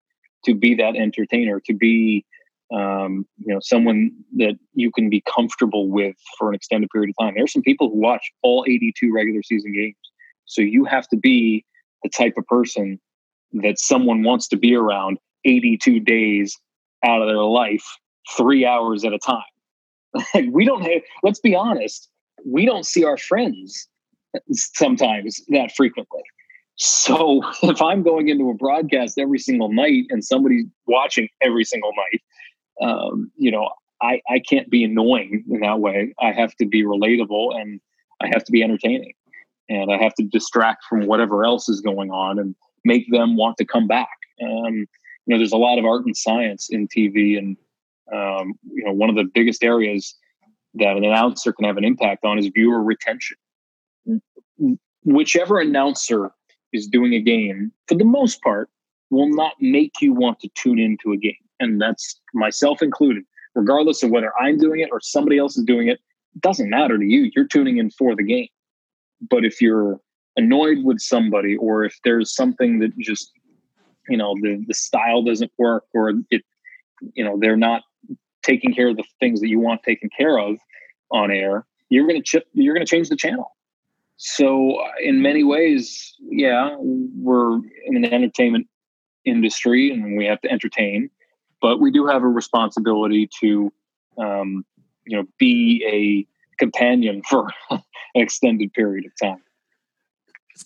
to 0.44 0.54
be 0.54 0.74
that 0.76 0.96
entertainer, 0.96 1.60
to 1.60 1.74
be 1.74 2.24
um, 2.72 3.26
you 3.38 3.52
know 3.52 3.60
someone 3.60 4.10
that 4.36 4.54
you 4.74 4.90
can 4.92 5.10
be 5.10 5.22
comfortable 5.32 5.88
with 5.88 6.16
for 6.38 6.48
an 6.48 6.54
extended 6.54 6.88
period 6.90 7.10
of 7.10 7.24
time. 7.24 7.34
There 7.34 7.44
are 7.44 7.48
some 7.48 7.62
people 7.62 7.90
who 7.90 8.00
watch 8.00 8.30
all 8.42 8.64
82 8.66 9.12
regular 9.12 9.42
season 9.42 9.72
games, 9.72 9.96
so 10.44 10.62
you 10.62 10.84
have 10.84 11.08
to 11.08 11.16
be 11.16 11.64
the 12.02 12.08
type 12.08 12.34
of 12.36 12.46
person 12.46 13.00
that 13.52 13.78
someone 13.78 14.22
wants 14.22 14.48
to 14.48 14.56
be 14.56 14.74
around 14.74 15.18
82 15.44 16.00
days 16.00 16.56
out 17.04 17.22
of 17.22 17.28
their 17.28 17.42
life, 17.42 17.84
three 18.36 18.64
hours 18.64 19.04
at 19.04 19.12
a 19.12 19.18
time. 19.18 20.50
we 20.52 20.64
don't 20.64 20.82
have, 20.82 21.02
let's 21.22 21.40
be 21.40 21.54
honest, 21.54 22.08
we 22.44 22.66
don't 22.66 22.86
see 22.86 23.04
our 23.04 23.16
friends 23.16 23.88
sometimes 24.52 25.40
that 25.48 25.72
frequently. 25.76 26.22
So 26.76 27.42
if 27.62 27.80
I'm 27.82 28.02
going 28.02 28.28
into 28.28 28.50
a 28.50 28.54
broadcast 28.54 29.18
every 29.18 29.38
single 29.38 29.72
night 29.72 30.04
and 30.10 30.24
somebody's 30.24 30.66
watching 30.86 31.28
every 31.40 31.64
single 31.64 31.92
night, 31.96 32.22
um, 32.80 33.30
you 33.36 33.50
know, 33.50 33.70
I, 34.02 34.20
I 34.28 34.38
can't 34.40 34.70
be 34.70 34.84
annoying 34.84 35.44
in 35.50 35.60
that 35.60 35.80
way. 35.80 36.14
I 36.20 36.32
have 36.32 36.54
to 36.56 36.66
be 36.66 36.84
relatable 36.84 37.60
and 37.60 37.80
I 38.20 38.28
have 38.28 38.44
to 38.44 38.52
be 38.52 38.62
entertaining 38.62 39.12
and 39.68 39.92
I 39.92 39.98
have 39.98 40.14
to 40.14 40.24
distract 40.24 40.84
from 40.88 41.06
whatever 41.06 41.44
else 41.44 41.68
is 41.68 41.80
going 41.80 42.10
on 42.10 42.38
and 42.38 42.54
make 42.84 43.10
them 43.10 43.36
want 43.36 43.56
to 43.58 43.64
come 43.64 43.86
back. 43.86 44.08
Um, 44.42 44.86
you 45.26 45.34
know, 45.34 45.38
there's 45.38 45.52
a 45.52 45.58
lot 45.58 45.78
of 45.78 45.84
art 45.84 46.06
and 46.06 46.16
science 46.16 46.68
in 46.70 46.88
TV 46.88 47.38
and 47.38 47.56
um, 48.12 48.54
you 48.72 48.84
know, 48.84 48.92
one 48.92 49.08
of 49.08 49.16
the 49.16 49.30
biggest 49.32 49.62
areas 49.62 50.16
that 50.74 50.96
an 50.96 51.04
announcer 51.04 51.52
can 51.52 51.64
have 51.64 51.76
an 51.76 51.84
impact 51.84 52.24
on 52.24 52.38
is 52.38 52.48
viewer 52.48 52.82
retention. 52.82 53.36
Whichever 55.04 55.60
announcer 55.60 56.32
is 56.72 56.86
doing 56.86 57.14
a 57.14 57.20
game, 57.20 57.72
for 57.86 57.94
the 57.94 58.04
most 58.04 58.42
part, 58.42 58.68
will 59.10 59.28
not 59.28 59.52
make 59.60 59.92
you 60.00 60.12
want 60.12 60.40
to 60.40 60.48
tune 60.54 60.78
into 60.78 61.12
a 61.12 61.16
game. 61.16 61.34
And 61.60 61.80
that's 61.80 62.20
myself 62.34 62.82
included. 62.82 63.22
Regardless 63.54 64.02
of 64.02 64.10
whether 64.10 64.32
I'm 64.40 64.58
doing 64.58 64.80
it 64.80 64.88
or 64.90 65.00
somebody 65.00 65.38
else 65.38 65.56
is 65.56 65.64
doing 65.64 65.88
it, 65.88 66.00
it 66.34 66.40
doesn't 66.40 66.70
matter 66.70 66.98
to 66.98 67.04
you. 67.04 67.30
You're 67.34 67.46
tuning 67.46 67.78
in 67.78 67.90
for 67.90 68.16
the 68.16 68.22
game. 68.22 68.48
But 69.28 69.44
if 69.44 69.60
you're 69.60 70.00
annoyed 70.36 70.78
with 70.82 71.00
somebody 71.00 71.56
or 71.56 71.84
if 71.84 71.98
there's 72.04 72.34
something 72.34 72.78
that 72.78 72.96
just, 72.98 73.32
you 74.08 74.16
know, 74.16 74.34
the, 74.40 74.64
the 74.66 74.74
style 74.74 75.22
doesn't 75.22 75.52
work 75.58 75.84
or 75.92 76.14
it, 76.30 76.42
you 77.14 77.24
know, 77.24 77.38
they're 77.40 77.56
not 77.56 77.82
taking 78.42 78.74
care 78.74 78.88
of 78.88 78.96
the 78.96 79.04
things 79.18 79.40
that 79.40 79.48
you 79.48 79.60
want 79.60 79.82
taken 79.82 80.08
care 80.16 80.38
of 80.38 80.56
on 81.10 81.30
air, 81.30 81.66
you're 81.88 82.06
going 82.06 82.20
to 82.20 82.22
chip, 82.22 82.46
you're 82.52 82.74
going 82.74 82.86
to 82.86 82.90
change 82.90 83.08
the 83.08 83.16
channel. 83.16 83.56
So 84.16 84.76
uh, 84.76 84.90
in 85.02 85.22
many 85.22 85.44
ways, 85.44 86.14
yeah, 86.20 86.76
we're 86.78 87.56
in 87.86 87.96
an 87.96 88.04
entertainment 88.04 88.68
industry 89.24 89.90
and 89.90 90.16
we 90.16 90.26
have 90.26 90.40
to 90.42 90.50
entertain, 90.50 91.10
but 91.60 91.80
we 91.80 91.90
do 91.90 92.06
have 92.06 92.22
a 92.22 92.28
responsibility 92.28 93.28
to, 93.40 93.72
um, 94.18 94.64
you 95.06 95.16
know, 95.16 95.26
be 95.38 95.84
a 95.86 96.26
companion 96.62 97.22
for 97.28 97.48
an 97.70 97.82
extended 98.14 98.72
period 98.72 99.06
of 99.06 99.12
time. 99.20 99.42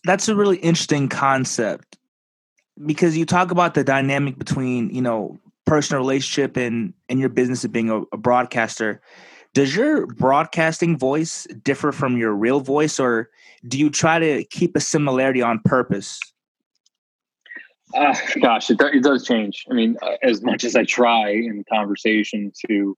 That's 0.05 0.29
a 0.29 0.35
really 0.35 0.57
interesting 0.57 1.09
concept 1.09 1.99
because 2.85 3.17
you 3.17 3.25
talk 3.25 3.51
about 3.51 3.75
the 3.75 3.85
dynamic 3.85 4.39
between, 4.39 4.91
you 4.91 5.03
know, 5.03 5.39
personal 5.65 6.03
relationship 6.03 6.57
and 6.57 6.93
and 7.09 7.19
your 7.21 7.29
business 7.29 7.65
of 7.65 7.73
being 7.73 7.91
a, 7.91 8.03
a 8.13 8.17
broadcaster 8.17 9.01
does 9.55 9.75
your 9.75 10.07
broadcasting 10.07 10.99
voice 10.99 11.47
differ 11.63 11.93
from 11.93 12.19
your 12.19 12.33
real 12.33 12.61
voice 12.61 13.01
or 13.01 13.31
do 13.67 13.79
you 13.79 13.89
try 13.89 14.19
to 14.19 14.45
keep 14.45 14.77
a 14.77 14.81
similarity 14.81 15.41
on 15.41 15.61
purpose 15.65 16.21
uh, 17.95 18.15
gosh 18.41 18.71
it, 18.71 18.81
it 18.81 19.03
does 19.03 19.27
change 19.27 19.65
i 19.71 19.75
mean 19.75 19.97
uh, 20.03 20.17
as 20.23 20.43
much 20.43 20.65
as 20.65 20.77
i 20.77 20.85
try 20.85 21.31
in 21.31 21.65
conversation 21.73 22.53
to 22.67 22.97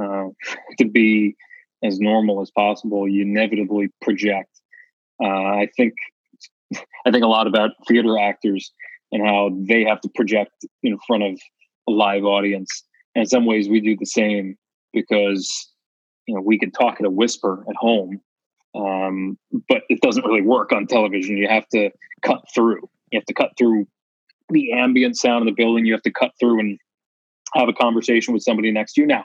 uh, 0.00 0.28
to 0.78 0.84
be 0.84 1.34
as 1.84 1.98
normal 2.00 2.40
as 2.40 2.50
possible 2.50 3.08
you 3.08 3.22
inevitably 3.22 3.88
project 4.00 4.60
uh, 5.22 5.26
i 5.26 5.68
think 5.76 5.94
i 7.06 7.10
think 7.10 7.24
a 7.24 7.28
lot 7.28 7.46
about 7.46 7.70
theater 7.86 8.18
actors 8.18 8.72
and 9.12 9.24
how 9.24 9.50
they 9.68 9.84
have 9.84 10.00
to 10.00 10.08
project 10.14 10.64
in 10.82 10.98
front 11.06 11.22
of 11.22 11.38
a 11.88 11.92
live 11.92 12.24
audience. 12.24 12.82
And 13.14 13.22
in 13.22 13.28
some 13.28 13.44
ways, 13.44 13.68
we 13.68 13.80
do 13.80 13.96
the 13.96 14.06
same 14.06 14.56
because 14.92 15.70
you 16.26 16.34
know 16.34 16.40
we 16.40 16.58
can 16.58 16.70
talk 16.70 16.96
at 16.98 17.06
a 17.06 17.10
whisper 17.10 17.64
at 17.68 17.76
home, 17.76 18.20
um, 18.74 19.38
but 19.68 19.82
it 19.88 20.00
doesn't 20.00 20.24
really 20.24 20.42
work 20.42 20.72
on 20.72 20.86
television. 20.86 21.36
You 21.36 21.48
have 21.48 21.68
to 21.68 21.90
cut 22.22 22.42
through. 22.54 22.88
You 23.10 23.18
have 23.18 23.26
to 23.26 23.34
cut 23.34 23.52
through 23.58 23.86
the 24.52 24.72
ambient 24.72 25.16
sound 25.16 25.46
of 25.46 25.54
the 25.54 25.62
building. 25.62 25.86
You 25.86 25.92
have 25.92 26.02
to 26.02 26.12
cut 26.12 26.32
through 26.38 26.60
and 26.60 26.78
have 27.54 27.68
a 27.68 27.72
conversation 27.72 28.32
with 28.32 28.42
somebody 28.42 28.70
next 28.70 28.94
to 28.94 29.02
you. 29.02 29.06
Now, 29.06 29.24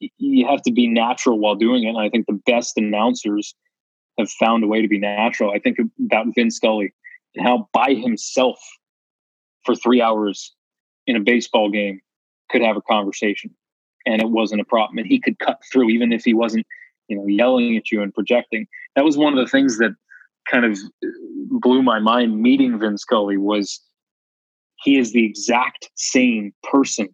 you 0.00 0.46
have 0.46 0.62
to 0.62 0.72
be 0.72 0.86
natural 0.86 1.38
while 1.38 1.54
doing 1.54 1.84
it. 1.84 1.88
And 1.88 1.98
I 1.98 2.08
think 2.08 2.26
the 2.26 2.40
best 2.46 2.76
announcers 2.76 3.54
have 4.18 4.30
found 4.30 4.64
a 4.64 4.66
way 4.66 4.82
to 4.82 4.88
be 4.88 4.98
natural. 4.98 5.52
I 5.52 5.58
think 5.58 5.78
about 6.04 6.26
Vin 6.34 6.50
Scully 6.50 6.92
and 7.34 7.46
how 7.46 7.68
by 7.72 7.94
himself 7.94 8.58
for 9.64 9.74
three 9.74 10.00
hours 10.00 10.54
in 11.06 11.16
a 11.16 11.20
baseball 11.20 11.70
game 11.70 12.00
could 12.50 12.62
have 12.62 12.76
a 12.76 12.82
conversation 12.82 13.54
and 14.06 14.22
it 14.22 14.30
wasn't 14.30 14.60
a 14.60 14.64
problem. 14.64 14.98
And 14.98 15.06
he 15.06 15.20
could 15.20 15.38
cut 15.38 15.58
through 15.70 15.90
even 15.90 16.12
if 16.12 16.24
he 16.24 16.34
wasn't, 16.34 16.66
you 17.08 17.16
know, 17.16 17.26
yelling 17.26 17.76
at 17.76 17.90
you 17.90 18.02
and 18.02 18.14
projecting. 18.14 18.66
That 18.96 19.04
was 19.04 19.16
one 19.16 19.36
of 19.36 19.44
the 19.44 19.50
things 19.50 19.78
that 19.78 19.94
kind 20.50 20.64
of 20.64 20.78
blew 21.50 21.82
my 21.82 21.98
mind 21.98 22.40
meeting 22.40 22.78
Vin 22.78 22.98
Scully 22.98 23.36
was 23.36 23.80
he 24.82 24.98
is 24.98 25.12
the 25.12 25.24
exact 25.24 25.90
same 25.96 26.52
person 26.62 27.08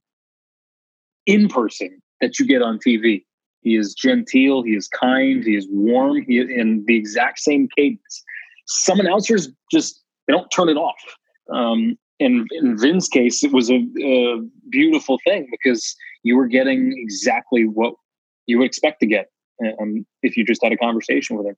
in 1.27 1.49
person 1.49 2.03
that 2.21 2.39
you 2.39 2.47
get 2.47 2.63
on 2.63 2.79
TV. 2.79 3.25
He 3.63 3.77
is 3.77 3.95
genteel, 3.95 4.63
he 4.63 4.73
is 4.73 4.89
kind, 4.89 5.43
he 5.43 5.57
is 5.57 5.67
warm, 5.71 6.23
he 6.23 6.39
is 6.39 6.51
in 6.51 6.85
the 6.87 6.97
exact 6.97 7.39
same 7.39 7.69
cadence. 7.77 8.23
Some 8.67 9.01
announcers 9.01 9.49
just 9.73 10.03
they 10.27 10.33
don't 10.33 10.49
turn 10.51 10.69
it 10.69 10.77
off. 10.77 10.95
Um, 11.53 11.97
and 12.21 12.47
in 12.53 12.79
Vin's 12.79 13.09
case, 13.09 13.43
it 13.43 13.53
was 13.53 13.71
a, 13.71 13.85
a, 14.03 14.41
beautiful 14.71 15.19
thing 15.27 15.47
because 15.51 15.95
you 16.23 16.37
were 16.37 16.47
getting 16.47 16.95
exactly 16.97 17.65
what 17.65 17.95
you 18.47 18.59
would 18.59 18.67
expect 18.67 19.01
to 19.01 19.07
get 19.07 19.27
um, 19.81 20.07
if 20.23 20.37
you 20.37 20.45
just 20.45 20.63
had 20.63 20.73
a 20.73 20.77
conversation 20.77 21.37
with 21.37 21.47
him. 21.47 21.57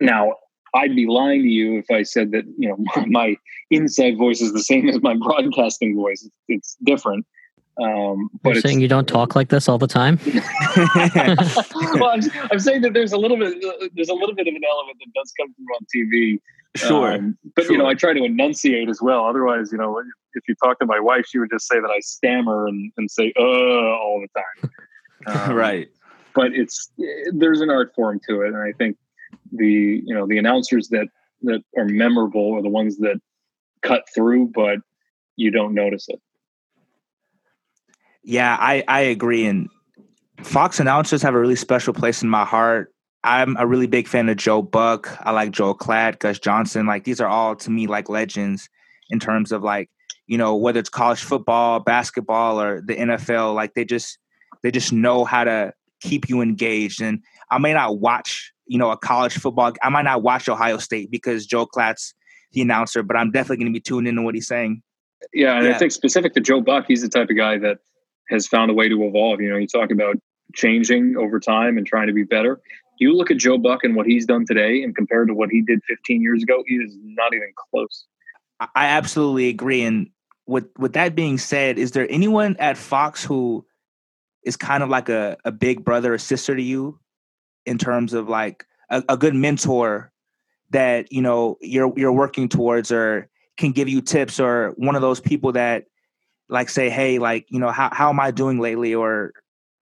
Now, 0.00 0.34
I'd 0.76 0.94
be 0.94 1.06
lying 1.06 1.42
to 1.42 1.48
you 1.48 1.78
if 1.78 1.90
I 1.90 2.02
said 2.02 2.30
that 2.32 2.44
you 2.58 2.68
know 2.68 2.76
my, 2.96 3.06
my 3.06 3.36
inside 3.70 4.16
voice 4.16 4.40
is 4.40 4.52
the 4.52 4.62
same 4.62 4.88
as 4.88 5.00
my 5.02 5.14
broadcasting 5.14 5.96
voice. 5.96 6.22
It's, 6.24 6.36
it's 6.48 6.76
different. 6.84 7.26
Um, 7.82 8.30
but 8.42 8.54
You're 8.54 8.62
saying 8.62 8.80
you 8.80 8.88
don't 8.88 9.06
talk 9.06 9.36
like 9.36 9.50
this 9.50 9.68
all 9.68 9.76
the 9.76 9.86
time. 9.86 10.18
well, 12.00 12.10
I'm, 12.10 12.22
I'm, 12.50 12.58
saying 12.58 12.80
that 12.80 12.92
there's 12.94 13.12
a 13.12 13.18
little 13.18 13.36
bit 13.36 13.62
there's 13.94 14.08
a 14.08 14.14
little 14.14 14.34
bit 14.34 14.48
of 14.48 14.54
an 14.54 14.62
element 14.64 14.96
that 14.98 15.12
does 15.14 15.32
come 15.38 15.54
through 15.54 15.74
on 15.74 15.86
TV. 15.94 16.40
Sure, 16.74 17.12
um, 17.12 17.38
but 17.54 17.64
sure. 17.64 17.72
you 17.72 17.78
know 17.78 17.86
I 17.86 17.92
try 17.92 18.14
to 18.14 18.24
enunciate 18.24 18.88
as 18.88 19.02
well. 19.02 19.26
Otherwise, 19.26 19.72
you 19.72 19.78
know, 19.78 20.02
if 20.34 20.42
you 20.48 20.54
talk 20.64 20.78
to 20.78 20.86
my 20.86 20.98
wife, 20.98 21.26
she 21.28 21.38
would 21.38 21.50
just 21.50 21.68
say 21.68 21.78
that 21.78 21.90
I 21.90 22.00
stammer 22.00 22.66
and, 22.66 22.92
and 22.96 23.10
say 23.10 23.32
"uh" 23.38 23.42
all 23.42 24.22
the 24.22 24.40
time. 24.40 24.72
Um, 25.26 25.54
right. 25.54 25.88
But 26.34 26.52
it's 26.52 26.92
there's 27.32 27.62
an 27.62 27.70
art 27.70 27.94
form 27.96 28.20
to 28.28 28.42
it, 28.42 28.48
and 28.48 28.58
I 28.58 28.72
think 28.72 28.96
the 29.52 30.02
you 30.04 30.14
know 30.14 30.26
the 30.26 30.38
announcers 30.38 30.88
that 30.88 31.08
that 31.42 31.62
are 31.76 31.86
memorable 31.86 32.54
are 32.54 32.62
the 32.62 32.68
ones 32.68 32.98
that 32.98 33.20
cut 33.82 34.02
through, 34.14 34.50
but 34.54 34.78
you 35.36 35.50
don't 35.50 35.74
notice 35.74 36.06
it. 36.08 36.20
Yeah, 38.22 38.56
I, 38.58 38.82
I 38.88 39.00
agree. 39.02 39.46
And 39.46 39.68
Fox 40.42 40.80
announcers 40.80 41.22
have 41.22 41.34
a 41.34 41.38
really 41.38 41.56
special 41.56 41.94
place 41.94 42.22
in 42.22 42.28
my 42.28 42.44
heart. 42.44 42.92
I'm 43.22 43.56
a 43.56 43.66
really 43.66 43.86
big 43.86 44.08
fan 44.08 44.28
of 44.28 44.36
Joe 44.36 44.62
Buck. 44.62 45.16
I 45.20 45.30
like 45.30 45.50
Joel 45.50 45.76
Klatt, 45.76 46.18
Gus 46.18 46.38
Johnson. 46.38 46.86
Like 46.86 47.04
these 47.04 47.20
are 47.20 47.28
all 47.28 47.54
to 47.56 47.70
me 47.70 47.86
like 47.86 48.08
legends 48.08 48.68
in 49.10 49.20
terms 49.20 49.52
of 49.52 49.62
like, 49.62 49.90
you 50.26 50.38
know, 50.38 50.56
whether 50.56 50.80
it's 50.80 50.88
college 50.88 51.22
football, 51.22 51.80
basketball, 51.80 52.60
or 52.60 52.80
the 52.80 52.96
NFL, 52.96 53.54
like 53.54 53.74
they 53.74 53.84
just 53.84 54.18
they 54.62 54.70
just 54.70 54.92
know 54.92 55.24
how 55.24 55.44
to 55.44 55.72
keep 56.00 56.28
you 56.28 56.40
engaged. 56.40 57.00
And 57.00 57.22
I 57.50 57.58
may 57.58 57.72
not 57.72 58.00
watch, 58.00 58.52
you 58.66 58.78
know, 58.78 58.90
a 58.90 58.96
college 58.96 59.38
football. 59.38 59.72
I 59.82 59.88
might 59.88 60.02
not 60.02 60.22
watch 60.22 60.48
Ohio 60.48 60.78
State 60.78 61.10
because 61.10 61.46
Joe 61.46 61.66
Klatt's 61.66 62.14
the 62.52 62.62
announcer, 62.62 63.02
but 63.02 63.16
I'm 63.16 63.30
definitely 63.30 63.58
going 63.58 63.72
to 63.72 63.76
be 63.76 63.80
tuned 63.80 64.08
into 64.08 64.22
what 64.22 64.34
he's 64.34 64.48
saying. 64.48 64.82
Yeah, 65.32 65.56
and 65.56 65.66
yeah. 65.66 65.74
I 65.74 65.78
think 65.78 65.92
specific 65.92 66.34
to 66.34 66.40
Joe 66.40 66.60
Buck, 66.60 66.84
he's 66.86 67.02
the 67.02 67.08
type 67.08 67.30
of 67.30 67.36
guy 67.36 67.58
that 67.58 67.78
has 68.30 68.46
found 68.46 68.70
a 68.70 68.74
way 68.74 68.88
to 68.88 69.04
evolve. 69.04 69.40
You 69.40 69.50
know, 69.50 69.56
you 69.56 69.66
talk 69.66 69.90
about 69.90 70.16
changing 70.54 71.16
over 71.16 71.40
time 71.40 71.76
and 71.76 71.86
trying 71.86 72.06
to 72.06 72.12
be 72.12 72.24
better. 72.24 72.60
You 72.98 73.12
look 73.12 73.30
at 73.30 73.36
Joe 73.36 73.58
Buck 73.58 73.84
and 73.84 73.94
what 73.94 74.06
he's 74.06 74.26
done 74.26 74.46
today, 74.46 74.82
and 74.82 74.94
compared 74.94 75.28
to 75.28 75.34
what 75.34 75.50
he 75.50 75.62
did 75.62 75.80
15 75.88 76.22
years 76.22 76.42
ago, 76.42 76.62
he 76.66 76.76
is 76.76 76.96
not 77.02 77.34
even 77.34 77.52
close. 77.70 78.06
I 78.74 78.86
absolutely 78.86 79.48
agree. 79.48 79.82
And 79.82 80.10
with 80.46 80.66
with 80.78 80.94
that 80.94 81.14
being 81.14 81.38
said, 81.38 81.78
is 81.78 81.92
there 81.92 82.06
anyone 82.10 82.56
at 82.58 82.78
Fox 82.78 83.22
who 83.22 83.66
is 84.44 84.56
kind 84.56 84.82
of 84.82 84.88
like 84.88 85.08
a, 85.08 85.36
a 85.44 85.52
big 85.52 85.84
brother 85.84 86.14
or 86.14 86.18
sister 86.18 86.54
to 86.54 86.62
you 86.62 86.98
in 87.66 87.78
terms 87.78 88.14
of 88.14 88.28
like 88.28 88.64
a, 88.90 89.02
a 89.08 89.16
good 89.16 89.34
mentor 89.34 90.12
that 90.70 91.12
you 91.12 91.22
know 91.22 91.58
you're 91.60 91.92
you're 91.96 92.12
working 92.12 92.48
towards 92.48 92.90
or 92.90 93.28
can 93.56 93.72
give 93.72 93.88
you 93.88 94.00
tips 94.00 94.38
or 94.38 94.74
one 94.76 94.94
of 94.94 95.02
those 95.02 95.20
people 95.20 95.52
that 95.52 95.84
like 96.48 96.68
say, 96.68 96.90
hey, 96.90 97.18
like, 97.18 97.46
you 97.48 97.58
know, 97.58 97.70
how, 97.70 97.90
how 97.92 98.10
am 98.10 98.20
I 98.20 98.30
doing 98.30 98.60
lately? 98.60 98.94
Or 98.94 99.32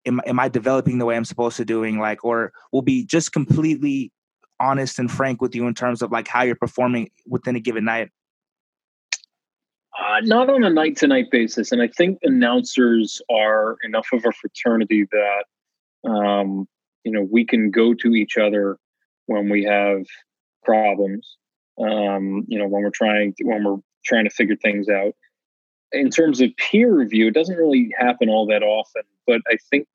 am, 0.07 0.21
am 0.27 0.41
I 0.41 0.49
developing 0.49 0.99
the 0.99 1.05
way 1.05 1.17
I'm 1.17 1.25
supposed 1.25 1.57
to 1.59 1.65
doing? 1.65 1.99
Like, 1.99 2.25
or 2.25 2.53
will 2.73 2.83
be 2.83 3.05
just 3.05 3.33
completely 3.33 4.13
honest 4.61 4.99
and 4.99 5.11
frank 5.11 5.43
with 5.43 5.55
you 5.55 5.67
in 5.67 5.75
terms 5.75 6.01
of 6.01 6.13
like 6.13 6.29
how 6.29 6.43
you're 6.43 6.55
performing 6.55 7.11
within 7.27 7.57
a 7.57 7.61
given 7.61 7.85
night? 7.85 8.11
Uh, 9.99 10.21
not 10.23 10.51
on 10.51 10.65
a 10.65 10.71
night 10.71 10.97
to 10.97 11.07
night 11.07 11.31
basis. 11.31 11.71
And 11.71 11.81
I 11.81 11.89
think 11.89 12.19
announcers 12.23 13.23
are 13.31 13.77
enough 13.85 14.09
of 14.13 14.25
a 14.25 14.33
fraternity 14.33 15.07
that, 15.13 15.45
um, 16.11 16.67
you 17.05 17.13
know, 17.13 17.27
we 17.31 17.45
can 17.45 17.71
go 17.71 17.95
to 17.95 18.15
each 18.15 18.37
other 18.37 18.79
when 19.27 19.49
we 19.49 19.65
have 19.65 20.05
problems. 20.63 21.37
Um, 21.79 22.45
you 22.49 22.59
know, 22.59 22.67
when 22.67 22.83
we're 22.83 22.91
trying 22.91 23.35
to, 23.35 23.45
when 23.45 23.65
we're 23.65 23.81
trying 24.05 24.25
to 24.25 24.31
figure 24.31 24.57
things 24.57 24.89
out 24.89 25.15
in 25.93 26.11
terms 26.11 26.41
of 26.41 26.51
peer 26.57 26.95
review, 26.95 27.29
it 27.29 27.35
doesn't 27.35 27.57
really 27.57 27.93
happen 27.99 28.29
all 28.29 28.47
that 28.47 28.63
often. 28.63 29.03
But 29.27 29.41
I 29.49 29.57
think 29.71 29.87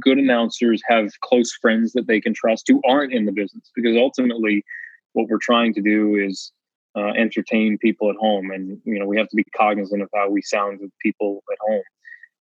good 0.00 0.18
announcers 0.18 0.82
have 0.88 1.10
close 1.22 1.52
friends 1.52 1.92
that 1.92 2.06
they 2.06 2.20
can 2.20 2.34
trust 2.34 2.66
who 2.68 2.80
aren't 2.84 3.12
in 3.12 3.24
the 3.24 3.32
business 3.32 3.70
because 3.74 3.96
ultimately 3.96 4.64
what 5.12 5.28
we're 5.28 5.38
trying 5.40 5.72
to 5.74 5.80
do 5.80 6.16
is 6.16 6.52
uh, 6.96 7.12
entertain 7.16 7.78
people 7.78 8.10
at 8.10 8.16
home 8.16 8.50
and 8.50 8.80
you 8.84 8.98
know 8.98 9.06
we 9.06 9.16
have 9.16 9.28
to 9.28 9.36
be 9.36 9.44
cognizant 9.56 10.02
of 10.02 10.08
how 10.14 10.28
we 10.28 10.42
sound 10.42 10.80
with 10.80 10.90
people 11.00 11.42
at 11.52 11.58
home 11.60 11.82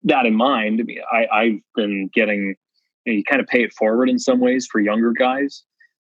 that 0.02 0.26
in 0.26 0.34
mind 0.34 0.82
I, 1.10 1.26
i've 1.32 1.60
been 1.74 2.10
getting 2.12 2.56
you, 3.04 3.12
know, 3.12 3.16
you 3.16 3.24
kind 3.24 3.40
of 3.40 3.46
pay 3.46 3.62
it 3.62 3.72
forward 3.72 4.08
in 4.08 4.18
some 4.18 4.40
ways 4.40 4.66
for 4.70 4.80
younger 4.80 5.12
guys 5.12 5.62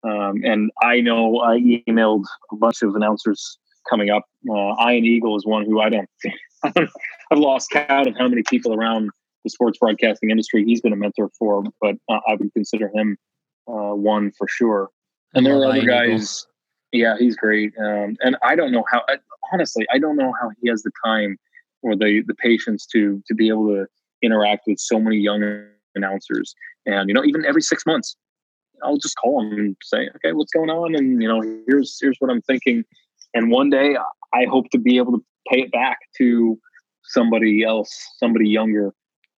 um, 0.05 0.40
and 0.44 0.70
i 0.83 1.01
know 1.01 1.40
i 1.40 1.59
emailed 1.88 2.25
a 2.53 2.57
bunch 2.57 2.83
of 2.83 2.94
announcers 2.94 3.59
coming 3.88 4.11
up 4.11 4.25
uh, 4.51 4.90
ian 4.90 5.05
eagle 5.05 5.37
is 5.37 5.46
one 5.46 5.64
who 5.64 5.81
i 5.81 5.88
don't 5.88 6.09
I've 7.31 7.38
lost 7.38 7.70
count 7.70 8.07
of 8.07 8.16
how 8.16 8.29
many 8.29 8.42
people 8.42 8.75
around 8.75 9.11
the 9.44 9.51
sports 9.51 9.79
broadcasting 9.79 10.31
industry 10.31 10.64
he's 10.64 10.81
been 10.81 10.92
a 10.92 10.96
mentor 10.96 11.31
for, 11.38 11.64
but 11.81 11.96
uh, 12.09 12.20
I 12.27 12.35
would 12.35 12.53
consider 12.55 12.90
him 12.94 13.16
uh, 13.68 13.94
one 13.94 14.33
for 14.37 14.49
sure. 14.49 14.90
And 15.35 15.44
there 15.44 15.57
are 15.57 15.66
other 15.66 15.85
guys. 15.85 16.46
Yeah, 16.92 17.16
he's 17.18 17.37
great. 17.37 17.72
Um, 17.79 18.16
and 18.20 18.37
I 18.42 18.55
don't 18.55 18.72
know 18.72 18.85
how. 18.90 19.03
Honestly, 19.53 19.87
I 19.92 19.99
don't 19.99 20.16
know 20.16 20.33
how 20.40 20.51
he 20.61 20.68
has 20.68 20.83
the 20.83 20.90
time 21.05 21.37
or 21.83 21.94
the 21.94 22.22
the 22.27 22.35
patience 22.35 22.87
to 22.87 23.22
to 23.27 23.35
be 23.35 23.49
able 23.49 23.68
to 23.68 23.87
interact 24.22 24.62
with 24.66 24.79
so 24.79 24.99
many 24.99 25.18
young 25.18 25.42
announcers. 25.96 26.54
And 26.87 27.09
you 27.09 27.14
know, 27.14 27.24
even 27.24 27.44
every 27.44 27.62
six 27.62 27.85
months, 27.87 28.16
I'll 28.82 28.98
just 28.98 29.16
call 29.16 29.42
them 29.42 29.59
and 29.59 29.76
say, 29.82 30.09
"Okay, 30.16 30.32
what's 30.32 30.52
going 30.52 30.70
on?" 30.70 30.94
And 30.94 31.20
you 31.20 31.28
know, 31.28 31.40
here's 31.66 31.98
here's 32.00 32.16
what 32.18 32.30
I'm 32.30 32.42
thinking. 32.42 32.85
And 33.35 33.50
one 33.50 33.70
day, 33.70 33.96
I 34.35 34.44
hope 34.44 34.70
to 34.70 34.78
be 34.78 34.96
able 34.98 35.12
to 35.12 35.24
pay 35.50 35.62
it 35.62 35.72
back 35.72 35.98
to 36.18 36.59
somebody 37.02 37.64
else, 37.64 37.90
somebody 38.18 38.48
younger. 38.48 38.92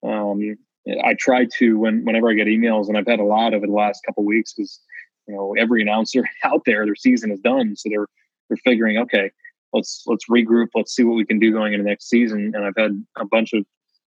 Um, 0.07 0.57
I 1.05 1.14
try 1.18 1.47
to 1.59 1.79
when 1.79 2.05
whenever 2.05 2.31
I 2.31 2.35
get 2.35 2.47
emails, 2.47 2.88
and 2.88 2.97
I've 2.97 3.07
had 3.07 3.21
a 3.21 3.25
lot 3.25 3.55
over 3.55 3.66
the 3.66 3.73
last 3.73 4.01
couple 4.07 4.25
weeks, 4.25 4.55
because 4.55 4.81
you 5.27 5.35
know 5.35 5.55
every 5.59 5.83
announcer 5.83 6.25
out 6.44 6.62
there, 6.66 6.85
their 6.85 6.97
season 6.97 7.31
is 7.31 7.40
done, 7.40 7.77
so 7.77 7.88
they're 7.88 8.09
they're 8.49 8.59
figuring, 8.64 8.99
okay, 8.99 9.31
let's 9.73 10.05
let's 10.07 10.25
regroup, 10.31 10.68
let's 10.75 10.94
see 10.94 11.05
what 11.05 11.16
we 11.16 11.25
can 11.25 11.38
do 11.38 11.53
going 11.53 11.73
into 11.73 11.85
next 11.85 12.09
season. 12.09 12.53
And 12.55 12.64
I've 12.64 12.77
had 12.77 13.05
a 13.16 13.27
bunch 13.27 13.53
of 13.53 13.64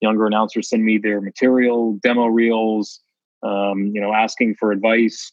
younger 0.01 0.27
announcers 0.27 0.69
send 0.69 0.85
me 0.85 0.99
their 0.99 1.21
material, 1.21 1.95
demo 2.03 2.27
reels, 2.27 3.01
um, 3.43 3.87
you 3.95 4.01
know, 4.01 4.13
asking 4.13 4.57
for 4.57 4.73
advice, 4.73 5.33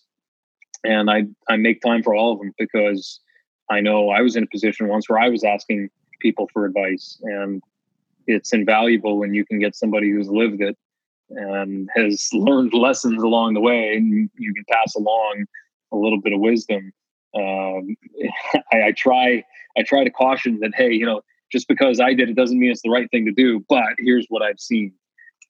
and 0.84 1.10
I 1.10 1.26
I 1.50 1.58
make 1.58 1.82
time 1.82 2.04
for 2.04 2.16
all 2.16 2.34
of 2.34 2.40
them 2.40 2.54
because 2.58 3.20
I 3.70 3.82
know 3.82 4.10
I 4.10 4.22
was 4.22 4.36
in 4.36 4.44
a 4.44 4.48
position 4.48 4.88
once 4.88 5.10
where 5.10 5.20
I 5.20 5.30
was 5.30 5.44
asking 5.44 5.90
people 6.20 6.50
for 6.52 6.66
advice 6.66 7.20
and 7.24 7.62
it's 8.26 8.54
invaluable 8.54 9.18
when 9.18 9.34
you 9.34 9.46
can 9.46 9.60
get 9.60 9.76
somebody 9.76 10.12
who's 10.12 10.30
lived 10.30 10.62
it 10.62 10.78
and 11.30 11.90
has 11.96 12.30
learned 12.34 12.74
lessons 12.74 13.22
along 13.22 13.54
the 13.54 13.62
way 13.62 13.96
and 13.96 14.30
you 14.38 14.54
can 14.54 14.64
pass 14.70 14.96
along 14.96 15.46
a 15.92 15.98
little 15.98 16.20
bit 16.20 16.34
of 16.34 16.40
wisdom. 16.40 16.92
Um, 17.36 17.96
I, 18.74 18.84
I, 18.88 18.92
try 18.96 19.44
i 19.78 19.84
try 19.84 20.04
to 20.04 20.10
caution 20.10 20.60
that 20.62 20.74
hey 20.74 20.92
you 20.92 21.06
know 21.06 21.22
just 21.52 21.68
because 21.68 22.00
i 22.00 22.14
did 22.14 22.30
it 22.30 22.36
doesn't 22.36 22.60
mean 22.60 22.72
it's 22.72 22.82
the 22.84 22.90
right 22.90 23.10
thing 23.12 23.26
to 23.26 23.32
do 23.32 23.64
but 23.70 23.84
here's 24.00 24.26
what 24.30 24.42
i've 24.42 24.60
seen 24.60 24.94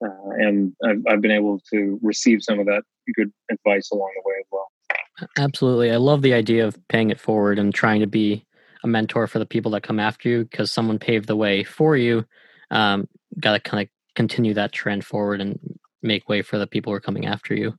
uh, 0.06 0.30
and 0.38 0.74
I've, 0.86 1.02
I've 1.10 1.22
been 1.22 1.32
able 1.32 1.60
to 1.74 2.00
receive 2.04 2.44
some 2.44 2.60
of 2.60 2.68
that 2.68 2.84
good 3.16 3.32
advice 3.50 3.90
along 3.92 4.12
the 4.16 4.30
way 4.30 4.36
as 4.40 4.46
well 4.52 5.30
absolutely 5.38 5.92
i 5.92 5.98
love 5.98 6.22
the 6.22 6.34
idea 6.34 6.68
of 6.68 6.78
paying 6.88 7.10
it 7.10 7.20
forward 7.20 7.58
and 7.58 7.74
trying 7.74 8.02
to 8.02 8.08
be 8.08 8.46
a 8.84 8.88
mentor 8.88 9.28
for 9.28 9.40
the 9.40 9.46
people 9.46 9.72
that 9.72 9.84
come 9.84 10.00
after 10.00 10.30
you 10.30 10.44
because 10.46 10.72
someone 10.72 11.00
paved 11.00 11.28
the 11.28 11.36
way 11.36 11.64
for 11.64 11.96
you. 11.96 12.26
Um, 12.72 13.08
Got 13.40 13.54
to 13.54 13.60
kind 13.60 13.84
of 13.84 13.90
continue 14.16 14.54
that 14.56 14.72
trend 14.72 15.06
forward 15.06 15.42
and 15.42 15.60
make 16.02 16.28
way 16.28 16.42
for 16.42 16.58
the 16.58 16.66
people 16.66 16.92
who 16.92 16.98
are 16.98 17.02
coming 17.02 17.28
after 17.28 17.54
you. 17.54 17.76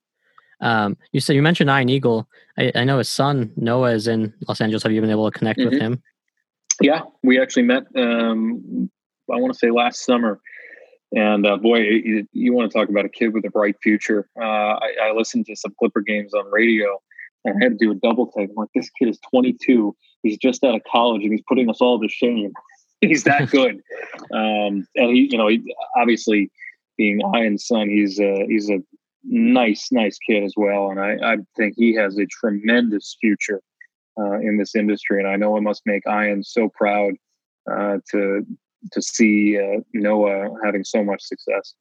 Um, 0.61 0.97
you 1.11 1.21
said 1.21 1.35
you 1.35 1.43
mentioned 1.43 1.71
Ian 1.71 1.89
Eagle. 1.89 2.29
I, 2.57 2.71
I, 2.75 2.85
know 2.85 2.99
his 2.99 3.11
son 3.11 3.53
Noah 3.57 3.93
is 3.93 4.07
in 4.07 4.35
Los 4.47 4.61
Angeles. 4.61 4.83
Have 4.83 4.93
you 4.93 5.01
been 5.01 5.11
able 5.11 5.31
to 5.31 5.37
connect 5.37 5.59
mm-hmm. 5.59 5.71
with 5.71 5.81
him? 5.81 6.03
Yeah, 6.81 7.03
we 7.23 7.41
actually 7.41 7.65
met. 7.65 7.85
Um, 7.97 8.91
I 9.33 9.37
want 9.37 9.53
to 9.53 9.59
say 9.59 9.71
last 9.71 10.05
summer, 10.05 10.41
and 11.13 11.47
uh, 11.47 11.57
boy, 11.57 11.79
you, 11.79 12.27
you, 12.33 12.53
want 12.53 12.71
to 12.71 12.79
talk 12.79 12.89
about 12.89 13.05
a 13.05 13.09
kid 13.09 13.35
with 13.35 13.45
a 13.45 13.51
bright 13.51 13.77
future. 13.83 14.29
Uh, 14.41 14.45
I, 14.45 14.93
I, 15.05 15.13
listened 15.13 15.47
to 15.47 15.57
some 15.57 15.75
Clipper 15.79 16.03
games 16.03 16.35
on 16.35 16.51
radio, 16.51 17.01
and 17.45 17.57
I 17.57 17.65
had 17.65 17.79
to 17.79 17.85
do 17.85 17.91
a 17.91 17.95
double 17.95 18.27
take. 18.31 18.51
I'm 18.51 18.57
like, 18.57 18.69
this 18.75 18.91
kid 18.91 19.09
is 19.09 19.19
22. 19.31 19.95
He's 20.23 20.39
just 20.39 20.63
out 20.65 20.75
of 20.75 20.83
college, 20.91 21.23
and 21.23 21.33
he's 21.33 21.43
putting 21.49 21.69
us 21.69 21.81
all 21.81 22.01
to 22.01 22.09
shame. 22.09 22.53
he's 23.01 23.25
that 23.25 23.51
good, 23.51 23.81
um, 24.33 24.87
and 24.95 25.11
he, 25.11 25.29
you 25.31 25.39
know, 25.39 25.49
he, 25.49 25.75
obviously 25.97 26.51
being 26.97 27.21
Ian's 27.35 27.67
son, 27.67 27.89
he's 27.89 28.21
a, 28.21 28.47
he's 28.49 28.71
a 28.71 28.79
nice, 29.25 29.89
nice 29.91 30.19
kid 30.19 30.45
as 30.45 30.55
well, 30.57 30.91
and 30.91 31.01
I, 31.01 31.17
I 31.23 31.37
think 31.57 31.75
he 31.77 31.95
has 31.95 32.19
a 32.19 32.27
tremendous 32.27 33.17
future 33.21 33.63
uh, 34.19 34.39
in 34.41 34.59
this 34.59 34.75
industry, 34.75 35.19
and 35.19 35.29
I 35.29 35.37
know 35.37 35.57
it 35.57 35.63
must 35.63 35.83
make 35.87 36.03
Ian 36.07 36.43
so 36.43 36.69
proud 36.69 37.15
uh, 37.71 37.99
to 38.11 38.45
to 38.93 39.03
see 39.03 39.59
uh, 39.59 39.81
Noah 39.93 40.49
having 40.65 40.85
so 40.85 41.03
much 41.05 41.23
success. 41.23 41.75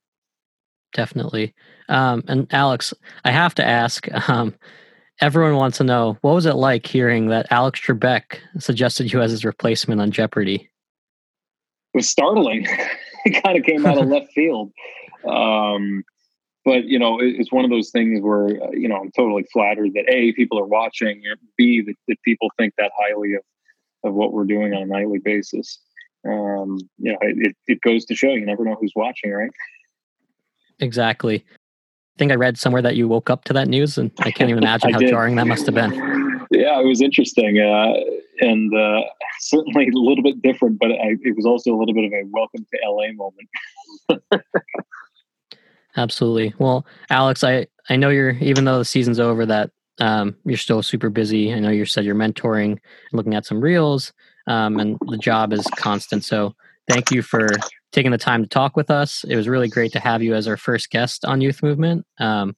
Definitely, 0.94 1.54
um, 1.90 2.24
and 2.28 2.48
Alex, 2.52 2.94
I 3.26 3.32
have 3.32 3.56
to 3.56 3.66
ask. 3.66 4.08
Um, 4.30 4.56
everyone 5.20 5.56
wants 5.56 5.78
to 5.80 5.84
know 5.84 6.18
what 6.22 6.36
was 6.36 6.46
it 6.46 6.56
like 6.56 6.86
hearing 6.86 7.28
that 7.28 7.48
Alex 7.52 7.80
Trebek 7.80 8.40
suggested 8.60 9.12
you 9.12 9.22
as 9.22 9.32
his 9.32 9.44
replacement 9.44 10.00
on 10.00 10.12
Jeopardy. 10.12 10.70
It 11.94 11.98
was 11.98 12.10
startling. 12.10 12.68
it 13.26 13.44
kind 13.44 13.58
of 13.58 13.64
came 13.64 13.86
out 13.86 13.98
of 13.98 14.08
left 14.10 14.32
field. 14.34 14.72
Um, 15.28 16.04
but 16.68 16.84
you 16.84 17.00
know, 17.00 17.18
it, 17.18 17.36
it's 17.40 17.50
one 17.50 17.64
of 17.64 17.72
those 17.72 17.92
things 17.92 18.20
where 18.22 18.62
uh, 18.62 18.72
you 18.72 18.90
know 18.90 18.98
I'm 18.98 19.12
totally 19.12 19.46
flattered 19.54 19.94
that 19.94 20.04
a 20.10 20.34
people 20.34 20.60
are 20.60 20.66
watching, 20.66 21.24
b 21.56 21.82
that, 21.82 21.96
that 22.10 22.22
people 22.24 22.50
think 22.58 22.74
that 22.78 22.92
highly 23.00 23.36
of 23.36 23.42
of 24.04 24.14
what 24.14 24.34
we're 24.34 24.44
doing 24.44 24.74
on 24.74 24.82
a 24.82 24.86
nightly 24.86 25.20
basis. 25.20 25.80
Um, 26.28 26.78
you 26.98 27.14
know, 27.14 27.20
it, 27.22 27.56
it 27.68 27.80
goes 27.82 28.04
to 28.06 28.16
show 28.16 28.34
you 28.34 28.46
never 28.46 28.66
know 28.66 28.76
who's 28.82 28.92
watching, 28.98 29.32
right? 29.32 29.50
Exactly. 30.80 31.38
I 31.38 32.16
think 32.20 32.34
I 32.34 32.36
read 32.36 32.58
somewhere 32.58 32.82
that 32.82 32.98
you 32.98 33.08
woke 33.08 33.30
up 33.30 33.46
to 33.46 33.54
that 33.54 33.70
news, 33.70 33.98
and 33.98 34.12
I 34.20 34.32
can't 34.32 34.50
even 34.50 34.64
imagine 34.64 34.92
how 34.92 35.00
did. 35.00 35.10
jarring 35.10 35.38
that 35.38 35.48
must 35.48 35.66
have 35.68 35.76
been. 35.76 35.94
Yeah, 36.52 36.82
it 36.82 36.86
was 36.86 37.02
interesting, 37.02 37.60
uh, 37.60 37.94
and 38.42 38.76
uh, 38.76 39.04
certainly 39.40 39.88
a 39.88 39.98
little 39.98 40.24
bit 40.24 40.42
different, 40.42 40.80
but 40.80 40.92
I, 40.92 41.16
it 41.22 41.34
was 41.38 41.46
also 41.46 41.74
a 41.74 41.78
little 41.78 41.94
bit 41.94 42.04
of 42.04 42.12
a 42.12 42.24
welcome 42.30 42.68
to 42.74 42.80
LA 42.86 43.14
moment. 43.14 44.44
Absolutely. 45.98 46.54
Well, 46.60 46.86
Alex, 47.10 47.44
I 47.44 47.68
I 47.90 47.96
know 47.96 48.10
you're 48.10 48.32
even 48.40 48.66
though 48.66 48.78
the 48.78 48.86
season's 48.86 49.20
over, 49.20 49.46
that 49.46 49.72
um, 50.00 50.36
you're 50.46 50.58
still 50.58 50.84
super 50.84 51.10
busy. 51.10 51.54
I 51.54 51.60
know 51.60 51.72
you 51.72 51.86
said 51.86 52.06
you're 52.06 52.16
mentoring 52.16 52.78
looking 53.12 53.34
at 53.34 53.46
some 53.46 53.60
reels, 53.60 54.14
um, 54.46 54.78
and 54.78 54.98
the 55.08 55.18
job 55.18 55.52
is 55.54 55.66
constant. 55.76 56.24
So 56.24 56.56
thank 56.88 57.12
you 57.12 57.22
for 57.24 57.48
taking 57.92 58.12
the 58.12 58.18
time 58.18 58.44
to 58.44 58.50
talk 58.50 58.78
with 58.78 58.92
us. 58.92 59.24
It 59.24 59.36
was 59.36 59.48
really 59.48 59.68
great 59.68 59.92
to 59.94 60.00
have 60.00 60.22
you 60.22 60.36
as 60.36 60.48
our 60.48 60.58
first 60.58 60.92
guest 60.92 61.26
on 61.26 61.42
Youth 61.42 61.64
Movement. 61.64 62.06
Um, 62.20 62.56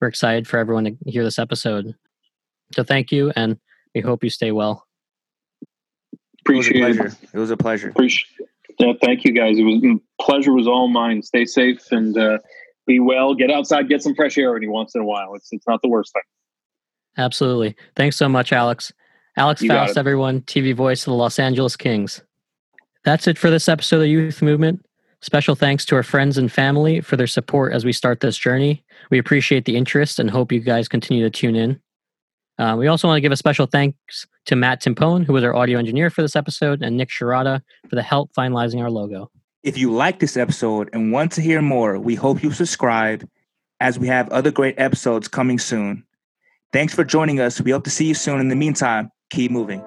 we're 0.00 0.08
excited 0.08 0.48
for 0.48 0.58
everyone 0.58 0.84
to 0.84 0.96
hear 1.06 1.22
this 1.22 1.38
episode. 1.38 1.94
So 2.74 2.82
thank 2.82 3.12
you, 3.12 3.32
and 3.36 3.58
we 3.94 4.00
hope 4.00 4.24
you 4.24 4.30
stay 4.30 4.50
well. 4.50 4.86
Appreciate 6.40 6.82
it. 6.82 6.88
Was 6.88 6.96
a 6.96 7.00
pleasure. 7.00 7.16
It 7.32 7.38
was 7.38 7.50
a 7.50 7.56
pleasure. 7.56 7.88
Appreciate. 7.90 8.48
Yeah, 8.78 8.94
thank 9.00 9.24
you 9.24 9.32
guys. 9.32 9.58
It 9.58 9.62
was 9.62 10.00
pleasure 10.20 10.52
was 10.52 10.66
all 10.66 10.88
mine. 10.88 11.22
Stay 11.22 11.44
safe 11.44 11.92
and 11.92 12.16
uh, 12.18 12.38
be 12.92 13.00
well. 13.00 13.34
Get 13.34 13.50
outside, 13.50 13.88
get 13.88 14.02
some 14.02 14.14
fresh 14.14 14.36
air 14.36 14.56
any 14.56 14.68
once 14.68 14.94
in 14.94 15.00
a 15.00 15.04
while. 15.04 15.34
It's 15.34 15.48
it's 15.52 15.66
not 15.66 15.80
the 15.82 15.88
worst 15.88 16.12
thing. 16.12 16.22
Absolutely. 17.16 17.74
Thanks 17.96 18.16
so 18.16 18.28
much, 18.28 18.52
Alex. 18.52 18.92
Alex 19.36 19.62
you 19.62 19.68
Faust, 19.68 19.96
everyone, 19.96 20.42
TV 20.42 20.74
voice 20.74 21.02
of 21.02 21.12
the 21.12 21.16
Los 21.16 21.38
Angeles 21.38 21.76
Kings. 21.76 22.22
That's 23.04 23.26
it 23.26 23.38
for 23.38 23.50
this 23.50 23.68
episode 23.68 24.02
of 24.02 24.06
Youth 24.06 24.42
Movement. 24.42 24.84
Special 25.22 25.54
thanks 25.54 25.86
to 25.86 25.96
our 25.96 26.02
friends 26.02 26.36
and 26.36 26.50
family 26.50 27.00
for 27.00 27.16
their 27.16 27.26
support 27.26 27.72
as 27.72 27.84
we 27.84 27.92
start 27.92 28.20
this 28.20 28.36
journey. 28.36 28.84
We 29.10 29.18
appreciate 29.18 29.64
the 29.64 29.76
interest 29.76 30.18
and 30.18 30.28
hope 30.28 30.52
you 30.52 30.60
guys 30.60 30.88
continue 30.88 31.22
to 31.22 31.30
tune 31.30 31.56
in. 31.56 31.80
Uh, 32.58 32.76
we 32.78 32.88
also 32.88 33.08
want 33.08 33.16
to 33.16 33.20
give 33.22 33.32
a 33.32 33.36
special 33.36 33.66
thanks 33.66 34.26
to 34.46 34.56
Matt 34.56 34.82
Timpone, 34.82 35.24
who 35.24 35.32
was 35.32 35.44
our 35.44 35.54
audio 35.54 35.78
engineer 35.78 36.10
for 36.10 36.22
this 36.22 36.36
episode, 36.36 36.82
and 36.82 36.96
Nick 36.96 37.08
Shirata 37.08 37.62
for 37.88 37.96
the 37.96 38.02
help 38.02 38.32
finalizing 38.36 38.82
our 38.82 38.90
logo. 38.90 39.30
If 39.62 39.78
you 39.78 39.92
like 39.92 40.18
this 40.18 40.36
episode 40.36 40.90
and 40.92 41.12
want 41.12 41.30
to 41.32 41.40
hear 41.40 41.62
more, 41.62 41.96
we 41.96 42.16
hope 42.16 42.42
you 42.42 42.50
subscribe 42.50 43.28
as 43.78 43.96
we 43.96 44.08
have 44.08 44.28
other 44.30 44.50
great 44.50 44.74
episodes 44.76 45.28
coming 45.28 45.60
soon. 45.60 46.04
Thanks 46.72 46.94
for 46.94 47.04
joining 47.04 47.38
us. 47.38 47.60
We 47.60 47.70
hope 47.70 47.84
to 47.84 47.90
see 47.90 48.06
you 48.06 48.14
soon. 48.14 48.40
In 48.40 48.48
the 48.48 48.56
meantime, 48.56 49.10
keep 49.30 49.52
moving. 49.52 49.84